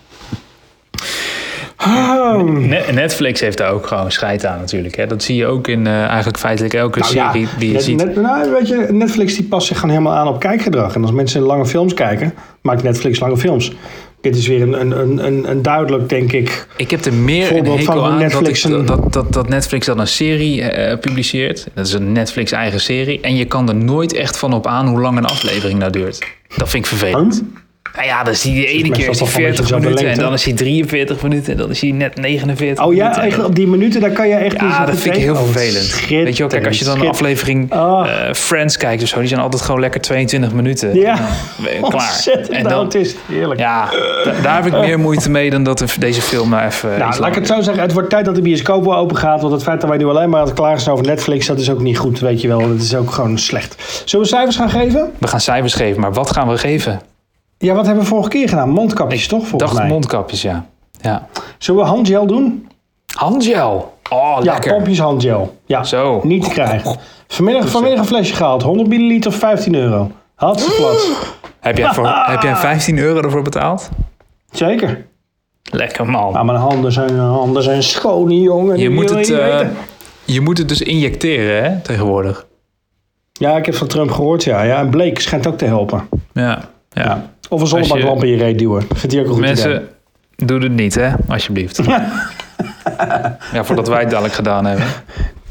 Ne- 2.46 2.86
Netflix 2.92 3.40
heeft 3.40 3.58
daar 3.58 3.72
ook 3.72 3.88
gewoon 3.88 4.12
scheid 4.12 4.46
aan 4.46 4.60
natuurlijk. 4.60 4.96
Hè? 4.96 5.08
Dat 5.08 5.24
zie 5.24 5.36
je 5.36 5.46
ook 5.46 5.68
in 5.68 5.88
eh, 5.88 6.04
eigenlijk 6.06 6.38
feitelijk 6.40 6.74
elke 6.74 7.00
Nou 7.00 7.14
ja, 7.14 7.32
serie 7.32 7.48
die 7.58 7.68
je 7.68 7.74
net- 7.74 7.84
ziet. 7.84 7.98
net- 7.98 8.16
nou, 8.16 8.52
weet 8.52 8.68
je, 8.68 8.88
Netflix 8.92 9.36
die 9.36 9.44
past 9.46 9.68
zich 9.68 9.80
gewoon 9.80 9.96
helemaal 9.96 10.18
aan 10.18 10.28
op 10.28 10.40
kijkgedrag. 10.40 10.96
En 10.96 11.02
als 11.02 11.12
mensen 11.12 11.42
lange 11.42 11.66
films 11.66 11.94
kijken, 11.94 12.34
maakt 12.62 12.84
Netflix 12.84 13.20
lange 13.20 13.38
films. 13.38 13.72
Dit 14.24 14.36
is 14.36 14.48
weer 14.48 14.62
een, 14.62 14.74
een, 15.00 15.26
een, 15.26 15.50
een, 15.50 15.62
duidelijk, 15.62 16.10
denk 16.10 16.32
ik. 16.32 16.68
Ik 16.78 16.92
heb 16.92 17.06
er 17.06 17.14
meer 17.14 17.56
een 17.56 17.66
hekel 17.66 18.06
aan 18.06 18.18
Netflix 18.18 18.62
dat, 18.62 18.82
ik, 18.82 18.88
dat, 18.88 19.14
dat, 19.14 19.34
dat 19.34 19.50
Netflix 19.50 19.86
dan 19.86 20.00
een 20.00 20.08
serie 20.08 20.62
eh, 20.62 21.00
publiceert. 21.00 21.68
Dat 21.74 21.86
is 21.86 21.94
een 21.94 22.12
Netflix 22.12 22.52
eigen 22.52 22.80
serie. 22.80 23.22
En 23.22 23.36
je 23.36 23.46
kan 23.46 23.70
er 23.70 23.76
nooit 23.76 24.14
echt 24.14 24.38
van 24.38 24.54
op 24.54 24.68
aan 24.68 24.88
hoe 24.88 25.02
lang 25.02 25.18
een 25.18 25.26
aflevering 25.26 25.80
nou 25.80 25.92
duurt. 25.92 26.26
Dat 26.56 26.70
vind 26.70 26.84
ik 26.84 26.90
vervelend. 26.90 27.44
Nou 27.96 28.06
ja, 28.08 28.24
dan 28.24 28.34
je 28.42 28.52
de 28.62 28.66
ene 28.68 28.90
keer 28.90 29.10
is 29.10 29.18
die 29.18 29.28
toch 29.28 29.36
wel 29.36 29.46
een 29.46 29.50
beetje 29.50 29.54
40 29.56 29.62
dezelfde 29.62 29.88
minuten 29.88 30.08
en 30.12 30.20
dan 30.20 30.34
is 30.34 30.44
hij 30.46 30.54
43 30.54 31.22
minuten 31.24 31.52
en 31.52 31.58
dan 31.58 31.70
is 31.70 31.82
hij 31.82 31.92
net 31.92 32.16
49 32.16 32.86
Oh 32.86 32.94
ja, 32.94 33.02
minuten. 33.10 33.24
echt 33.24 33.44
op 33.44 33.56
die 33.56 33.68
minuten, 33.68 34.02
daar 34.02 34.12
kan 34.12 34.28
je 34.28 34.36
echt 34.36 34.56
Ja, 34.62 34.80
zo 34.80 34.86
dat 34.92 35.00
vind 35.00 35.16
ik 35.16 35.22
heel. 35.22 35.34
Oh, 35.36 35.42
vervelend. 35.44 36.08
Weet 36.10 36.34
je 36.38 36.40
wel, 36.44 36.48
kijk, 36.48 36.68
als 36.68 36.80
je 36.80 36.86
dan 36.86 37.02
een 37.02 37.08
aflevering 37.08 37.72
Ah. 37.72 38.08
eh, 38.28 38.34
Friends 38.34 38.78
kijkt 38.78 39.02
of 39.04 39.08
zo, 39.10 39.20
die 39.20 39.28
zijn 39.28 39.40
altijd 39.40 39.62
gewoon 39.62 39.80
lekker 39.80 40.02
22 40.02 40.54
minuten. 40.54 40.96
Ja, 40.96 41.18
Eh, 41.66 41.84
klaar. 41.90 42.24
En 42.50 42.64
dan, 42.64 42.72
autist. 42.72 43.18
Heerlijk. 43.28 43.60
ja, 43.60 43.90
da- 44.24 44.34
daar 44.42 44.64
heb 44.64 44.74
ik 44.74 44.80
meer 44.80 45.00
moeite 45.00 45.30
mee 45.30 45.50
dan 45.50 45.64
dat 45.64 45.78
de- 45.78 45.86
deze 46.00 46.22
film 46.22 46.50
nou 46.50 46.66
even. 46.66 46.90
Nou, 46.98 47.20
laat 47.20 47.30
ik 47.30 47.36
het 47.36 47.48
zo 47.48 47.62
zeggen. 47.62 47.84
Het 47.84 47.94
wordt 47.94 48.10
tijd 48.10 48.26
dat 48.26 48.36
de 48.36 48.42
bioscoop 48.42 48.84
wel 48.86 48.96
open 48.96 49.18
gaat. 49.18 49.42
Want 49.42 49.54
het 49.54 49.64
feit 49.64 49.80
dat 49.82 49.90
wij 49.90 49.98
nu 50.00 50.06
alleen 50.06 50.30
maar 50.30 50.40
aan 50.40 50.46
het 50.46 50.56
klagen 50.56 50.82
zijn 50.82 50.96
over 50.96 51.08
Netflix, 51.08 51.46
dat 51.46 51.60
is 51.60 51.70
ook 51.70 51.82
niet 51.82 51.98
goed, 51.98 52.20
weet 52.20 52.42
je 52.42 52.48
wel. 52.48 52.60
Dat 52.68 52.82
is 52.82 52.96
ook 52.96 53.12
gewoon 53.12 53.38
slecht. 53.40 54.02
Zullen 54.06 54.26
we 54.26 54.32
cijfers 54.32 54.56
gaan 54.56 54.70
geven? 54.70 55.00
is. 55.02 55.20
We 55.20 55.28
gaan 55.28 55.42
cijfers 55.42 55.74
geven, 55.74 56.02
maar 56.02 56.14
wat 56.14 56.32
gaan 56.32 56.48
we 56.50 56.58
geven? 56.58 57.02
Ja, 57.58 57.74
wat 57.74 57.86
hebben 57.86 58.04
we 58.04 58.10
vorige 58.10 58.30
keer 58.30 58.50
gedaan? 58.50 58.70
Mondkapjes, 58.70 59.28
toch, 59.28 59.48
volgens 59.48 59.72
Dacht 59.72 59.82
mij? 59.84 59.88
mondkapjes, 59.92 60.42
ja. 60.42 60.66
ja. 61.02 61.28
Zullen 61.58 61.82
we 61.82 61.88
handgel 61.88 62.28
doen? 62.28 62.68
Handgel. 63.16 63.98
Oh, 64.10 64.38
Ja, 64.44 64.52
lekker. 64.52 64.74
pompjes 64.74 65.00
handgel. 65.00 65.58
Ja, 65.66 65.84
Zo. 65.84 66.20
niet 66.24 66.44
te 66.44 66.50
krijgen. 66.50 66.98
Vanmiddag, 67.28 67.70
vanmiddag 67.70 68.00
een 68.00 68.06
flesje 68.06 68.34
gehaald. 68.36 68.62
100 68.64 68.90
milliliter, 68.90 69.32
15 69.32 69.76
euro. 69.76 70.12
Had 70.36 70.62
ze 70.62 70.76
plat. 70.78 71.32
Heb 71.60 71.78
jij, 71.78 71.94
voor, 71.94 72.08
heb 72.32 72.42
jij 72.42 72.56
15 72.56 72.98
euro 72.98 73.22
ervoor 73.22 73.42
betaald? 73.42 73.90
Zeker. 74.52 75.06
Lekker 75.72 76.06
man. 76.10 76.32
Maar 76.34 76.46
mijn 76.46 76.58
handen 76.58 76.92
zijn, 76.92 77.18
handen 77.18 77.64
zijn 77.64 77.84
schoon, 77.84 78.42
jongen. 78.42 78.78
Je 78.78 78.90
moet, 78.90 79.10
het, 79.10 79.30
eh, 79.32 79.60
je 80.26 80.42
moet 80.42 80.58
het 80.58 80.70
dus 80.70 80.82
injecteren, 80.82 81.64
hè, 81.64 81.80
tegenwoordig. 81.82 82.46
Ja, 83.32 83.58
ik 83.58 83.66
heb 83.66 83.76
van 83.76 83.88
Trump 83.88 84.12
gehoord, 84.12 84.44
ja. 84.44 84.62
ja. 84.62 84.78
En 84.80 84.90
Blake 84.90 85.22
schijnt 85.22 85.48
ook 85.48 85.58
te 85.58 85.66
helpen. 85.66 86.08
Ja. 86.34 86.44
ja. 86.90 87.04
Ja. 87.04 87.33
Of 87.54 87.62
een 87.62 87.68
zonnebanklamp 87.68 88.24
in 88.24 88.30
je 88.30 88.38
reet 88.38 88.60
duwen. 88.60 88.86
Vindt 88.96 89.12
hij 89.16 89.22
ook 89.22 89.28
een 89.28 89.34
goed 89.34 89.44
idee. 89.44 89.54
Mensen, 89.54 89.90
doe 90.36 90.60
het 90.64 90.72
niet, 90.72 90.96
hè, 90.96 91.10
alsjeblieft. 91.28 91.80
ja, 93.54 93.64
voordat 93.64 93.88
wij 93.88 94.00
het 94.00 94.10
dadelijk 94.10 94.34
gedaan 94.34 94.66
hebben. 94.66 94.86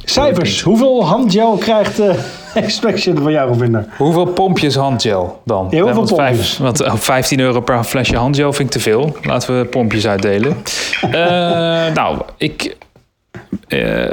Cijfers. 0.05 0.63
Hoeveel 0.63 1.07
handgel 1.07 1.57
krijgt 1.57 1.99
eh 1.99 2.15
Extraction 2.65 3.19
van 3.23 3.33
jou 3.33 3.57
vinden? 3.59 3.89
Hoeveel 3.97 4.27
pompjes 4.27 4.75
handgel 4.75 5.41
dan? 5.45 5.67
Ja, 5.71 5.81
hoeveel 5.81 5.97
want, 5.97 6.15
pompjes? 6.15 6.59
want 6.59 6.81
eh, 6.81 6.95
15 6.95 7.41
euro 7.41 7.61
per 7.61 7.85
flesje 7.85 8.17
handgel 8.17 8.53
vind 8.53 8.69
ik 8.69 8.75
te 8.75 8.81
veel. 8.81 9.17
Laten 9.23 9.59
we 9.59 9.65
pompjes 9.65 10.07
uitdelen. 10.07 10.57
Eh, 11.03 11.93
nou, 11.95 12.19
ik... 12.37 12.77
eh, 13.69 14.13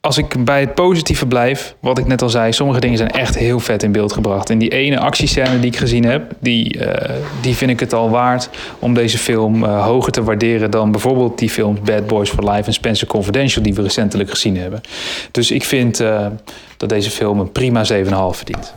als 0.00 0.18
ik 0.18 0.44
bij 0.44 0.60
het 0.60 0.74
positieve 0.74 1.26
blijf, 1.26 1.74
wat 1.80 1.98
ik 1.98 2.06
net 2.06 2.22
al 2.22 2.28
zei, 2.28 2.52
sommige 2.52 2.80
dingen 2.80 2.96
zijn 2.96 3.10
echt 3.10 3.38
heel 3.38 3.60
vet 3.60 3.82
in 3.82 3.92
beeld 3.92 4.12
gebracht. 4.12 4.50
En 4.50 4.58
die 4.58 4.70
ene 4.70 4.98
actiescène 4.98 5.60
die 5.60 5.70
ik 5.70 5.76
gezien 5.76 6.04
heb, 6.04 6.32
die, 6.38 6.78
eh, 6.78 7.14
die 7.40 7.56
vind 7.56 7.70
ik 7.70 7.80
het 7.80 7.92
al 7.92 8.10
waard 8.10 8.50
om 8.78 8.94
deze 8.94 9.18
film 9.18 9.64
eh, 9.64 9.84
hoger 9.84 10.12
te 10.12 10.22
waarderen 10.22 10.70
dan 10.70 10.90
bijvoorbeeld 10.90 11.38
die 11.38 11.50
films 11.50 11.80
Bad 11.80 12.06
Boys 12.06 12.30
for 12.30 12.50
Life 12.50 12.66
en 12.66 12.72
Spencer 12.72 13.06
Confidential 13.06 13.62
die 13.62 13.74
we 13.74 13.82
recentelijk 13.82 14.30
gezien 14.30 14.56
hebben. 14.56 14.80
Dus 15.30 15.50
ik 15.50 15.64
vind 15.64 16.00
eh, 16.00 16.26
dat 16.76 16.88
deze 16.88 17.10
film 17.10 17.40
een 17.40 17.52
prima 17.52 17.84
7,5 17.84 18.36
verdient. 18.36 18.72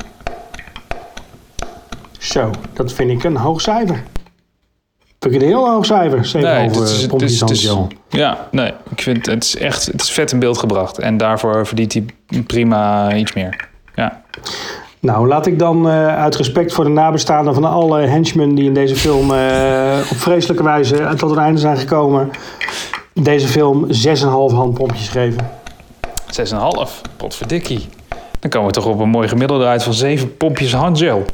Zo, 2.20 2.52
dat 2.74 2.94
vind 2.94 3.12
ik 3.12 3.24
een 3.24 3.38
hoog 3.38 3.62
cijfer. 3.62 4.04
Vind 5.24 5.36
ik 5.36 5.42
een 5.42 5.48
heel 5.48 5.70
hoog 5.70 5.86
cijfer. 5.86 6.26
7 6.26 6.50
Nee, 6.50 6.70
over 6.70 6.82
het 6.82 7.22
is- 7.22 7.42
is- 7.42 7.64
is-. 7.64 7.76
Ja, 8.10 8.48
nee, 8.52 8.72
ik 8.90 9.02
vind 9.02 9.26
het 9.26 9.44
is 9.44 9.58
echt 9.58 9.86
het 9.86 10.02
is 10.02 10.12
vet 10.12 10.32
in 10.32 10.40
beeld 10.40 10.58
gebracht. 10.58 11.00
En 11.00 11.18
daarvoor 11.18 11.68
verdient 11.68 11.94
hij 11.94 12.06
prima 12.44 13.14
iets 13.16 13.34
meer. 13.34 13.68
Ja. 13.96 14.22
Nou, 15.00 15.28
laat 15.28 15.46
ik 15.46 15.60
dan 15.60 15.90
eh, 15.90 16.08
uit 16.08 16.36
respect 16.36 16.74
voor 16.74 16.84
de 16.84 16.90
nabestaanden 16.90 17.54
van 17.54 17.64
alle 17.64 18.00
henchmen 18.02 18.56
die 18.56 18.66
in 18.66 18.74
deze 18.74 18.96
film 18.96 19.34
eh, 19.34 19.98
op 20.12 20.18
vreselijke 20.18 20.64
wijze 20.64 21.10
tot 21.18 21.32
een 21.32 21.38
einde 21.38 21.60
zijn 21.60 21.78
gekomen, 21.78 22.30
deze 23.14 23.48
film 23.48 23.86
6,5 23.90 24.54
handpompjes 24.56 25.10
geven. 25.10 25.50
6,5. 26.32 27.02
Potverdikkie. 27.18 27.88
Dan 28.40 28.50
komen 28.50 28.68
we 28.68 28.74
toch 28.74 28.86
op 28.86 29.00
een 29.00 29.10
mooi 29.10 29.28
gemiddelde 29.28 29.66
uit 29.66 29.84
van 29.84 29.94
7 29.94 30.38
pompjes 30.38 30.74
handgel. 30.74 31.26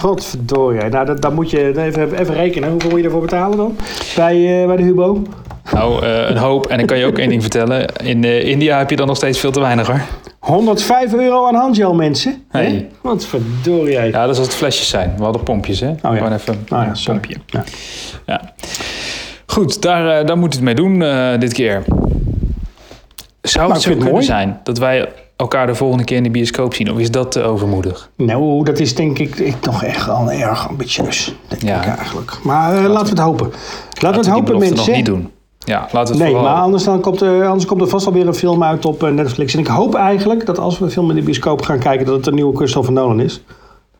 Wat 0.00 0.24
verdorie. 0.24 0.88
Nou, 0.88 1.06
dat, 1.06 1.22
dan 1.22 1.34
moet 1.34 1.50
je 1.50 1.78
even, 1.84 2.18
even 2.20 2.34
rekenen. 2.34 2.70
Hoeveel 2.70 2.90
moet 2.90 2.98
je 2.98 3.04
ervoor 3.04 3.20
betalen 3.20 3.56
dan? 3.56 3.76
Bij, 4.16 4.60
eh, 4.60 4.66
bij 4.66 4.76
de 4.76 4.82
Hubo? 4.82 5.22
Nou, 5.72 6.04
eh, 6.04 6.30
een 6.30 6.36
hoop. 6.36 6.66
En 6.66 6.78
ik 6.78 6.86
kan 6.86 6.98
je 6.98 7.06
ook 7.06 7.18
één 7.18 7.28
ding 7.28 7.42
vertellen. 7.42 7.86
In 7.86 8.24
eh, 8.24 8.44
India 8.48 8.78
heb 8.78 8.90
je 8.90 8.96
dan 8.96 9.06
nog 9.06 9.16
steeds 9.16 9.38
veel 9.40 9.50
te 9.50 9.60
weinig 9.60 9.86
hoor. 9.86 10.00
105 10.38 11.14
euro 11.14 11.46
aan 11.46 11.54
handgel, 11.54 11.94
mensen. 11.94 12.44
Hey. 12.48 12.64
Hè? 12.64 12.86
Wat 13.00 13.24
verdorie. 13.26 13.92
Ja, 13.92 14.10
dat 14.10 14.30
is 14.30 14.38
als 14.38 14.46
het 14.46 14.56
flesjes 14.56 14.88
zijn. 14.88 15.14
We 15.16 15.22
hadden 15.22 15.42
pompjes, 15.42 15.80
hè? 15.80 15.88
ja. 15.88 15.96
Gewoon 16.02 16.32
even 16.32 16.54
Oh 16.54 16.68
ja, 16.68 16.86
een 16.86 16.96
pompje. 17.04 17.36
Ja. 17.46 17.64
Ja. 18.26 18.40
Goed, 19.46 19.82
daar, 19.82 20.26
daar 20.26 20.38
moet 20.38 20.54
het 20.54 20.62
mee 20.62 20.74
doen 20.74 20.98
dit 21.38 21.52
keer. 21.52 21.82
Zou 23.42 23.62
Nou, 23.62 23.72
het 23.72 23.82
zo 23.82 23.90
kunnen 23.90 24.12
mooi. 24.12 24.24
zijn 24.24 24.60
dat 24.62 24.78
wij 24.78 25.08
elkaar 25.38 25.66
de 25.66 25.74
volgende 25.74 26.04
keer 26.04 26.16
in 26.16 26.22
de 26.22 26.30
bioscoop 26.30 26.74
zien? 26.74 26.90
Of 26.92 26.98
is 26.98 27.10
dat 27.10 27.32
te 27.32 27.42
overmoedig? 27.42 28.10
Nou, 28.16 28.64
dat 28.64 28.78
is 28.78 28.94
denk 28.94 29.18
ik, 29.18 29.36
ik 29.38 29.56
nog 29.62 29.82
echt 29.84 30.06
wel 30.06 30.30
erg 30.32 30.68
ambitieus. 30.68 31.34
Denk 31.48 31.62
Ja. 31.62 31.82
ik 31.82 31.96
eigenlijk. 31.98 32.38
Maar 32.42 32.76
eh, 32.76 32.82
laten 32.90 33.02
we 33.04 33.08
het 33.08 33.18
hopen. 33.18 33.46
Laten 33.46 33.60
we 33.90 33.96
het 33.96 34.02
Laten 34.02 34.20
we 34.20 34.22
die 34.22 34.32
hopen, 34.32 34.58
mensen. 34.58 34.76
nog 34.76 34.96
niet 34.96 35.06
doen. 35.06 35.30
Ja, 35.58 35.88
laten 35.92 36.14
we 36.16 36.22
het 36.24 36.32
Nee, 36.32 36.42
maar 36.42 36.54
anders, 36.54 36.84
dan 36.84 37.00
komt 37.00 37.20
er, 37.20 37.46
anders 37.46 37.64
komt 37.66 37.80
er 37.80 37.88
vast 37.88 38.04
wel 38.04 38.14
weer 38.14 38.26
een 38.26 38.34
film 38.34 38.62
uit 38.62 38.84
op 38.84 39.02
eh, 39.02 39.10
Netflix. 39.10 39.52
En 39.54 39.58
ik 39.60 39.66
hoop 39.66 39.94
eigenlijk 39.94 40.46
dat 40.46 40.58
als 40.58 40.78
we 40.78 40.84
de 40.84 40.90
film 40.90 41.10
in 41.10 41.16
de 41.16 41.22
bioscoop 41.22 41.62
gaan 41.62 41.78
kijken, 41.78 42.06
dat 42.06 42.16
het 42.16 42.26
een 42.26 42.34
nieuwe 42.34 42.56
Christopher 42.56 42.92
Nolan 42.92 43.20
is. 43.20 43.42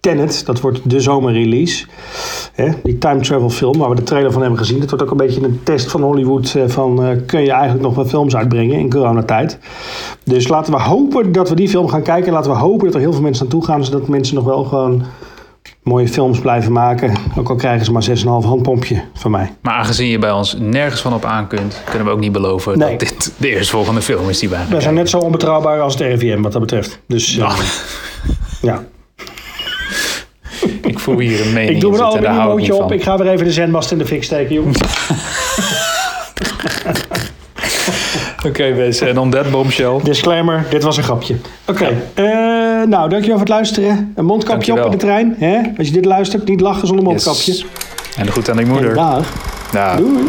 Tenet, 0.01 0.47
dat 0.47 0.61
wordt 0.61 0.91
de 0.91 1.01
zomerrelease. 1.01 1.87
Hè, 2.55 2.69
die 2.83 2.99
time 2.99 3.21
travel 3.21 3.51
film 3.51 3.79
waar 3.79 3.89
we 3.89 3.95
de 3.95 4.03
trailer 4.03 4.33
van 4.33 4.41
hebben 4.41 4.59
gezien. 4.59 4.81
Dat 4.81 4.89
wordt 4.91 5.05
ook 5.05 5.11
een 5.11 5.17
beetje 5.27 5.43
een 5.43 5.61
test 5.63 5.91
van 5.91 6.03
Hollywood. 6.03 6.55
eh, 6.55 6.63
Van 6.67 7.05
eh, 7.05 7.17
kun 7.27 7.41
je 7.43 7.51
eigenlijk 7.51 7.83
nog 7.83 7.95
wel 7.95 8.05
films 8.05 8.37
uitbrengen 8.37 8.79
in 8.79 8.91
coronatijd. 8.91 9.59
Dus 10.25 10.49
laten 10.49 10.73
we 10.73 10.81
hopen 10.81 11.33
dat 11.33 11.49
we 11.49 11.55
die 11.55 11.69
film 11.69 11.89
gaan 11.89 12.03
kijken. 12.03 12.27
En 12.27 12.33
laten 12.33 12.51
we 12.51 12.57
hopen 12.57 12.85
dat 12.87 12.95
er 12.95 13.01
heel 13.01 13.13
veel 13.13 13.23
mensen 13.23 13.43
naartoe 13.45 13.65
gaan. 13.65 13.85
Zodat 13.85 14.09
mensen 14.09 14.35
nog 14.35 14.45
wel 14.45 14.65
gewoon 14.65 15.03
mooie 15.83 16.09
films 16.09 16.39
blijven 16.41 16.73
maken. 16.73 17.17
Ook 17.37 17.49
al 17.49 17.55
krijgen 17.57 17.85
ze 17.85 17.93
maar 17.93 18.03
6,5 18.03 18.47
handpompje 18.47 19.03
van 19.15 19.31
mij. 19.31 19.53
Maar 19.63 19.75
aangezien 19.75 20.09
je 20.09 20.19
bij 20.19 20.33
ons 20.33 20.57
nergens 20.61 21.01
van 21.01 21.15
op 21.15 21.25
aan 21.25 21.47
kunt, 21.47 21.83
kunnen 21.89 22.05
we 22.07 22.13
ook 22.13 22.21
niet 22.21 22.33
beloven 22.33 22.79
Nee. 22.79 22.91
dat 22.91 22.99
dit 22.99 23.33
de 23.37 23.49
eerstvolgende 23.49 24.03
film 24.03 24.29
is 24.29 24.39
die 24.39 24.49
wij 24.49 24.65
Wij 24.71 24.81
zijn 24.81 24.95
net 24.95 25.09
zo 25.09 25.19
onbetrouwbaar 25.19 25.81
als 25.81 25.93
het 25.95 26.03
RIVM 26.03 26.41
wat 26.43 26.53
dat 26.53 26.61
betreft. 26.61 27.01
Dus 27.07 27.37
eh, 27.39 27.49
Nou, 27.49 27.61
ja. 28.63 28.83
ik 30.93 30.99
voel 30.99 31.19
hier 31.19 31.47
een 31.47 31.53
mening 31.53 31.75
Ik 31.75 31.81
doe 31.81 31.95
er 31.95 32.03
al 32.03 32.17
een 32.17 32.57
niet 32.57 32.73
op. 32.73 32.93
Ik 32.93 33.03
ga 33.03 33.19
weer 33.19 33.33
even 33.33 33.45
de 33.45 33.53
zendmast 33.53 33.91
in 33.91 33.99
de 33.99 34.07
fik 34.07 34.25
steken, 34.25 34.55
jongens. 34.55 34.79
Oké 38.47 38.75
mensen, 38.75 39.09
en 39.09 39.19
on 39.19 39.31
that 39.31 39.51
bombshell. 39.51 40.01
Disclaimer, 40.03 40.65
dit 40.71 40.83
was 40.83 40.97
een 40.97 41.03
grapje. 41.03 41.35
Oké, 41.67 41.85
eh, 42.15 42.25
nou 42.87 43.09
dankjewel 43.09 43.31
voor 43.31 43.39
het 43.39 43.49
luisteren. 43.49 44.13
Een 44.15 44.25
mondkapje 44.25 44.73
Dankjewel. 44.73 44.85
op 44.85 44.93
in 44.93 44.99
de 44.99 45.05
trein. 45.05 45.35
Hè? 45.39 45.61
Als 45.79 45.87
je 45.87 45.93
dit 45.93 46.05
luistert, 46.05 46.49
niet 46.49 46.61
lachen 46.61 46.87
zonder 46.87 47.05
mondkapje. 47.05 47.53
Yes. 47.53 47.67
En 48.17 48.27
de 48.27 48.33
goed 48.33 48.51
aan 48.51 48.57
die 48.57 48.67
moeder. 48.67 48.95
Dag. 48.95 49.97
Doei. 49.97 50.23